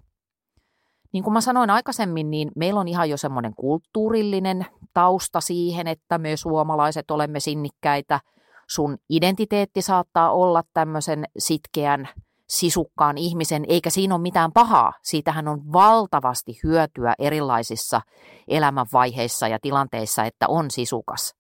Niin 1.12 1.24
kuin 1.24 1.34
mä 1.34 1.40
sanoin 1.40 1.70
aikaisemmin, 1.70 2.30
niin 2.30 2.50
meillä 2.56 2.80
on 2.80 2.88
ihan 2.88 3.10
jo 3.10 3.16
semmoinen 3.16 3.54
kulttuurillinen 3.54 4.66
tausta 4.94 5.40
siihen, 5.40 5.86
että 5.86 6.18
me 6.18 6.36
suomalaiset 6.36 7.10
olemme 7.10 7.40
sinnikkäitä. 7.40 8.20
Sun 8.68 8.98
identiteetti 9.10 9.82
saattaa 9.82 10.32
olla 10.32 10.62
tämmöisen 10.74 11.24
sitkeän 11.38 12.08
sisukkaan 12.52 13.18
ihmisen, 13.18 13.64
eikä 13.68 13.90
siinä 13.90 14.14
ole 14.14 14.22
mitään 14.22 14.52
pahaa. 14.52 14.92
Siitähän 15.02 15.48
on 15.48 15.72
valtavasti 15.72 16.60
hyötyä 16.64 17.14
erilaisissa 17.18 18.00
elämänvaiheissa 18.48 19.48
ja 19.48 19.58
tilanteissa, 19.62 20.24
että 20.24 20.46
on 20.48 20.70
sisukas. 20.70 21.34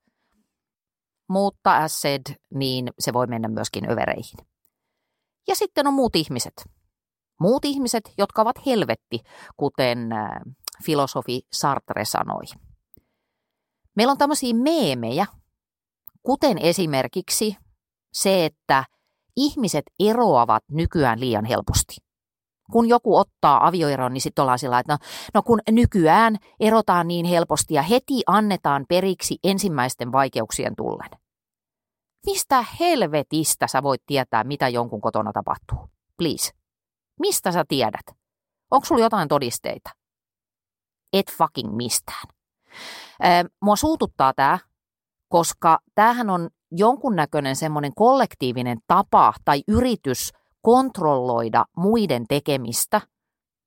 Mutta 1.28 1.76
as 1.76 2.00
said, 2.00 2.22
niin 2.54 2.88
se 2.98 3.12
voi 3.12 3.26
mennä 3.26 3.48
myöskin 3.48 3.90
övereihin. 3.90 4.46
Ja 5.48 5.54
sitten 5.54 5.86
on 5.86 5.94
muut 5.94 6.16
ihmiset. 6.16 6.64
Muut 7.40 7.64
ihmiset, 7.64 8.12
jotka 8.18 8.42
ovat 8.42 8.66
helvetti, 8.66 9.20
kuten 9.56 10.12
äh, 10.12 10.28
filosofi 10.84 11.40
Sartre 11.52 12.04
sanoi. 12.04 12.44
Meillä 13.96 14.10
on 14.10 14.18
tämmöisiä 14.18 14.54
meemejä, 14.54 15.26
kuten 16.22 16.58
esimerkiksi 16.58 17.56
se, 18.12 18.44
että 18.44 18.84
ihmiset 19.36 19.84
eroavat 20.00 20.64
nykyään 20.70 21.20
liian 21.20 21.44
helposti. 21.44 21.96
Kun 22.72 22.88
joku 22.88 23.16
ottaa 23.16 23.66
avioeron, 23.66 24.12
niin 24.12 24.20
sitten 24.20 24.42
ollaan 24.42 24.58
sillä 24.58 24.78
että 24.78 24.92
no, 24.92 24.98
no 25.34 25.42
kun 25.42 25.60
nykyään 25.70 26.36
erotaan 26.60 27.08
niin 27.08 27.26
helposti 27.26 27.74
ja 27.74 27.82
heti 27.82 28.22
annetaan 28.26 28.84
periksi 28.88 29.38
ensimmäisten 29.44 30.12
vaikeuksien 30.12 30.76
tullen. 30.76 31.10
Mistä 32.26 32.64
helvetistä 32.80 33.66
sä 33.66 33.82
voit 33.82 34.02
tietää, 34.06 34.44
mitä 34.44 34.68
jonkun 34.68 35.00
kotona 35.00 35.32
tapahtuu? 35.32 35.90
Please. 36.18 36.50
Mistä 37.20 37.52
sä 37.52 37.64
tiedät? 37.68 38.16
Onko 38.70 38.84
sulla 38.84 39.00
jotain 39.00 39.28
todisteita? 39.28 39.90
Et 41.12 41.32
fucking 41.32 41.76
mistään. 41.76 42.28
mua 43.62 43.76
suututtaa 43.76 44.32
tämä, 44.36 44.58
koska 45.28 45.78
tämähän 45.94 46.30
on 46.30 46.50
jonkunnäköinen 46.76 47.56
semmoinen 47.56 47.92
kollektiivinen 47.94 48.78
tapa 48.86 49.32
tai 49.44 49.62
yritys 49.68 50.32
kontrolloida 50.62 51.64
muiden 51.76 52.24
tekemistä, 52.28 53.00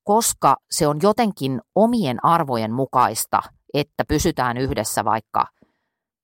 koska 0.03 0.55
se 0.71 0.87
on 0.87 0.99
jotenkin 1.01 1.61
omien 1.75 2.25
arvojen 2.25 2.71
mukaista, 2.71 3.41
että 3.73 4.03
pysytään 4.07 4.57
yhdessä 4.57 5.05
vaikka 5.05 5.45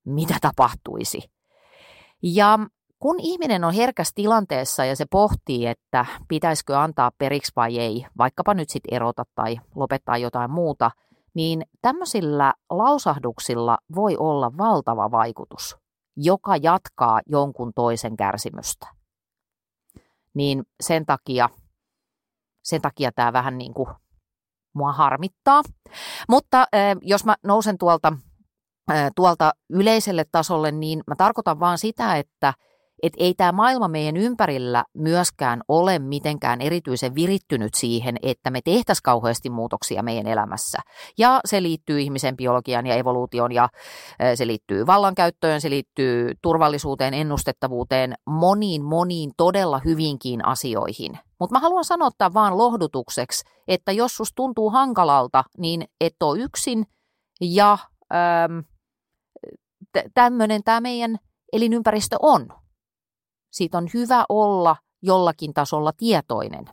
mitä 0.06 0.36
tapahtuisi. 0.42 1.22
Ja 2.24 2.60
kun 3.00 3.16
ihminen 3.20 3.64
on 3.64 3.74
herkässä 3.74 4.12
tilanteessa 4.16 4.86
ja 4.86 4.96
se 4.96 5.06
pohtii, 5.12 5.68
että 5.68 6.06
pitäisikö 6.28 6.80
antaa 6.80 7.12
periksi 7.18 7.52
vai 7.56 7.80
ei, 7.80 8.06
vaikkapa 8.18 8.54
nyt 8.54 8.70
sitten 8.70 8.94
erota 8.94 9.24
tai 9.36 9.60
lopettaa 9.76 10.18
jotain 10.18 10.52
muuta, 10.52 10.92
niin 11.34 11.62
tämmöisillä 11.82 12.54
lausahduksilla 12.70 13.78
voi 13.96 14.18
olla 14.20 14.52
valtava 14.58 15.12
vaikutus, 15.12 15.81
joka 16.24 16.56
jatkaa 16.56 17.22
jonkun 17.26 17.72
toisen 17.76 18.18
kärsimystä. 18.18 18.88
Niin 20.34 20.64
sen 20.82 21.06
takia, 21.06 21.50
sen 22.64 22.82
takia 22.82 23.12
tämä 23.12 23.34
vähän 23.34 23.58
niin 23.58 23.74
kuin 23.74 23.90
mua 24.74 24.92
harmittaa. 24.92 25.62
Mutta 26.30 26.66
jos 27.02 27.26
mä 27.26 27.36
nousen 27.44 27.78
tuolta, 27.78 28.14
tuolta 29.16 29.52
yleiselle 29.70 30.26
tasolle, 30.32 30.72
niin 30.72 31.04
mä 31.08 31.16
tarkoitan 31.16 31.60
vaan 31.60 31.78
sitä, 31.78 32.18
että– 32.18 32.54
että 33.04 33.24
ei 33.24 33.34
tämä 33.34 33.52
maailma 33.52 33.88
meidän 33.88 34.18
ympärillä 34.18 34.84
myöskään 34.94 35.62
ole 35.68 36.00
mitenkään 36.00 36.62
erityisen 36.62 37.16
virittynyt 37.16 37.74
siihen, 37.74 38.16
että 38.22 38.52
me 38.52 38.60
tehtäisiin 38.66 39.04
kauheasti 39.04 39.50
muutoksia 39.50 40.04
meidän 40.04 40.28
elämässä. 40.28 40.80
Ja 41.18 41.40
se 41.46 41.64
liittyy 41.64 42.00
ihmisen 42.00 42.38
biologiaan 42.38 42.88
ja 42.88 42.96
evoluutioon 42.96 43.52
ja 43.52 43.70
se 44.36 44.48
liittyy 44.48 44.86
vallankäyttöön, 44.86 45.62
se 45.62 45.70
liittyy 45.70 46.32
turvallisuuteen, 46.42 47.14
ennustettavuuteen, 47.14 48.16
moniin 48.26 48.84
moniin 48.84 49.32
todella 49.38 49.82
hyvinkin 49.86 50.46
asioihin. 50.46 51.20
Mutta 51.40 51.56
mä 51.56 51.60
haluan 51.60 51.86
sanottaa 51.86 52.34
vaan 52.34 52.58
lohdutukseksi, 52.58 53.44
että 53.68 53.92
jos 53.92 54.18
sus 54.18 54.34
tuntuu 54.36 54.70
hankalalta, 54.70 55.44
niin 55.58 55.86
et 56.02 56.24
ole 56.24 56.40
yksin 56.40 56.86
ja 57.42 57.78
ähm, 58.14 58.60
tämmöinen 60.14 60.64
tämä 60.64 60.82
meidän 60.82 61.18
elinympäristö 61.54 62.16
on. 62.22 62.61
Siitä 63.52 63.78
on 63.78 63.88
hyvä 63.94 64.26
olla 64.30 64.76
jollakin 65.02 65.54
tasolla 65.54 65.92
tietoinen. 65.98 66.66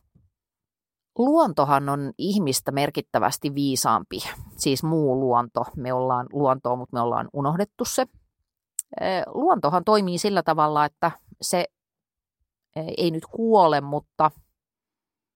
Luontohan 1.18 1.88
on 1.88 2.12
ihmistä 2.18 2.72
merkittävästi 2.72 3.54
viisaampi, 3.54 4.18
siis 4.56 4.82
muu 4.82 5.20
luonto. 5.20 5.64
Me 5.76 5.92
ollaan 5.92 6.26
luontoa, 6.32 6.76
mutta 6.76 6.96
me 6.96 7.00
ollaan 7.00 7.28
unohdettu 7.32 7.84
se. 7.84 8.06
Luontohan 9.26 9.84
toimii 9.84 10.18
sillä 10.18 10.42
tavalla, 10.42 10.84
että 10.84 11.10
se 11.40 11.64
ei 12.96 13.10
nyt 13.10 13.26
kuole, 13.26 13.80
mutta 13.80 14.30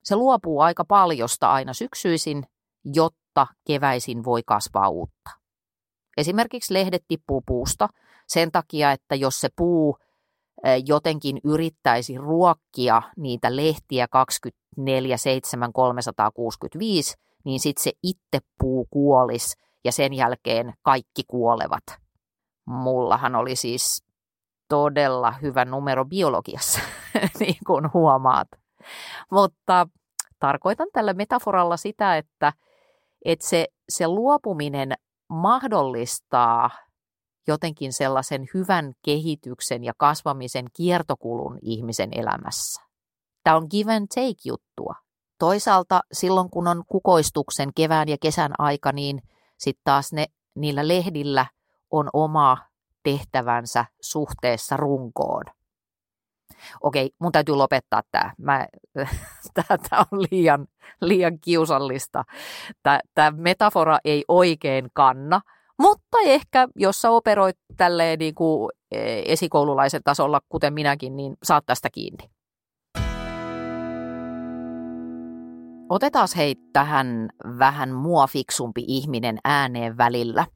se 0.05 0.17
luopuu 0.17 0.61
aika 0.61 0.85
paljosta 0.85 1.53
aina 1.53 1.75
syksyisin, 1.75 2.45
jotta 2.85 3.47
keväisin 3.67 4.25
voi 4.25 4.43
kasvaa 4.47 4.89
uutta. 4.89 5.31
Esimerkiksi 6.17 6.75
lehdet 6.75 7.05
tippuu 7.09 7.43
puusta 7.47 7.89
sen 8.29 8.53
takia, 8.53 8.93
että 8.93 9.15
jos 9.15 9.41
se 9.41 9.49
puu 9.57 9.97
jotenkin 10.87 11.41
yrittäisi 11.45 12.19
ruokkia 12.19 13.03
niitä 13.17 13.57
lehtiä 13.57 14.09
24, 14.09 15.17
7, 15.17 15.73
365, 15.73 17.15
niin 17.45 17.61
sitten 17.61 17.83
se 17.83 17.93
itse 18.03 18.39
puu 18.59 18.87
kuolis 18.91 19.57
ja 19.85 19.93
sen 19.93 20.13
jälkeen 20.13 20.75
kaikki 20.83 21.23
kuolevat. 21.29 21.83
Mullahan 22.65 23.35
oli 23.35 23.57
siis 23.57 24.05
todella 24.69 25.31
hyvä 25.31 25.65
numero 25.65 26.05
biologiassa, 26.05 26.81
niin 27.41 27.57
kuin 27.67 27.93
huomaat. 27.95 28.49
Mutta 29.31 29.87
tarkoitan 30.39 30.89
tällä 30.93 31.13
metaforalla 31.13 31.77
sitä, 31.77 32.17
että, 32.17 32.53
että 33.25 33.49
se, 33.49 33.67
se 33.89 34.09
luopuminen 34.09 34.93
mahdollistaa 35.29 36.71
jotenkin 37.47 37.93
sellaisen 37.93 38.47
hyvän 38.55 38.93
kehityksen 39.03 39.85
ja 39.85 39.93
kasvamisen 39.97 40.65
kiertokulun 40.73 41.59
ihmisen 41.63 42.09
elämässä. 42.13 42.83
Tämä 43.45 43.57
on 43.57 43.67
give 43.71 43.95
and 43.95 44.07
take 44.15 44.41
juttua. 44.45 44.95
Toisaalta 45.39 46.01
silloin, 46.13 46.51
kun 46.51 46.69
on 46.69 46.85
kukoistuksen 46.89 47.69
kevään 47.75 48.09
ja 48.09 48.17
kesän 48.21 48.53
aika, 48.59 48.93
niin 48.93 49.23
sitten 49.59 49.83
taas 49.85 50.13
ne, 50.13 50.27
niillä 50.55 50.89
lehdillä 50.89 51.47
on 51.91 52.11
oma 52.13 52.59
tehtävänsä 53.03 53.85
suhteessa 54.01 54.77
runkoon. 54.77 55.45
Okei, 56.81 57.11
mun 57.19 57.33
täytyy 57.33 57.55
lopettaa 57.55 58.03
tämä. 58.11 58.67
Tämä 59.55 60.05
on 60.13 60.23
liian, 60.31 60.67
liian 61.01 61.39
kiusallista. 61.41 62.25
Tämä 63.15 63.31
metafora 63.31 63.99
ei 64.05 64.25
oikein 64.29 64.89
kanna, 64.95 65.41
mutta 65.83 66.19
ehkä, 66.25 66.69
jos 66.77 67.01
sä 67.01 67.11
operoit 67.11 67.57
tälleen 67.77 68.19
niin 68.19 68.35
kuin 68.35 68.71
e, 68.91 69.23
esikoululaisen 69.27 70.01
tasolla, 70.05 70.41
kuten 70.49 70.75
minäkin, 70.75 71.17
niin 71.17 71.37
saat 71.43 71.67
tästä 71.67 71.89
kiinni. 71.93 72.31
Otetaan 75.89 76.29
hei 76.37 76.57
tähän 76.73 77.29
vähän 77.59 77.93
mua 77.93 78.27
fiksumpi 78.27 78.85
ihminen 78.87 79.39
ääneen 79.45 79.97
välillä. 79.97 80.47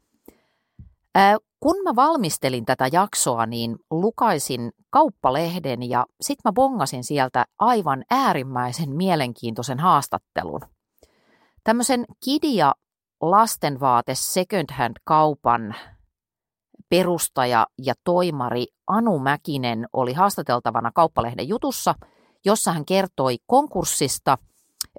Ää, 1.14 1.37
kun 1.61 1.77
mä 1.85 1.97
valmistelin 1.97 2.64
tätä 2.64 2.89
jaksoa, 2.93 3.47
niin 3.47 3.77
lukaisin 3.91 4.72
kauppalehden 4.91 5.89
ja 5.91 6.07
sit 6.20 6.39
mä 6.45 6.53
bongasin 6.53 7.05
sieltä 7.05 7.45
aivan 7.59 8.05
äärimmäisen 8.11 8.91
mielenkiintoisen 8.91 9.79
haastattelun. 9.79 10.61
Tämmöisen 11.64 12.05
Kidia 12.24 12.72
lastenvaate 13.20 14.14
second 14.14 14.72
hand 14.72 14.96
kaupan 15.04 15.74
perustaja 16.88 17.66
ja 17.78 17.94
toimari 18.04 18.66
Anu 18.86 19.18
Mäkinen 19.18 19.86
oli 19.92 20.12
haastateltavana 20.12 20.90
kauppalehden 20.94 21.48
jutussa, 21.48 21.94
jossa 22.44 22.72
hän 22.72 22.84
kertoi 22.84 23.38
konkurssista, 23.46 24.38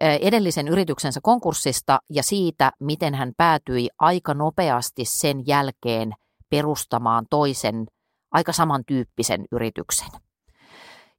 edellisen 0.02 0.68
yrityksensä 0.68 1.20
konkurssista 1.24 2.00
ja 2.10 2.24
siitä, 2.24 2.72
miten 2.80 3.16
hän 3.16 3.32
päätyi 3.38 3.90
aika 4.00 4.34
nopeasti 4.34 5.06
sen 5.06 5.48
jälkeen 5.48 6.14
perustamaan 6.50 7.26
toisen 7.30 7.86
aika 8.32 8.54
samantyyppisen 8.54 9.46
yrityksen. 9.52 10.10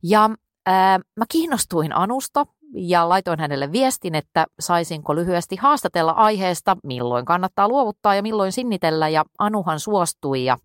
Ja 0.03 0.31
ää, 0.67 0.99
mä 0.99 1.25
kiinnostuin 1.29 1.97
Anusta 1.97 2.47
ja 2.75 3.09
laitoin 3.09 3.41
hänelle 3.41 3.73
viestin, 3.73 4.15
että 4.15 4.47
saisinko 4.61 5.15
lyhyesti 5.15 5.57
haastatella 5.57 6.13
aiheesta, 6.13 6.77
milloin 6.85 7.25
kannattaa 7.25 7.69
luovuttaa 7.69 8.15
ja 8.15 8.23
milloin 8.23 8.53
sinnitellä, 8.53 9.09
ja 9.09 9.25
Anuhan 9.39 9.81
suostui. 9.81 10.45
Ja 10.45 10.57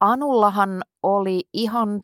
Anullahan 0.00 0.82
oli 1.02 1.42
ihan 1.52 2.00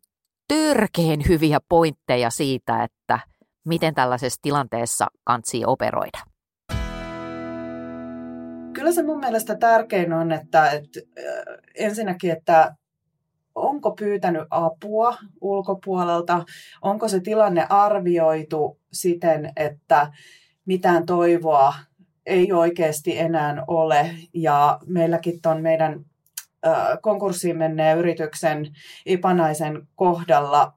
törkeen 0.49 1.21
hyviä 1.29 1.59
pointteja 1.69 2.31
siitä, 2.31 2.85
että 2.85 3.19
miten 3.65 3.95
tällaisessa 3.95 4.39
tilanteessa 4.43 5.07
kansi 5.25 5.65
operoida. 5.65 6.19
Kyllä 8.73 8.93
se 8.93 9.03
mun 9.03 9.19
mielestä 9.19 9.57
tärkein 9.57 10.13
on, 10.13 10.33
että, 10.33 10.71
että 10.71 11.01
ensinnäkin, 11.75 12.31
että 12.31 12.75
onko 13.55 13.91
pyytänyt 13.91 14.47
apua 14.51 15.17
ulkopuolelta, 15.41 16.45
onko 16.83 17.09
se 17.09 17.21
tilanne 17.21 17.67
arvioitu 17.69 18.81
siten, 18.93 19.53
että 19.57 20.13
mitään 20.65 21.07
toivoa 21.07 21.75
ei 22.27 22.53
oikeasti 22.53 23.19
enää 23.19 23.65
ole. 23.67 24.11
Ja 24.35 24.79
meilläkin 24.87 25.41
on 25.47 25.63
meidän 25.63 26.05
konkurssiin 27.03 27.59
menneen 27.59 27.99
yrityksen 27.99 28.67
Ipanaisen 29.07 29.89
kohdalla 29.95 30.73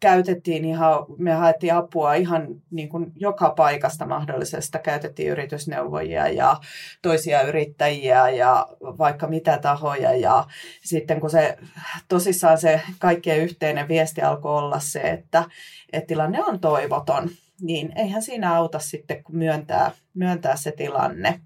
käytettiin 0.00 0.64
ihan, 0.64 1.06
me 1.18 1.32
haettiin 1.32 1.74
apua 1.74 2.14
ihan 2.14 2.46
niin 2.70 2.88
kuin 2.88 3.12
joka 3.16 3.50
paikasta 3.50 4.06
mahdollisesta. 4.06 4.78
Käytettiin 4.78 5.28
yritysneuvojia 5.28 6.28
ja 6.28 6.56
toisia 7.02 7.42
yrittäjiä 7.42 8.28
ja 8.28 8.66
vaikka 8.80 9.26
mitä 9.26 9.58
tahoja. 9.58 10.16
Ja 10.16 10.44
sitten 10.82 11.20
kun 11.20 11.30
se 11.30 11.58
tosissaan 12.08 12.58
se 12.58 12.80
kaikkien 12.98 13.38
yhteinen 13.38 13.88
viesti 13.88 14.22
alkoi 14.22 14.58
olla 14.58 14.80
se, 14.80 15.00
että, 15.00 15.44
että 15.92 16.06
tilanne 16.06 16.44
on 16.44 16.60
toivoton, 16.60 17.30
niin 17.60 17.92
eihän 17.96 18.22
siinä 18.22 18.54
auta 18.54 18.78
sitten, 18.78 19.24
kun 19.24 19.36
myöntää, 19.36 19.90
myöntää 20.14 20.56
se 20.56 20.72
tilanne. 20.72 21.40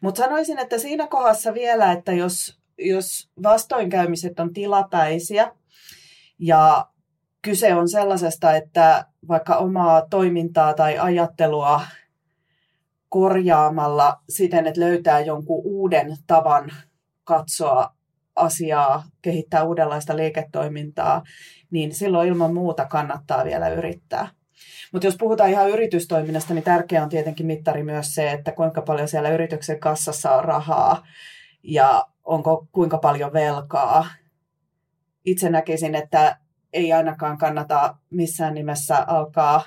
Mutta 0.00 0.22
sanoisin, 0.22 0.58
että 0.58 0.78
siinä 0.78 1.06
kohdassa 1.06 1.54
vielä, 1.54 1.92
että 1.92 2.12
jos, 2.12 2.58
jos 2.78 3.30
vastoinkäymiset 3.42 4.40
on 4.40 4.52
tilapäisiä 4.52 5.52
ja 6.38 6.86
kyse 7.42 7.74
on 7.74 7.88
sellaisesta, 7.88 8.56
että 8.56 9.04
vaikka 9.28 9.56
omaa 9.56 10.06
toimintaa 10.10 10.74
tai 10.74 10.98
ajattelua 10.98 11.80
korjaamalla 13.08 14.16
siten, 14.28 14.66
että 14.66 14.80
löytää 14.80 15.20
jonkun 15.20 15.62
uuden 15.64 16.16
tavan 16.26 16.70
katsoa 17.24 17.94
asiaa, 18.36 19.04
kehittää 19.22 19.64
uudenlaista 19.64 20.16
liiketoimintaa, 20.16 21.22
niin 21.70 21.94
silloin 21.94 22.28
ilman 22.28 22.54
muuta 22.54 22.84
kannattaa 22.86 23.44
vielä 23.44 23.68
yrittää. 23.68 24.28
Mutta 24.92 25.06
jos 25.06 25.16
puhutaan 25.16 25.50
ihan 25.50 25.70
yritystoiminnasta, 25.70 26.54
niin 26.54 26.64
tärkeää 26.64 27.02
on 27.02 27.08
tietenkin 27.08 27.46
mittari 27.46 27.82
myös 27.82 28.14
se, 28.14 28.30
että 28.30 28.52
kuinka 28.52 28.82
paljon 28.82 29.08
siellä 29.08 29.30
yrityksen 29.30 29.80
kassassa 29.80 30.34
on 30.34 30.44
rahaa 30.44 31.06
ja 31.62 32.06
onko 32.24 32.66
kuinka 32.72 32.98
paljon 32.98 33.32
velkaa. 33.32 34.06
Itse 35.24 35.50
näkisin, 35.50 35.94
että 35.94 36.36
ei 36.72 36.92
ainakaan 36.92 37.38
kannata 37.38 37.96
missään 38.10 38.54
nimessä 38.54 39.04
alkaa 39.06 39.62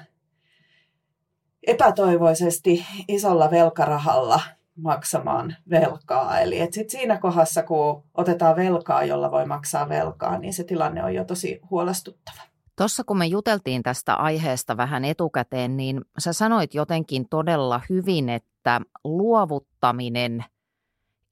epätoivoisesti 1.68 2.86
isolla 3.08 3.52
velkarahalla 3.52 4.42
maksamaan 4.76 5.56
velkaa. 5.70 6.40
Eli 6.40 6.60
et 6.60 6.74
sit 6.74 6.90
siinä 6.90 7.18
kohdassa, 7.18 7.64
kun 7.64 8.04
otetaan 8.14 8.56
velkaa, 8.56 9.04
jolla 9.04 9.32
voi 9.32 9.46
maksaa 9.46 9.90
velkaa, 9.90 10.38
niin 10.38 10.54
se 10.54 10.64
tilanne 10.64 11.04
on 11.04 11.16
jo 11.16 11.26
tosi 11.26 11.60
huolestuttava. 11.70 12.42
Tuossa 12.78 13.04
kun 13.04 13.18
me 13.18 13.26
juteltiin 13.26 13.84
tästä 13.84 14.16
aiheesta 14.16 14.78
vähän 14.78 15.06
etukäteen, 15.06 15.78
niin 15.78 16.02
sä 16.20 16.34
sanoit 16.34 16.74
jotenkin 16.74 17.30
todella 17.30 17.82
hyvin, 17.90 18.30
että 18.30 18.82
luovuttaminen 19.04 20.46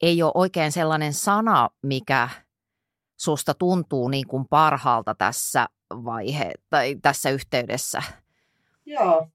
ei 0.02 0.22
ole 0.22 0.32
oikein 0.34 0.72
sellainen 0.72 1.12
sana, 1.12 1.70
mikä 1.82 2.28
susta 3.20 3.54
tuntuu 3.54 4.08
niin 4.08 4.26
kuin 4.26 4.44
parhaalta 4.50 5.14
tässä 5.14 5.66
vaihe 5.90 6.52
tai 6.70 6.96
tässä 7.02 7.30
yhteydessä? 7.30 8.02
Joo. 8.86 9.28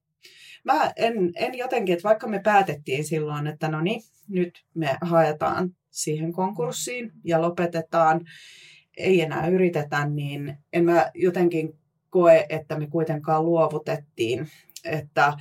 Mä 0.64 0.92
en, 0.96 1.32
en 1.34 1.54
jotenkin, 1.58 1.92
että 1.92 2.08
vaikka 2.08 2.26
me 2.26 2.38
päätettiin 2.38 3.04
silloin, 3.04 3.46
että 3.46 3.68
no 3.68 3.80
niin, 3.80 4.02
nyt 4.28 4.64
me 4.74 4.98
haetaan 5.00 5.76
siihen 5.90 6.32
konkurssiin 6.32 7.12
ja 7.24 7.42
lopetetaan, 7.42 8.20
ei 8.96 9.20
enää 9.20 9.46
yritetä, 9.46 10.06
niin 10.06 10.58
en 10.72 10.84
mä 10.84 11.10
jotenkin 11.14 11.78
koe, 12.10 12.46
että 12.48 12.78
me 12.78 12.86
kuitenkaan 12.86 13.44
luovutettiin. 13.44 14.48
Että 14.84 15.32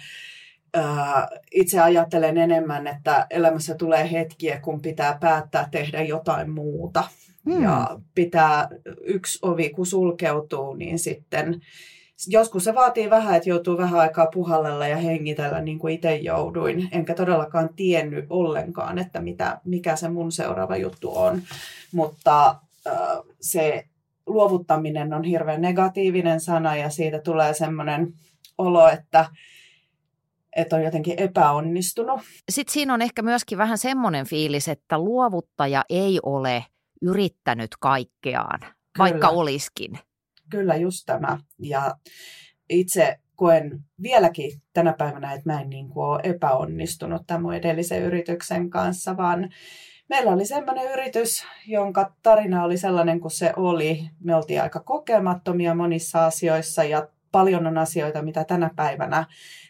itse 1.51 1.79
ajattelen 1.79 2.37
enemmän, 2.37 2.87
että 2.87 3.27
elämässä 3.29 3.75
tulee 3.75 4.11
hetkiä, 4.11 4.59
kun 4.59 4.81
pitää 4.81 5.17
päättää 5.21 5.67
tehdä 5.71 6.03
jotain 6.03 6.49
muuta. 6.49 7.03
Hmm. 7.49 7.63
Ja 7.63 7.99
pitää 8.15 8.69
yksi 9.03 9.39
ovi, 9.41 9.69
kun 9.69 9.85
sulkeutuu, 9.85 10.73
niin 10.73 10.99
sitten 10.99 11.61
joskus 12.27 12.63
se 12.63 12.75
vaatii 12.75 13.09
vähän, 13.09 13.35
että 13.35 13.49
joutuu 13.49 13.77
vähän 13.77 13.99
aikaa 13.99 14.27
puhallella 14.33 14.87
ja 14.87 14.97
hengitellä 14.97 15.61
niin 15.61 15.79
kuin 15.79 15.93
itse 15.93 16.15
jouduin. 16.15 16.89
Enkä 16.91 17.13
todellakaan 17.13 17.69
tiennyt 17.75 18.25
ollenkaan, 18.29 18.97
että 18.97 19.21
mitä, 19.21 19.61
mikä 19.65 19.95
se 19.95 20.09
mun 20.09 20.31
seuraava 20.31 20.77
juttu 20.77 21.17
on. 21.17 21.41
Mutta 21.91 22.55
äh, 22.87 22.95
se 23.41 23.85
luovuttaminen 24.27 25.13
on 25.13 25.23
hirveän 25.23 25.61
negatiivinen 25.61 26.39
sana 26.39 26.75
ja 26.75 26.89
siitä 26.89 27.19
tulee 27.19 27.53
semmoinen 27.53 28.13
olo, 28.57 28.87
että, 28.87 29.25
että 30.55 30.75
on 30.75 30.83
jotenkin 30.83 31.19
epäonnistunut. 31.19 32.21
Sitten 32.49 32.73
siinä 32.73 32.93
on 32.93 33.01
ehkä 33.01 33.21
myöskin 33.21 33.57
vähän 33.57 33.77
semmoinen 33.77 34.25
fiilis, 34.25 34.67
että 34.67 34.97
luovuttaja 34.99 35.83
ei 35.89 36.19
ole 36.23 36.65
yrittänyt 37.01 37.71
kaikkeaan, 37.79 38.59
Kyllä. 38.59 38.73
vaikka 38.97 39.29
olisikin. 39.29 39.99
Kyllä, 40.49 40.75
just 40.75 41.03
tämä. 41.05 41.37
Ja 41.59 41.95
itse 42.69 43.19
koen 43.35 43.83
vieläkin 44.01 44.61
tänä 44.73 44.93
päivänä, 44.93 45.33
että 45.33 45.53
mä 45.53 45.61
en 45.61 45.69
niin 45.69 45.89
kuin 45.89 46.05
ole 46.05 46.19
epäonnistunut 46.23 47.21
tämän 47.27 47.55
edellisen 47.55 48.01
yrityksen 48.01 48.69
kanssa, 48.69 49.17
vaan 49.17 49.49
meillä 50.09 50.31
oli 50.31 50.45
sellainen 50.45 50.91
yritys, 50.91 51.45
jonka 51.67 52.13
tarina 52.23 52.63
oli 52.63 52.77
sellainen 52.77 53.19
kuin 53.19 53.31
se 53.31 53.53
oli. 53.55 54.09
Me 54.19 54.35
oltiin 54.35 54.61
aika 54.61 54.79
kokemattomia 54.79 55.75
monissa 55.75 56.25
asioissa 56.25 56.83
ja 56.83 57.07
paljon 57.31 57.67
on 57.67 57.77
asioita, 57.77 58.21
mitä 58.21 58.43
tänä 58.43 58.69
päivänä 58.75 59.25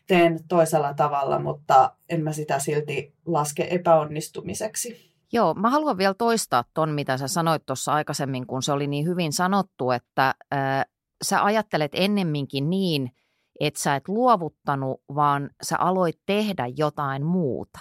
teen 0.07 0.39
toisella 0.47 0.93
tavalla, 0.93 1.39
mutta 1.39 1.95
en 2.09 2.23
mä 2.23 2.34
sitä 2.34 2.59
silti 2.59 3.13
laske 3.26 3.67
epäonnistumiseksi. 3.71 5.14
Joo, 5.34 5.53
mä 5.53 5.69
haluan 5.69 5.97
vielä 5.97 6.13
toistaa 6.13 6.63
ton, 6.73 6.89
mitä 6.89 7.17
sä 7.17 7.28
sanoit 7.28 7.65
tuossa 7.65 7.93
aikaisemmin, 7.93 8.47
kun 8.47 8.63
se 8.63 8.71
oli 8.71 8.88
niin 8.88 9.05
hyvin 9.05 9.34
sanottu, 9.34 9.91
että 9.91 10.36
äh, 10.53 10.86
sä 11.23 11.43
ajattelet 11.43 11.91
ennemminkin 11.93 12.69
niin, 12.69 13.11
että 13.59 13.84
sä 13.84 13.95
et 13.95 14.07
luovuttanut, 14.07 15.01
vaan 15.15 15.49
sä 15.63 15.78
aloit 15.78 16.19
tehdä 16.26 16.67
jotain 16.78 17.26
muuta. 17.26 17.80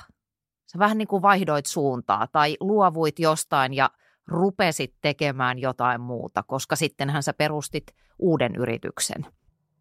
Sä 0.72 0.78
vähän 0.78 0.98
niin 0.98 1.08
kuin 1.08 1.22
vaihdoit 1.22 1.66
suuntaa 1.66 2.26
tai 2.32 2.56
luovuit 2.60 3.18
jostain 3.18 3.74
ja 3.74 3.90
rupesit 4.28 4.94
tekemään 5.00 5.58
jotain 5.58 6.00
muuta, 6.00 6.42
koska 6.42 6.76
sittenhän 6.76 7.22
sä 7.22 7.32
perustit 7.32 7.84
uuden 8.18 8.56
yrityksen. 8.56 9.26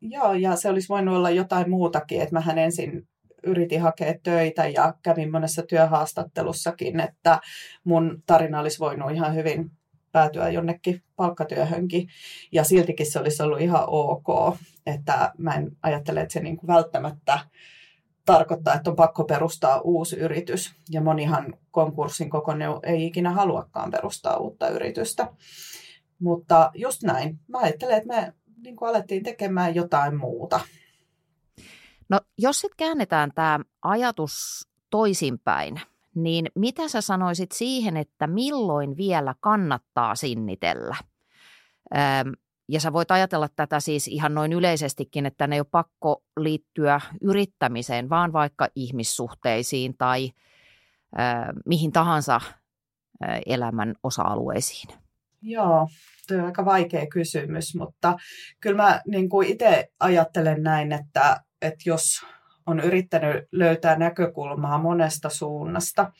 Joo, 0.02 0.34
ja 0.34 0.56
se 0.56 0.70
olisi 0.70 0.90
voinut 0.90 1.16
olla 1.16 1.30
jotain 1.30 1.70
muutakin, 1.70 2.22
että 2.22 2.34
mähän 2.34 2.58
ensin 2.58 3.08
yritin 3.44 3.82
hakea 3.82 4.14
töitä 4.24 4.68
ja 4.68 4.94
kävin 5.04 5.32
monessa 5.32 5.64
työhaastattelussakin, 5.64 7.00
että 7.00 7.40
mun 7.84 8.24
tarina 8.26 8.60
olisi 8.60 8.80
voinut 8.80 9.12
ihan 9.12 9.36
hyvin 9.36 9.72
päätyä 10.12 10.50
jonnekin 10.50 11.02
palkkatyöhönkin. 11.16 12.08
Ja 12.52 12.64
siltikin 12.64 13.12
se 13.12 13.20
olisi 13.20 13.44
ollut 13.44 13.62
ihan 13.62 13.84
ok, 13.88 14.58
että 14.86 15.32
mä 15.38 15.56
en 15.56 15.72
ajattele, 15.84 16.22
että 16.22 16.34
se 16.34 16.40
niin 16.40 16.58
kuin 16.58 16.68
välttämättä 16.68 17.40
tarkoittaa, 18.26 18.74
että 18.74 18.90
on 18.90 18.96
pakko 18.96 19.24
perustaa 19.24 19.82
uusi 19.82 20.16
yritys. 20.16 20.76
Ja 20.92 21.02
monihan 21.02 21.54
konkurssin 21.72 22.30
kokoinen 22.30 22.70
ei 22.84 23.06
ikinä 23.06 23.32
haluakaan 23.32 23.92
perustaa 23.92 24.38
uutta 24.38 24.70
yritystä. 24.70 25.28
Mutta 26.20 26.72
just 26.76 27.04
näin. 27.04 27.40
Mä 27.48 27.58
ajattelen, 27.58 27.98
että 27.98 28.08
me 28.08 28.34
niin 28.64 28.76
kuin 28.76 28.90
alettiin 28.90 29.24
tekemään 29.24 29.76
jotain 29.76 30.16
muuta. 30.16 30.60
No 32.10 32.20
jos 32.38 32.60
sitten 32.60 32.78
käännetään 32.78 33.32
tämä 33.36 33.60
ajatus 33.82 34.68
toisinpäin, 34.90 35.82
niin 36.16 36.48
mitä 36.56 36.88
sä 36.88 37.02
sanoisit 37.02 37.52
siihen, 37.52 37.98
että 37.98 38.28
milloin 38.28 38.98
vielä 38.98 39.36
kannattaa 39.40 40.16
sinnitellä? 40.16 40.96
Öm, 41.96 42.34
ja 42.70 42.80
sä 42.80 42.94
voit 42.94 43.12
ajatella 43.12 43.50
tätä 43.56 43.80
siis 43.80 44.08
ihan 44.08 44.34
noin 44.34 44.54
yleisestikin, 44.54 45.26
että 45.26 45.48
ne 45.48 45.56
ei 45.56 45.60
ole 45.60 45.68
pakko 45.72 46.24
liittyä 46.38 47.02
yrittämiseen, 47.22 48.10
vaan 48.10 48.34
vaikka 48.34 48.68
ihmissuhteisiin 48.76 49.98
tai 49.98 50.32
ö, 51.14 51.20
mihin 51.66 51.92
tahansa 51.92 52.42
ö, 52.46 53.26
elämän 53.46 53.96
osa-alueisiin. 54.04 54.98
Joo, 55.42 55.88
tuo 56.28 56.38
on 56.38 56.46
aika 56.46 56.66
vaikea 56.66 57.08
kysymys, 57.08 57.76
mutta 57.76 58.18
kyllä 58.60 58.84
mä 58.84 59.02
niin 59.08 59.30
kuin 59.30 59.48
itse 59.48 59.88
ajattelen 60.00 60.64
näin, 60.64 60.92
että 60.92 61.42
että 61.64 61.84
jos 61.86 62.22
on 62.66 62.80
yrittänyt 62.80 63.48
löytää 63.52 63.96
näkökulmaa 63.96 64.78
monesta 64.78 65.30
suunnasta, 65.30 66.12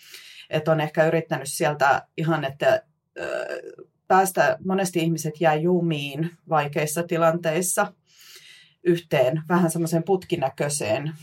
että 0.50 0.72
on 0.72 0.82
ehkä 0.82 1.06
yrittänyt 1.06 1.50
sieltä 1.50 2.08
ihan, 2.18 2.44
että 2.46 2.84
päästä, 4.08 4.58
monesti 4.66 5.00
ihmiset 5.00 5.34
jää 5.42 5.56
jumiin 5.56 6.32
vaikeissa 6.50 7.04
tilanteissa 7.04 7.94
yhteen 8.84 9.42
vähän 9.50 9.72
semmoiseen 9.72 10.04
putkinäköiseen 10.04 11.14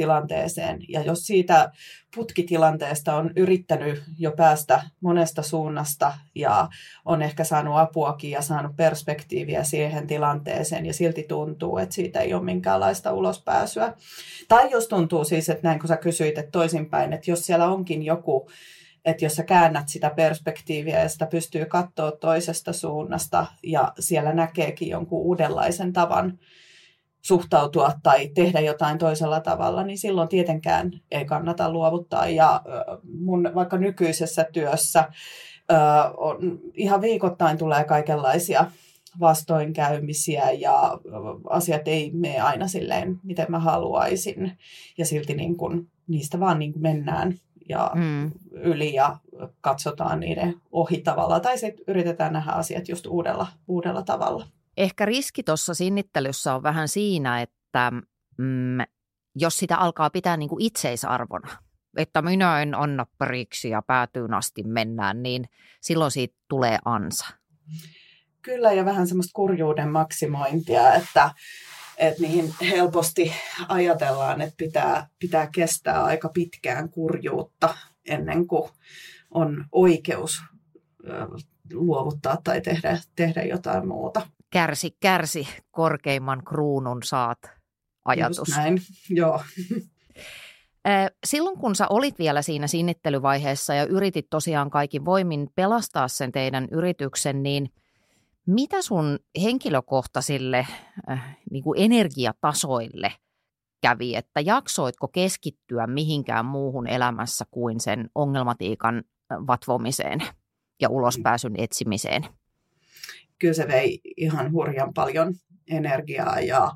tilanteeseen. 0.00 0.78
Ja 0.88 1.02
jos 1.02 1.26
siitä 1.26 1.70
putkitilanteesta 2.14 3.14
on 3.14 3.30
yrittänyt 3.36 4.02
jo 4.18 4.32
päästä 4.32 4.82
monesta 5.00 5.42
suunnasta 5.42 6.12
ja 6.34 6.68
on 7.04 7.22
ehkä 7.22 7.44
saanut 7.44 7.76
apuakin 7.76 8.30
ja 8.30 8.42
saanut 8.42 8.76
perspektiiviä 8.76 9.64
siihen 9.64 10.06
tilanteeseen 10.06 10.86
ja 10.86 10.92
silti 10.92 11.22
tuntuu, 11.22 11.78
että 11.78 11.94
siitä 11.94 12.20
ei 12.20 12.34
ole 12.34 12.44
minkäänlaista 12.44 13.12
ulospääsyä. 13.12 13.92
Tai 14.48 14.70
jos 14.70 14.88
tuntuu 14.88 15.24
siis, 15.24 15.48
että 15.48 15.68
näin 15.68 15.78
kun 15.78 15.88
sä 15.88 15.96
kysyit, 15.96 16.38
että 16.38 16.50
toisinpäin, 16.50 17.12
että 17.12 17.30
jos 17.30 17.46
siellä 17.46 17.68
onkin 17.68 18.02
joku 18.02 18.50
että 19.04 19.24
jos 19.24 19.36
sä 19.36 19.42
käännät 19.42 19.88
sitä 19.88 20.10
perspektiiviä 20.10 21.02
ja 21.02 21.08
sitä 21.08 21.26
pystyy 21.26 21.64
katsoa 21.64 22.12
toisesta 22.12 22.72
suunnasta 22.72 23.46
ja 23.62 23.92
siellä 23.98 24.32
näkeekin 24.32 24.88
jonkun 24.88 25.22
uudenlaisen 25.22 25.92
tavan 25.92 26.38
suhtautua 27.22 27.92
tai 28.02 28.28
tehdä 28.28 28.60
jotain 28.60 28.98
toisella 28.98 29.40
tavalla, 29.40 29.82
niin 29.82 29.98
silloin 29.98 30.28
tietenkään 30.28 30.90
ei 31.10 31.24
kannata 31.24 31.72
luovuttaa. 31.72 32.28
Ja 32.28 32.62
mun 33.20 33.50
vaikka 33.54 33.76
nykyisessä 33.76 34.44
työssä 34.52 35.04
on, 36.16 36.60
ihan 36.74 37.00
viikoittain 37.00 37.58
tulee 37.58 37.84
kaikenlaisia 37.84 38.66
vastoinkäymisiä 39.20 40.50
ja 40.50 40.98
asiat 41.50 41.88
ei 41.88 42.10
mene 42.14 42.40
aina 42.40 42.68
silleen, 42.68 43.20
miten 43.22 43.46
mä 43.48 43.58
haluaisin. 43.58 44.58
Ja 44.98 45.06
silti 45.06 45.34
niin 45.34 45.56
kun, 45.56 45.88
niistä 46.08 46.40
vaan 46.40 46.58
niin 46.58 46.72
kun 46.72 46.82
mennään 46.82 47.34
ja 47.68 47.90
mm. 47.94 48.30
yli 48.50 48.94
ja 48.94 49.16
katsotaan 49.60 50.20
niiden 50.20 50.54
ohi 50.72 51.00
tavalla. 51.00 51.40
Tai 51.40 51.58
sitten 51.58 51.84
yritetään 51.88 52.32
nähdä 52.32 52.52
asiat 52.52 52.88
just 52.88 53.06
uudella, 53.06 53.46
uudella 53.68 54.02
tavalla. 54.02 54.46
Ehkä 54.76 55.04
riski 55.04 55.42
tuossa 55.42 55.74
sinnittelyssä 55.74 56.54
on 56.54 56.62
vähän 56.62 56.88
siinä, 56.88 57.40
että 57.42 57.92
mm, 58.38 58.78
jos 59.34 59.56
sitä 59.56 59.76
alkaa 59.76 60.10
pitää 60.10 60.36
niin 60.36 60.48
kuin 60.48 60.62
itseisarvona, 60.62 61.48
että 61.96 62.22
minä 62.22 62.62
en 62.62 62.74
anna 62.74 63.06
periksi 63.18 63.70
ja 63.70 63.82
päätyyn 63.82 64.34
asti 64.34 64.62
mennään, 64.62 65.22
niin 65.22 65.48
silloin 65.80 66.10
siitä 66.10 66.34
tulee 66.48 66.78
ansa. 66.84 67.26
Kyllä, 68.42 68.72
ja 68.72 68.84
vähän 68.84 69.06
semmoista 69.06 69.32
kurjuuden 69.34 69.90
maksimointia, 69.90 70.94
että, 70.94 71.30
että 71.96 72.22
niihin 72.22 72.54
helposti 72.60 73.32
ajatellaan, 73.68 74.40
että 74.40 74.54
pitää, 74.56 75.08
pitää 75.18 75.48
kestää 75.54 76.04
aika 76.04 76.28
pitkään 76.28 76.90
kurjuutta 76.90 77.74
ennen 78.08 78.46
kuin 78.46 78.70
on 79.30 79.64
oikeus 79.72 80.42
luovuttaa 81.72 82.38
tai 82.44 82.60
tehdä, 82.60 82.98
tehdä 83.16 83.42
jotain 83.42 83.88
muuta. 83.88 84.28
Kärsi, 84.52 84.96
kärsi, 85.00 85.48
korkeimman 85.70 86.44
kruunun 86.44 87.02
saat 87.02 87.38
ajatus. 88.04 88.38
Just 88.38 88.56
näin, 88.56 88.78
joo. 89.10 89.42
Silloin 91.26 91.58
kun 91.58 91.74
sä 91.74 91.86
olit 91.90 92.18
vielä 92.18 92.42
siinä 92.42 92.66
sinnittelyvaiheessa 92.66 93.74
ja 93.74 93.84
yritit 93.84 94.26
tosiaan 94.30 94.70
kaikin 94.70 95.04
voimin 95.04 95.48
pelastaa 95.54 96.08
sen 96.08 96.32
teidän 96.32 96.68
yrityksen, 96.70 97.42
niin 97.42 97.72
mitä 98.46 98.82
sun 98.82 99.18
henkilökohtaisille 99.42 100.66
äh, 101.10 101.36
niin 101.50 101.64
kuin 101.64 101.80
energiatasoille 101.80 103.12
kävi, 103.82 104.16
että 104.16 104.40
jaksoitko 104.40 105.08
keskittyä 105.08 105.86
mihinkään 105.86 106.46
muuhun 106.46 106.86
elämässä 106.86 107.44
kuin 107.50 107.80
sen 107.80 108.10
ongelmatiikan 108.14 109.04
vatvomiseen 109.30 110.20
ja 110.80 110.88
ulospääsyn 110.88 111.54
etsimiseen? 111.58 112.26
Kyllä 113.40 113.54
se 113.54 113.68
vei 113.68 114.00
ihan 114.16 114.52
hurjan 114.52 114.94
paljon 114.94 115.34
energiaa 115.70 116.40
ja 116.40 116.70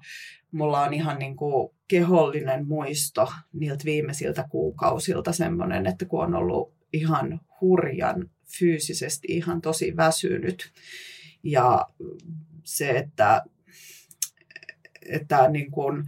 mulla 0.53 0.81
on 0.81 0.95
ihan 0.95 1.19
niin 1.19 1.37
kuin 1.37 1.75
kehollinen 1.89 2.69
muisto 2.69 3.33
niiltä 3.53 3.85
viimeisiltä 3.85 4.45
kuukausilta 4.51 5.33
semmoinen, 5.33 5.87
että 5.87 6.05
kun 6.05 6.25
on 6.25 6.35
ollut 6.35 6.75
ihan 6.93 7.41
hurjan 7.61 8.31
fyysisesti 8.59 9.29
ihan 9.31 9.61
tosi 9.61 9.97
väsynyt 9.97 10.73
ja 11.43 11.87
se, 12.65 12.91
että, 12.91 13.43
että 15.09 15.49
niin 15.49 15.71
kuin 15.71 16.05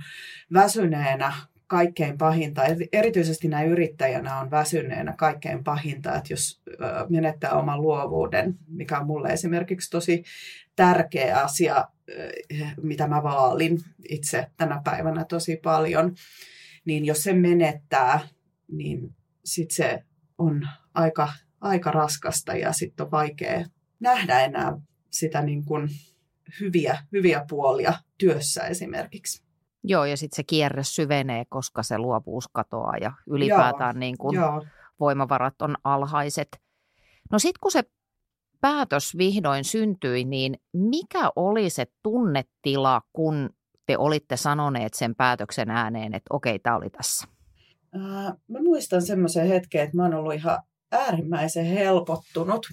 väsyneenä 0.53 1.33
kaikkein 1.67 2.19
pahinta, 2.19 2.63
erityisesti 2.93 3.49
näin 3.49 3.69
yrittäjänä 3.69 4.39
on 4.39 4.51
väsyneenä 4.51 5.15
kaikkein 5.19 5.65
pahinta, 5.65 6.15
että 6.17 6.33
jos 6.33 6.63
menettää 7.09 7.53
oman 7.53 7.83
luovuuden, 7.83 8.55
mikä 8.69 8.99
on 8.99 9.07
mulle 9.07 9.29
esimerkiksi 9.29 9.91
tosi 9.91 10.25
tärkeä 10.77 11.41
asia, 11.41 11.85
mitä 12.83 13.07
mä 13.07 13.23
vaalin 13.23 13.79
itse 14.09 14.47
tänä 14.57 14.81
päivänä 14.85 15.25
tosi 15.25 15.57
paljon, 15.57 16.15
niin 16.85 17.05
jos 17.05 17.23
se 17.23 17.33
menettää, 17.33 18.21
niin 18.69 19.15
sitten 19.45 19.77
se 19.77 20.03
on 20.39 20.69
aika, 20.95 21.33
aika 21.61 21.91
raskasta 21.91 22.57
ja 22.57 22.73
sitten 22.73 23.05
on 23.07 23.11
vaikea 23.11 23.65
nähdä 24.01 24.41
enää 24.41 24.79
sitä 25.11 25.43
niin 25.43 25.65
kuin 25.65 25.89
hyviä, 26.61 26.99
hyviä 27.13 27.45
puolia 27.49 27.95
työssä 28.19 28.67
esimerkiksi. 28.67 29.46
Joo, 29.89 30.05
ja 30.05 30.17
sitten 30.17 30.37
se 30.37 30.43
kierre 30.43 30.85
syvenee, 30.85 31.45
koska 31.49 31.83
se 31.83 31.99
luovuus 31.99 32.49
katoaa 32.53 32.97
ja 32.97 33.13
ylipäätään 33.27 33.97
Joo, 33.97 34.01
niin 34.01 34.19
kuin 34.19 34.39
voimavarat 35.01 35.63
on 35.63 35.77
alhaiset. 35.85 36.49
No 37.33 37.39
sitten 37.39 37.61
kun 37.61 37.71
se 37.71 37.83
päätös 38.61 39.17
vihdoin 39.19 39.65
syntyi, 39.65 40.25
niin 40.25 40.57
mikä 40.73 41.31
oli 41.37 41.71
se 41.71 41.87
tunnetila, 42.03 43.03
kun 43.13 43.51
te 43.87 43.99
olitte 43.99 44.37
sanoneet 44.37 44.95
sen 44.95 45.15
päätöksen 45.15 45.71
ääneen, 45.71 46.15
että 46.15 46.35
okei, 46.35 46.59
tämä 46.59 46.77
oli 46.77 46.91
tässä? 46.91 47.29
Äh, 47.97 48.33
mä 48.49 48.63
muistan 48.63 49.03
semmoisen 49.03 49.49
hetken, 49.49 49.81
että 49.81 49.97
mä 49.97 50.03
oon 50.03 50.15
ollut 50.15 50.35
ihan 50.35 50.59
äärimmäisen 50.93 51.65
helpottunut. 51.67 52.67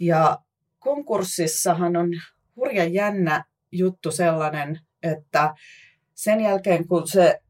Ja 0.00 0.38
konkurssissahan 0.78 1.96
on 1.96 2.08
hurja 2.56 2.84
jännä 2.84 3.44
juttu 3.72 4.10
sellainen, 4.10 4.80
että 5.02 5.54
sen 6.20 6.40
jälkeen 6.40 6.88
kun 6.88 7.08
se 7.08 7.40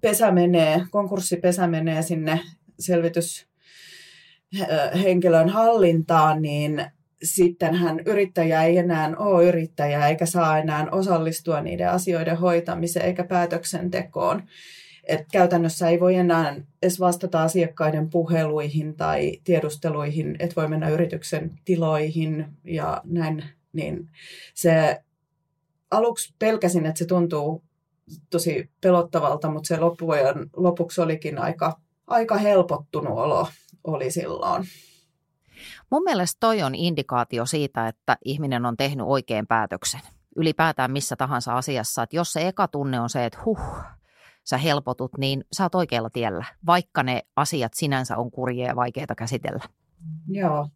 pesä 0.00 0.30
menee, 0.30 0.82
konkurssipesä 0.90 1.66
menee 1.66 2.02
sinne 2.02 2.40
selvityshenkilön 2.78 5.48
hallintaan, 5.48 6.42
niin 6.42 6.84
sittenhän 7.22 8.00
yrittäjä 8.06 8.64
ei 8.64 8.78
enää 8.78 9.12
ole 9.16 9.44
yrittäjä 9.44 10.08
eikä 10.08 10.26
saa 10.26 10.58
enää 10.58 10.86
osallistua 10.92 11.60
niiden 11.60 11.90
asioiden 11.90 12.38
hoitamiseen 12.38 13.06
eikä 13.06 13.24
päätöksentekoon. 13.24 14.42
Et 15.04 15.26
käytännössä 15.32 15.88
ei 15.88 16.00
voi 16.00 16.14
enää 16.14 16.56
edes 16.82 17.00
vastata 17.00 17.42
asiakkaiden 17.42 18.10
puheluihin 18.10 18.96
tai 18.96 19.40
tiedusteluihin, 19.44 20.36
että 20.38 20.56
voi 20.56 20.68
mennä 20.68 20.88
yrityksen 20.88 21.50
tiloihin 21.64 22.46
ja 22.64 23.02
näin. 23.04 23.44
Niin 23.72 24.10
se 24.54 25.02
aluksi 25.90 26.34
pelkäsin, 26.38 26.86
että 26.86 26.98
se 26.98 27.04
tuntuu 27.04 27.67
tosi 28.30 28.70
pelottavalta, 28.80 29.50
mutta 29.50 29.68
se 29.68 29.80
loppujen 29.80 30.50
lopuksi 30.56 31.00
olikin 31.00 31.38
aika, 31.38 31.80
aika 32.06 32.36
helpottunut 32.36 33.18
olo 33.18 33.48
oli 33.84 34.10
silloin. 34.10 34.64
Mun 35.90 36.02
mielestä 36.02 36.36
toi 36.40 36.62
on 36.62 36.74
indikaatio 36.74 37.46
siitä, 37.46 37.88
että 37.88 38.16
ihminen 38.24 38.66
on 38.66 38.76
tehnyt 38.76 39.06
oikein 39.08 39.46
päätöksen. 39.46 40.00
Ylipäätään 40.36 40.92
missä 40.92 41.16
tahansa 41.16 41.56
asiassa, 41.56 42.02
että 42.02 42.16
jos 42.16 42.32
se 42.32 42.48
eka 42.48 42.68
tunne 42.68 43.00
on 43.00 43.10
se, 43.10 43.24
että 43.24 43.38
huh, 43.44 43.60
sä 44.44 44.58
helpotut, 44.58 45.18
niin 45.18 45.44
sä 45.56 45.62
oot 45.62 45.74
oikealla 45.74 46.10
tiellä, 46.10 46.44
vaikka 46.66 47.02
ne 47.02 47.22
asiat 47.36 47.74
sinänsä 47.74 48.16
on 48.16 48.30
kurjia 48.30 48.66
ja 48.66 48.76
vaikeita 48.76 49.14
käsitellä. 49.14 49.64
Joo, 50.28 50.68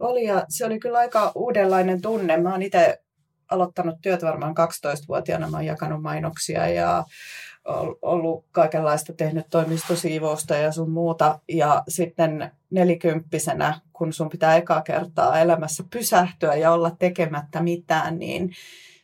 oli 0.00 0.24
ja 0.24 0.44
se 0.48 0.66
oli 0.66 0.80
kyllä 0.80 0.98
aika 0.98 1.32
uudenlainen 1.34 2.02
tunne. 2.02 2.36
Mä 2.36 2.50
oon 2.50 2.62
itse 2.62 3.02
aloittanut 3.50 4.00
työt 4.02 4.22
varmaan 4.22 4.54
12-vuotiaana, 4.56 5.50
mä 5.50 5.56
oon 5.56 5.66
jakanut 5.66 6.02
mainoksia 6.02 6.68
ja 6.68 7.04
ollut 8.02 8.44
kaikenlaista, 8.52 9.12
tehnyt 9.12 9.46
toimistosiivousta 9.50 10.56
ja 10.56 10.72
sun 10.72 10.90
muuta. 10.90 11.38
Ja 11.48 11.82
sitten 11.88 12.50
nelikymppisenä, 12.70 13.80
kun 13.92 14.12
sun 14.12 14.28
pitää 14.28 14.56
ekaa 14.56 14.82
kertaa 14.82 15.38
elämässä 15.38 15.84
pysähtyä 15.90 16.54
ja 16.54 16.72
olla 16.72 16.90
tekemättä 16.98 17.62
mitään, 17.62 18.18
niin 18.18 18.52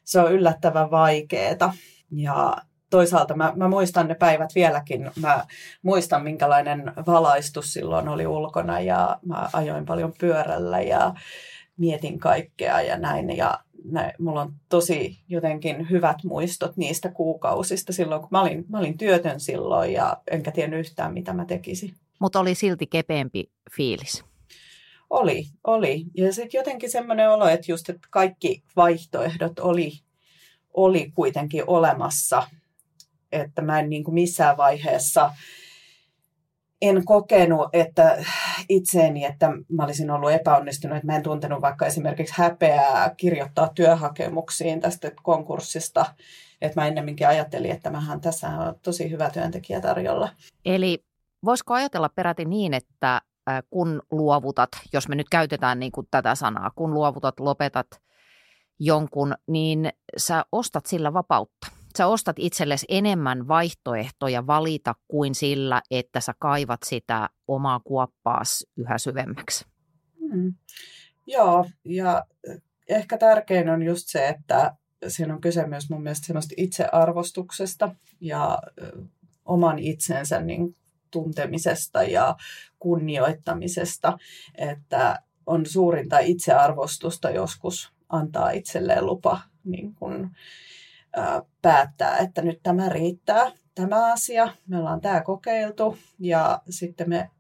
se 0.05 0.20
on 0.20 0.32
yllättävän 0.32 0.90
vaikeeta. 0.90 1.72
Ja 2.11 2.57
toisaalta 2.90 3.34
mä, 3.34 3.53
mä 3.57 3.68
muistan 3.68 4.09
ne 4.09 4.14
päivät 4.14 4.51
vieläkin. 4.55 5.11
Mä 5.20 5.44
muistan, 5.82 6.24
minkälainen 6.24 6.92
valaistus 7.07 7.72
silloin 7.72 8.09
oli 8.09 8.26
ulkona 8.26 8.80
ja 8.80 9.18
mä 9.26 9.49
ajoin 9.53 9.86
paljon 9.86 10.12
pyörällä 10.20 10.80
ja 10.80 11.14
mietin 11.77 12.18
kaikkea 12.18 12.81
ja 12.81 12.99
näin. 12.99 13.37
Ja 13.37 13.59
näin, 13.85 14.12
mulla 14.18 14.43
on 14.43 14.55
tosi 14.68 15.18
jotenkin 15.29 15.91
hyvät 15.91 16.16
muistot 16.24 16.77
niistä 16.77 17.09
kuukausista 17.09 17.93
silloin, 17.93 18.20
kun 18.20 18.29
mä 18.31 18.43
olin, 18.43 18.64
mä 18.68 18.79
olin 18.79 18.99
työtön 18.99 19.41
silloin 19.41 19.93
ja 19.93 20.16
enkä 20.31 20.51
tiennyt 20.51 20.81
yhtään, 20.81 21.12
mitä 21.12 21.33
mä 21.33 21.45
tekisin. 21.45 21.95
Mutta 22.18 22.41
oli 22.41 22.55
silti 22.55 22.87
kepeämpi 22.87 23.51
fiilis. 23.77 24.24
Oli, 25.11 25.47
oli. 25.64 26.05
Ja 26.14 26.33
sitten 26.33 26.59
jotenkin 26.59 26.91
semmoinen 26.91 27.31
olo, 27.31 27.49
että 27.49 27.72
just 27.72 27.89
että 27.89 28.09
kaikki 28.11 28.62
vaihtoehdot 28.77 29.59
oli, 29.59 29.93
oli 30.74 31.11
kuitenkin 31.14 31.64
olemassa 31.66 32.43
että 33.33 33.62
mä 33.62 33.81
en 33.81 33.91
niin 33.91 34.05
kuin 34.05 34.14
missään 34.14 34.57
vaiheessa 34.57 35.31
en 36.89 37.05
kokenut, 37.05 37.68
että 37.72 38.24
itseeni, 38.68 39.24
että 39.24 39.51
mä 39.68 39.84
olisin 39.84 40.11
ollut 40.11 40.30
epäonnistunut, 40.30 40.97
että 40.97 41.07
mä 41.07 41.16
en 41.16 41.22
tuntenut 41.22 41.62
vaikka 41.62 41.87
esimerkiksi 41.87 42.34
häpeää 42.37 43.14
kirjoittaa 43.16 43.68
työhakemuksiin 43.74 44.80
tästä 44.80 45.11
konkurssista, 45.22 46.07
että 46.62 46.80
mä 46.80 46.87
ennemminkin 46.87 47.28
ajattelin, 47.28 47.70
että 47.70 47.91
mähän 47.91 48.20
tässä 48.20 48.49
on 48.49 48.74
tosi 48.82 49.11
hyvä 49.11 49.30
työntekijä 49.30 49.80
tarjolla. 49.80 50.28
Eli 50.64 51.05
voisiko 51.45 51.74
ajatella 51.74 52.09
peräti 52.09 52.45
niin, 52.45 52.74
että 52.74 53.20
kun 53.70 54.03
luovutat, 54.11 54.68
jos 54.93 55.09
me 55.09 55.14
nyt 55.14 55.28
käytetään 55.28 55.80
niin 55.80 55.93
kuin 55.93 56.09
tätä 56.11 56.34
sanaa, 56.34 56.70
kun 56.74 56.95
luovutat, 56.95 57.41
lopetat 57.41 57.87
jonkun, 58.78 59.34
niin 59.47 59.91
sä 60.16 60.45
ostat 60.53 60.87
sillä 60.87 61.12
vapautta. 61.12 61.66
Sä 61.97 62.07
ostat 62.07 62.36
itsellesi 62.38 62.86
enemmän 62.88 63.49
vaihtoehtoja 63.49 64.47
valita 64.47 64.94
kuin 65.09 65.34
sillä, 65.34 65.82
että 65.90 66.20
sä 66.20 66.34
kaivat 66.38 66.80
sitä 66.84 67.30
omaa 67.49 67.80
kuoppaas 67.80 68.66
yhä 68.76 68.99
syvemmäksi. 68.99 69.64
Hmm. 70.20 70.55
Joo, 71.26 71.64
ja 71.84 72.24
ehkä 72.88 73.18
tärkein 73.18 73.68
on 73.68 73.82
just 73.82 74.09
se, 74.09 74.28
että 74.28 74.76
siinä 75.09 75.34
on 75.34 75.40
kyse 75.40 75.66
myös 75.66 75.90
mun 75.90 76.03
mielestä 76.03 76.26
semmoista 76.26 76.55
itsearvostuksesta 76.57 77.94
ja 78.20 78.59
oman 79.44 79.78
itsensä 79.78 80.40
niin 80.40 80.76
tuntemisesta 81.11 82.03
ja 82.03 82.36
kunnioittamisesta, 82.78 84.18
että 84.55 85.22
on 85.47 85.66
suurinta 85.66 86.18
itsearvostusta 86.18 87.30
joskus 87.30 87.92
antaa 88.09 88.51
itselleen 88.51 89.07
lupa 89.07 89.40
niin 89.64 89.97
ää, 90.01 90.30
päättää, 91.62 92.19
että 92.19 92.43
nyt 92.43 92.61
tämä 92.62 92.89
riittää, 92.89 93.51
tämä 93.75 94.12
asia, 94.12 94.49
me 94.67 94.79
ollaan 94.79 95.01
tämä 95.01 95.21
kokeiltu 95.21 95.99
ja 96.19 96.62
sitten 96.71 97.09
me 97.09 97.31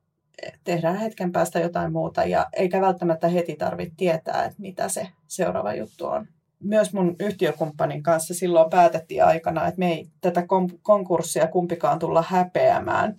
tehdään 0.64 0.96
hetken 0.96 1.32
päästä 1.32 1.60
jotain 1.60 1.92
muuta. 1.92 2.24
Ja 2.24 2.46
eikä 2.52 2.80
välttämättä 2.80 3.28
heti 3.28 3.56
tarvitse 3.56 3.94
tietää, 3.96 4.44
että 4.44 4.62
mitä 4.62 4.88
se 4.88 5.08
seuraava 5.26 5.74
juttu 5.74 6.06
on 6.06 6.28
myös 6.60 6.92
mun 6.92 7.16
yhtiökumppanin 7.20 8.02
kanssa 8.02 8.34
silloin 8.34 8.70
päätettiin 8.70 9.24
aikana, 9.24 9.66
että 9.66 9.78
me 9.78 9.92
ei 9.92 10.06
tätä 10.20 10.42
konkurssia 10.82 11.46
kumpikaan 11.46 11.98
tulla 11.98 12.24
häpeämään. 12.28 13.16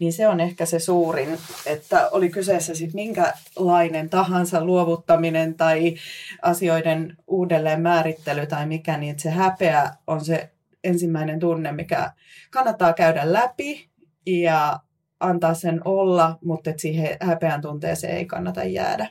Niin 0.00 0.12
se 0.12 0.28
on 0.28 0.40
ehkä 0.40 0.66
se 0.66 0.78
suurin, 0.78 1.38
että 1.66 2.08
oli 2.08 2.30
kyseessä 2.30 2.74
sitten 2.74 3.00
minkälainen 3.00 4.10
tahansa 4.10 4.64
luovuttaminen 4.64 5.54
tai 5.54 5.94
asioiden 6.42 7.16
uudelleen 7.26 7.80
määrittely 7.80 8.46
tai 8.46 8.66
mikä, 8.66 8.96
niin 8.96 9.18
se 9.18 9.30
häpeä 9.30 9.90
on 10.06 10.24
se 10.24 10.50
ensimmäinen 10.84 11.40
tunne, 11.40 11.72
mikä 11.72 12.12
kannattaa 12.50 12.92
käydä 12.92 13.32
läpi 13.32 13.88
ja 14.26 14.80
antaa 15.20 15.54
sen 15.54 15.80
olla, 15.84 16.38
mutta 16.44 16.70
että 16.70 16.82
siihen 16.82 17.16
häpeän 17.20 17.60
tunteeseen 17.60 18.16
ei 18.16 18.26
kannata 18.26 18.64
jäädä. 18.64 19.08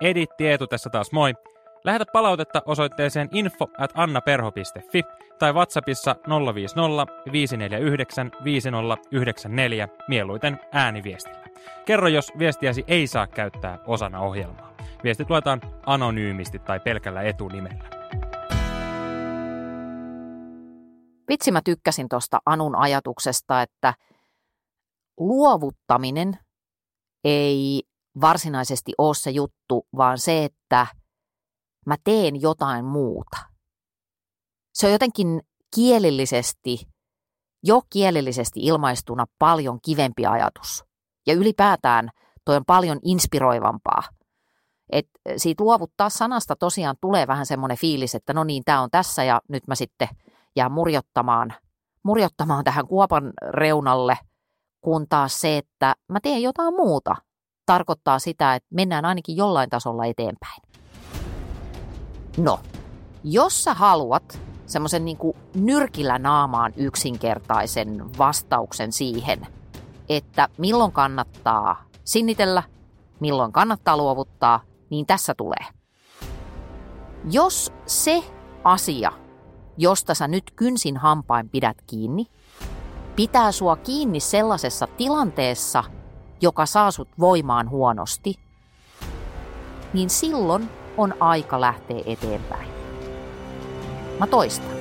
Editti 0.00 0.46
Eetu 0.46 0.66
tässä 0.66 0.90
taas 0.90 1.12
moi. 1.12 1.34
Lähetä 1.84 2.04
palautetta 2.12 2.62
osoitteeseen 2.66 3.28
info 3.32 3.66
at 3.78 3.90
annaperho.fi 3.94 5.02
tai 5.38 5.52
WhatsAppissa 5.52 6.16
050 6.54 7.12
549 7.32 8.32
5094 8.44 9.88
mieluiten 10.08 10.60
ääniviestillä. 10.72 11.44
Kerro, 11.84 12.08
jos 12.08 12.32
viestiäsi 12.38 12.84
ei 12.86 13.06
saa 13.06 13.26
käyttää 13.26 13.78
osana 13.86 14.20
ohjelmaa. 14.20 14.72
Viestit 15.04 15.30
luetaan 15.30 15.60
anonyymisti 15.86 16.58
tai 16.58 16.80
pelkällä 16.80 17.22
etunimellä. 17.22 17.84
Vitsi 21.28 21.50
mä 21.50 21.60
tykkäsin 21.64 22.08
tuosta 22.08 22.40
Anun 22.46 22.76
ajatuksesta, 22.76 23.62
että 23.62 23.94
luovuttaminen 25.20 26.38
ei 27.24 27.82
varsinaisesti 28.20 28.92
ole 28.98 29.14
se 29.14 29.30
juttu, 29.30 29.86
vaan 29.96 30.18
se, 30.18 30.44
että– 30.44 30.86
mä 31.88 31.96
teen 32.04 32.40
jotain 32.40 32.84
muuta. 32.84 33.38
Se 34.74 34.86
on 34.86 34.92
jotenkin 34.92 35.40
kielellisesti, 35.74 36.88
jo 37.64 37.82
kielellisesti 37.90 38.60
ilmaistuna 38.60 39.26
paljon 39.38 39.78
kivempi 39.84 40.26
ajatus. 40.26 40.84
Ja 41.26 41.34
ylipäätään 41.34 42.10
toi 42.44 42.56
on 42.56 42.64
paljon 42.64 42.98
inspiroivampaa. 43.04 44.02
Et 44.92 45.08
siitä 45.36 45.64
luovuttaa 45.64 46.10
sanasta 46.10 46.56
tosiaan 46.56 46.96
tulee 47.00 47.26
vähän 47.26 47.46
semmoinen 47.46 47.78
fiilis, 47.78 48.14
että 48.14 48.32
no 48.32 48.44
niin, 48.44 48.62
tämä 48.64 48.80
on 48.80 48.90
tässä 48.90 49.24
ja 49.24 49.40
nyt 49.48 49.66
mä 49.66 49.74
sitten 49.74 50.08
jään 50.56 50.72
murjottamaan, 50.72 51.54
murjottamaan 52.02 52.64
tähän 52.64 52.86
kuopan 52.86 53.32
reunalle, 53.48 54.18
kun 54.80 55.06
taas 55.08 55.40
se, 55.40 55.58
että 55.58 55.94
mä 56.08 56.20
teen 56.22 56.42
jotain 56.42 56.74
muuta, 56.74 57.16
tarkoittaa 57.66 58.18
sitä, 58.18 58.54
että 58.54 58.68
mennään 58.74 59.04
ainakin 59.04 59.36
jollain 59.36 59.70
tasolla 59.70 60.04
eteenpäin. 60.04 60.62
No, 62.38 62.60
jos 63.24 63.64
sä 63.64 63.74
haluat 63.74 64.40
semmoisen 64.66 65.04
niin 65.04 65.18
nyrkillä 65.54 66.18
naamaan 66.18 66.72
yksinkertaisen 66.76 68.18
vastauksen 68.18 68.92
siihen, 68.92 69.46
että 70.08 70.48
milloin 70.58 70.92
kannattaa 70.92 71.84
sinnitellä, 72.04 72.62
milloin 73.20 73.52
kannattaa 73.52 73.96
luovuttaa, 73.96 74.60
niin 74.90 75.06
tässä 75.06 75.34
tulee. 75.34 75.66
Jos 77.30 77.72
se 77.86 78.24
asia, 78.64 79.12
josta 79.76 80.14
sä 80.14 80.28
nyt 80.28 80.50
kynsin 80.56 80.96
hampain 80.96 81.48
pidät 81.48 81.76
kiinni, 81.86 82.26
pitää 83.16 83.52
sua 83.52 83.76
kiinni 83.76 84.20
sellaisessa 84.20 84.86
tilanteessa, 84.86 85.84
joka 86.40 86.66
saa 86.66 86.90
sut 86.90 87.08
voimaan 87.18 87.70
huonosti, 87.70 88.34
niin 89.92 90.10
silloin 90.10 90.70
on 90.98 91.14
aika 91.20 91.60
lähteä 91.60 92.02
eteenpäin. 92.06 92.68
Mä 94.18 94.26
toistan. 94.26 94.76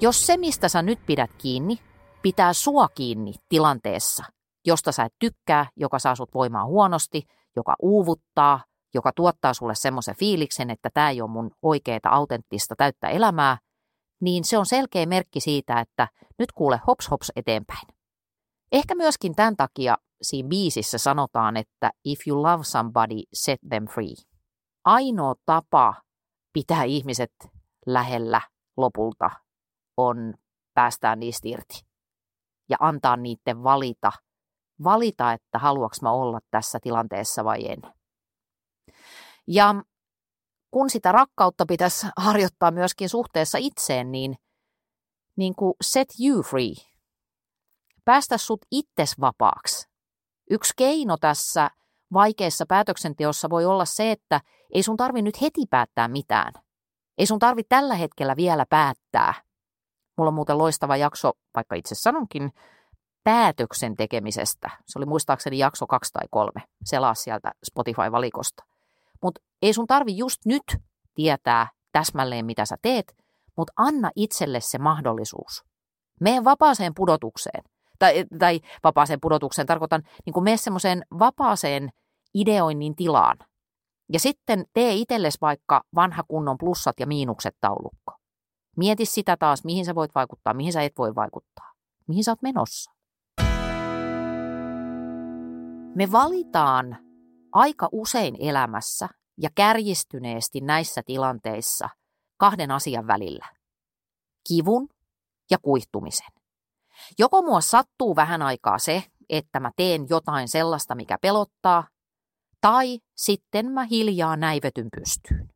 Jos 0.00 0.26
se, 0.26 0.36
mistä 0.36 0.68
sä 0.68 0.82
nyt 0.82 0.98
pidät 1.06 1.30
kiinni, 1.38 1.78
pitää 2.22 2.52
sua 2.52 2.88
kiinni 2.88 3.34
tilanteessa, 3.48 4.24
josta 4.66 4.92
sä 4.92 5.04
et 5.04 5.14
tykkää, 5.18 5.66
joka 5.76 5.98
saa 5.98 6.14
sut 6.14 6.34
voimaan 6.34 6.66
huonosti, 6.66 7.22
joka 7.56 7.76
uuvuttaa, 7.82 8.64
joka 8.94 9.12
tuottaa 9.16 9.54
sulle 9.54 9.74
semmoisen 9.74 10.16
fiiliksen, 10.16 10.70
että 10.70 10.90
tämä 10.94 11.10
ei 11.10 11.20
ole 11.20 11.30
mun 11.30 11.50
oikeeta, 11.62 12.08
autenttista, 12.08 12.74
täyttä 12.76 13.08
elämää, 13.08 13.58
niin 14.20 14.44
se 14.44 14.58
on 14.58 14.66
selkeä 14.66 15.06
merkki 15.06 15.40
siitä, 15.40 15.80
että 15.80 16.08
nyt 16.38 16.52
kuule 16.52 16.80
hops 16.86 17.10
hops 17.10 17.32
eteenpäin. 17.36 17.88
Ehkä 18.72 18.94
myöskin 18.94 19.34
tämän 19.34 19.56
takia 19.56 19.96
siinä 20.22 20.48
biisissä 20.48 20.98
sanotaan, 20.98 21.56
että 21.56 21.90
if 22.04 22.18
you 22.26 22.42
love 22.42 22.64
somebody, 22.64 23.22
set 23.32 23.60
them 23.68 23.86
free 23.86 24.33
ainoa 24.84 25.34
tapa 25.46 25.94
pitää 26.52 26.84
ihmiset 26.84 27.32
lähellä 27.86 28.40
lopulta 28.76 29.30
on 29.96 30.34
päästää 30.74 31.16
niistä 31.16 31.48
irti 31.48 31.86
ja 32.68 32.76
antaa 32.80 33.16
niiden 33.16 33.62
valita, 33.62 34.12
valita, 34.84 35.32
että 35.32 35.58
haluaks 35.58 36.02
mä 36.02 36.12
olla 36.12 36.40
tässä 36.50 36.78
tilanteessa 36.82 37.44
vai 37.44 37.68
en. 37.68 37.82
Ja 39.46 39.74
kun 40.70 40.90
sitä 40.90 41.12
rakkautta 41.12 41.66
pitäisi 41.66 42.06
harjoittaa 42.16 42.70
myöskin 42.70 43.08
suhteessa 43.08 43.58
itseen, 43.58 44.12
niin, 44.12 44.36
niin 45.36 45.54
kuin 45.54 45.74
set 45.82 46.08
you 46.20 46.42
free. 46.42 46.74
Päästä 48.04 48.38
sut 48.38 48.60
itses 48.70 49.20
vapaaksi. 49.20 49.88
Yksi 50.50 50.72
keino 50.76 51.16
tässä 51.16 51.70
vaikeassa 52.14 52.64
päätöksenteossa 52.68 53.50
voi 53.50 53.64
olla 53.64 53.84
se, 53.84 54.10
että 54.10 54.40
ei 54.74 54.82
sun 54.82 54.96
tarvi 54.96 55.22
nyt 55.22 55.40
heti 55.40 55.66
päättää 55.70 56.08
mitään. 56.08 56.52
Ei 57.18 57.26
sun 57.26 57.38
tarvi 57.38 57.62
tällä 57.64 57.94
hetkellä 57.94 58.36
vielä 58.36 58.66
päättää. 58.70 59.34
Mulla 60.16 60.28
on 60.28 60.34
muuten 60.34 60.58
loistava 60.58 60.96
jakso, 60.96 61.32
vaikka 61.54 61.74
itse 61.74 61.94
sanonkin, 61.94 62.50
päätöksen 63.24 63.94
tekemisestä. 63.94 64.70
Se 64.86 64.98
oli 64.98 65.06
muistaakseni 65.06 65.58
jakso 65.58 65.86
kaksi 65.86 66.12
tai 66.12 66.26
kolme. 66.30 66.62
Selaa 66.84 67.14
sieltä 67.14 67.52
Spotify-valikosta. 67.64 68.64
Mutta 69.22 69.40
ei 69.62 69.72
sun 69.72 69.86
tarvi 69.86 70.16
just 70.16 70.40
nyt 70.44 70.62
tietää 71.14 71.68
täsmälleen, 71.92 72.46
mitä 72.46 72.64
sä 72.64 72.76
teet, 72.82 73.16
mutta 73.56 73.72
anna 73.76 74.10
itselle 74.16 74.60
se 74.60 74.78
mahdollisuus. 74.78 75.64
Mene 76.20 76.44
vapaaseen 76.44 76.92
pudotukseen. 76.94 77.64
Tai, 77.98 78.24
tai 78.38 78.60
vapaaseen 78.84 79.20
pudotukseen 79.20 79.66
tarkoitan, 79.66 80.02
niin 80.26 80.34
kuin 80.34 80.44
mene 80.44 80.56
semmoiseen 80.56 81.02
vapaaseen 81.18 81.90
ideoinnin 82.34 82.96
tilaan. 82.96 83.38
Ja 84.12 84.20
sitten 84.20 84.64
tee 84.72 84.94
itsellesi 84.94 85.38
vaikka 85.40 85.82
vanha 85.94 86.22
kunnon 86.22 86.58
plussat 86.58 87.00
ja 87.00 87.06
miinukset 87.06 87.56
taulukko. 87.60 88.12
Mieti 88.76 89.06
sitä 89.06 89.36
taas, 89.36 89.64
mihin 89.64 89.84
sä 89.84 89.94
voit 89.94 90.14
vaikuttaa, 90.14 90.54
mihin 90.54 90.72
sä 90.72 90.82
et 90.82 90.92
voi 90.98 91.14
vaikuttaa. 91.14 91.72
Mihin 92.08 92.24
sä 92.24 92.30
oot 92.30 92.42
menossa. 92.42 92.90
Me 95.94 96.12
valitaan 96.12 96.96
aika 97.52 97.88
usein 97.92 98.36
elämässä 98.40 99.08
ja 99.38 99.50
kärjistyneesti 99.54 100.60
näissä 100.60 101.02
tilanteissa 101.06 101.88
kahden 102.36 102.70
asian 102.70 103.06
välillä. 103.06 103.46
Kivun 104.48 104.88
ja 105.50 105.58
kuihtumisen. 105.62 106.32
Joko 107.18 107.42
mua 107.42 107.60
sattuu 107.60 108.16
vähän 108.16 108.42
aikaa 108.42 108.78
se, 108.78 109.04
että 109.28 109.60
mä 109.60 109.70
teen 109.76 110.06
jotain 110.10 110.48
sellaista, 110.48 110.94
mikä 110.94 111.18
pelottaa, 111.22 111.88
tai 112.64 112.98
sitten 113.16 113.66
mä 113.66 113.84
hiljaa 113.84 114.36
näivetyn 114.36 114.88
pystyyn. 114.96 115.48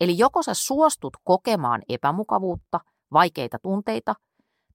Eli 0.00 0.18
joko 0.18 0.42
sä 0.42 0.54
suostut 0.54 1.16
kokemaan 1.22 1.82
epämukavuutta, 1.88 2.80
vaikeita 3.12 3.58
tunteita, 3.62 4.14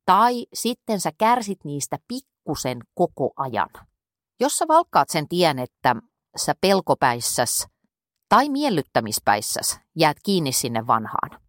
tai 0.05 0.45
sitten 0.53 0.99
sä 0.99 1.11
kärsit 1.17 1.57
niistä 1.63 1.97
pikkusen 2.07 2.79
koko 2.93 3.31
ajan. 3.35 3.69
Jos 4.39 4.57
sä 4.57 4.65
valkkaat 4.67 5.09
sen 5.09 5.27
tien, 5.27 5.59
että 5.59 5.95
sä 6.37 6.53
pelkopäissäs 6.61 7.67
tai 8.29 8.49
miellyttämispäissäs 8.49 9.79
jäät 9.95 10.17
kiinni 10.23 10.51
sinne 10.51 10.87
vanhaan. 10.87 11.41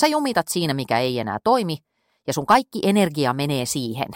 Sä 0.00 0.06
jumitat 0.06 0.48
siinä, 0.48 0.74
mikä 0.74 0.98
ei 0.98 1.18
enää 1.18 1.38
toimi, 1.44 1.78
ja 2.26 2.32
sun 2.32 2.46
kaikki 2.46 2.80
energia 2.82 3.32
menee 3.32 3.66
siihen. 3.66 4.08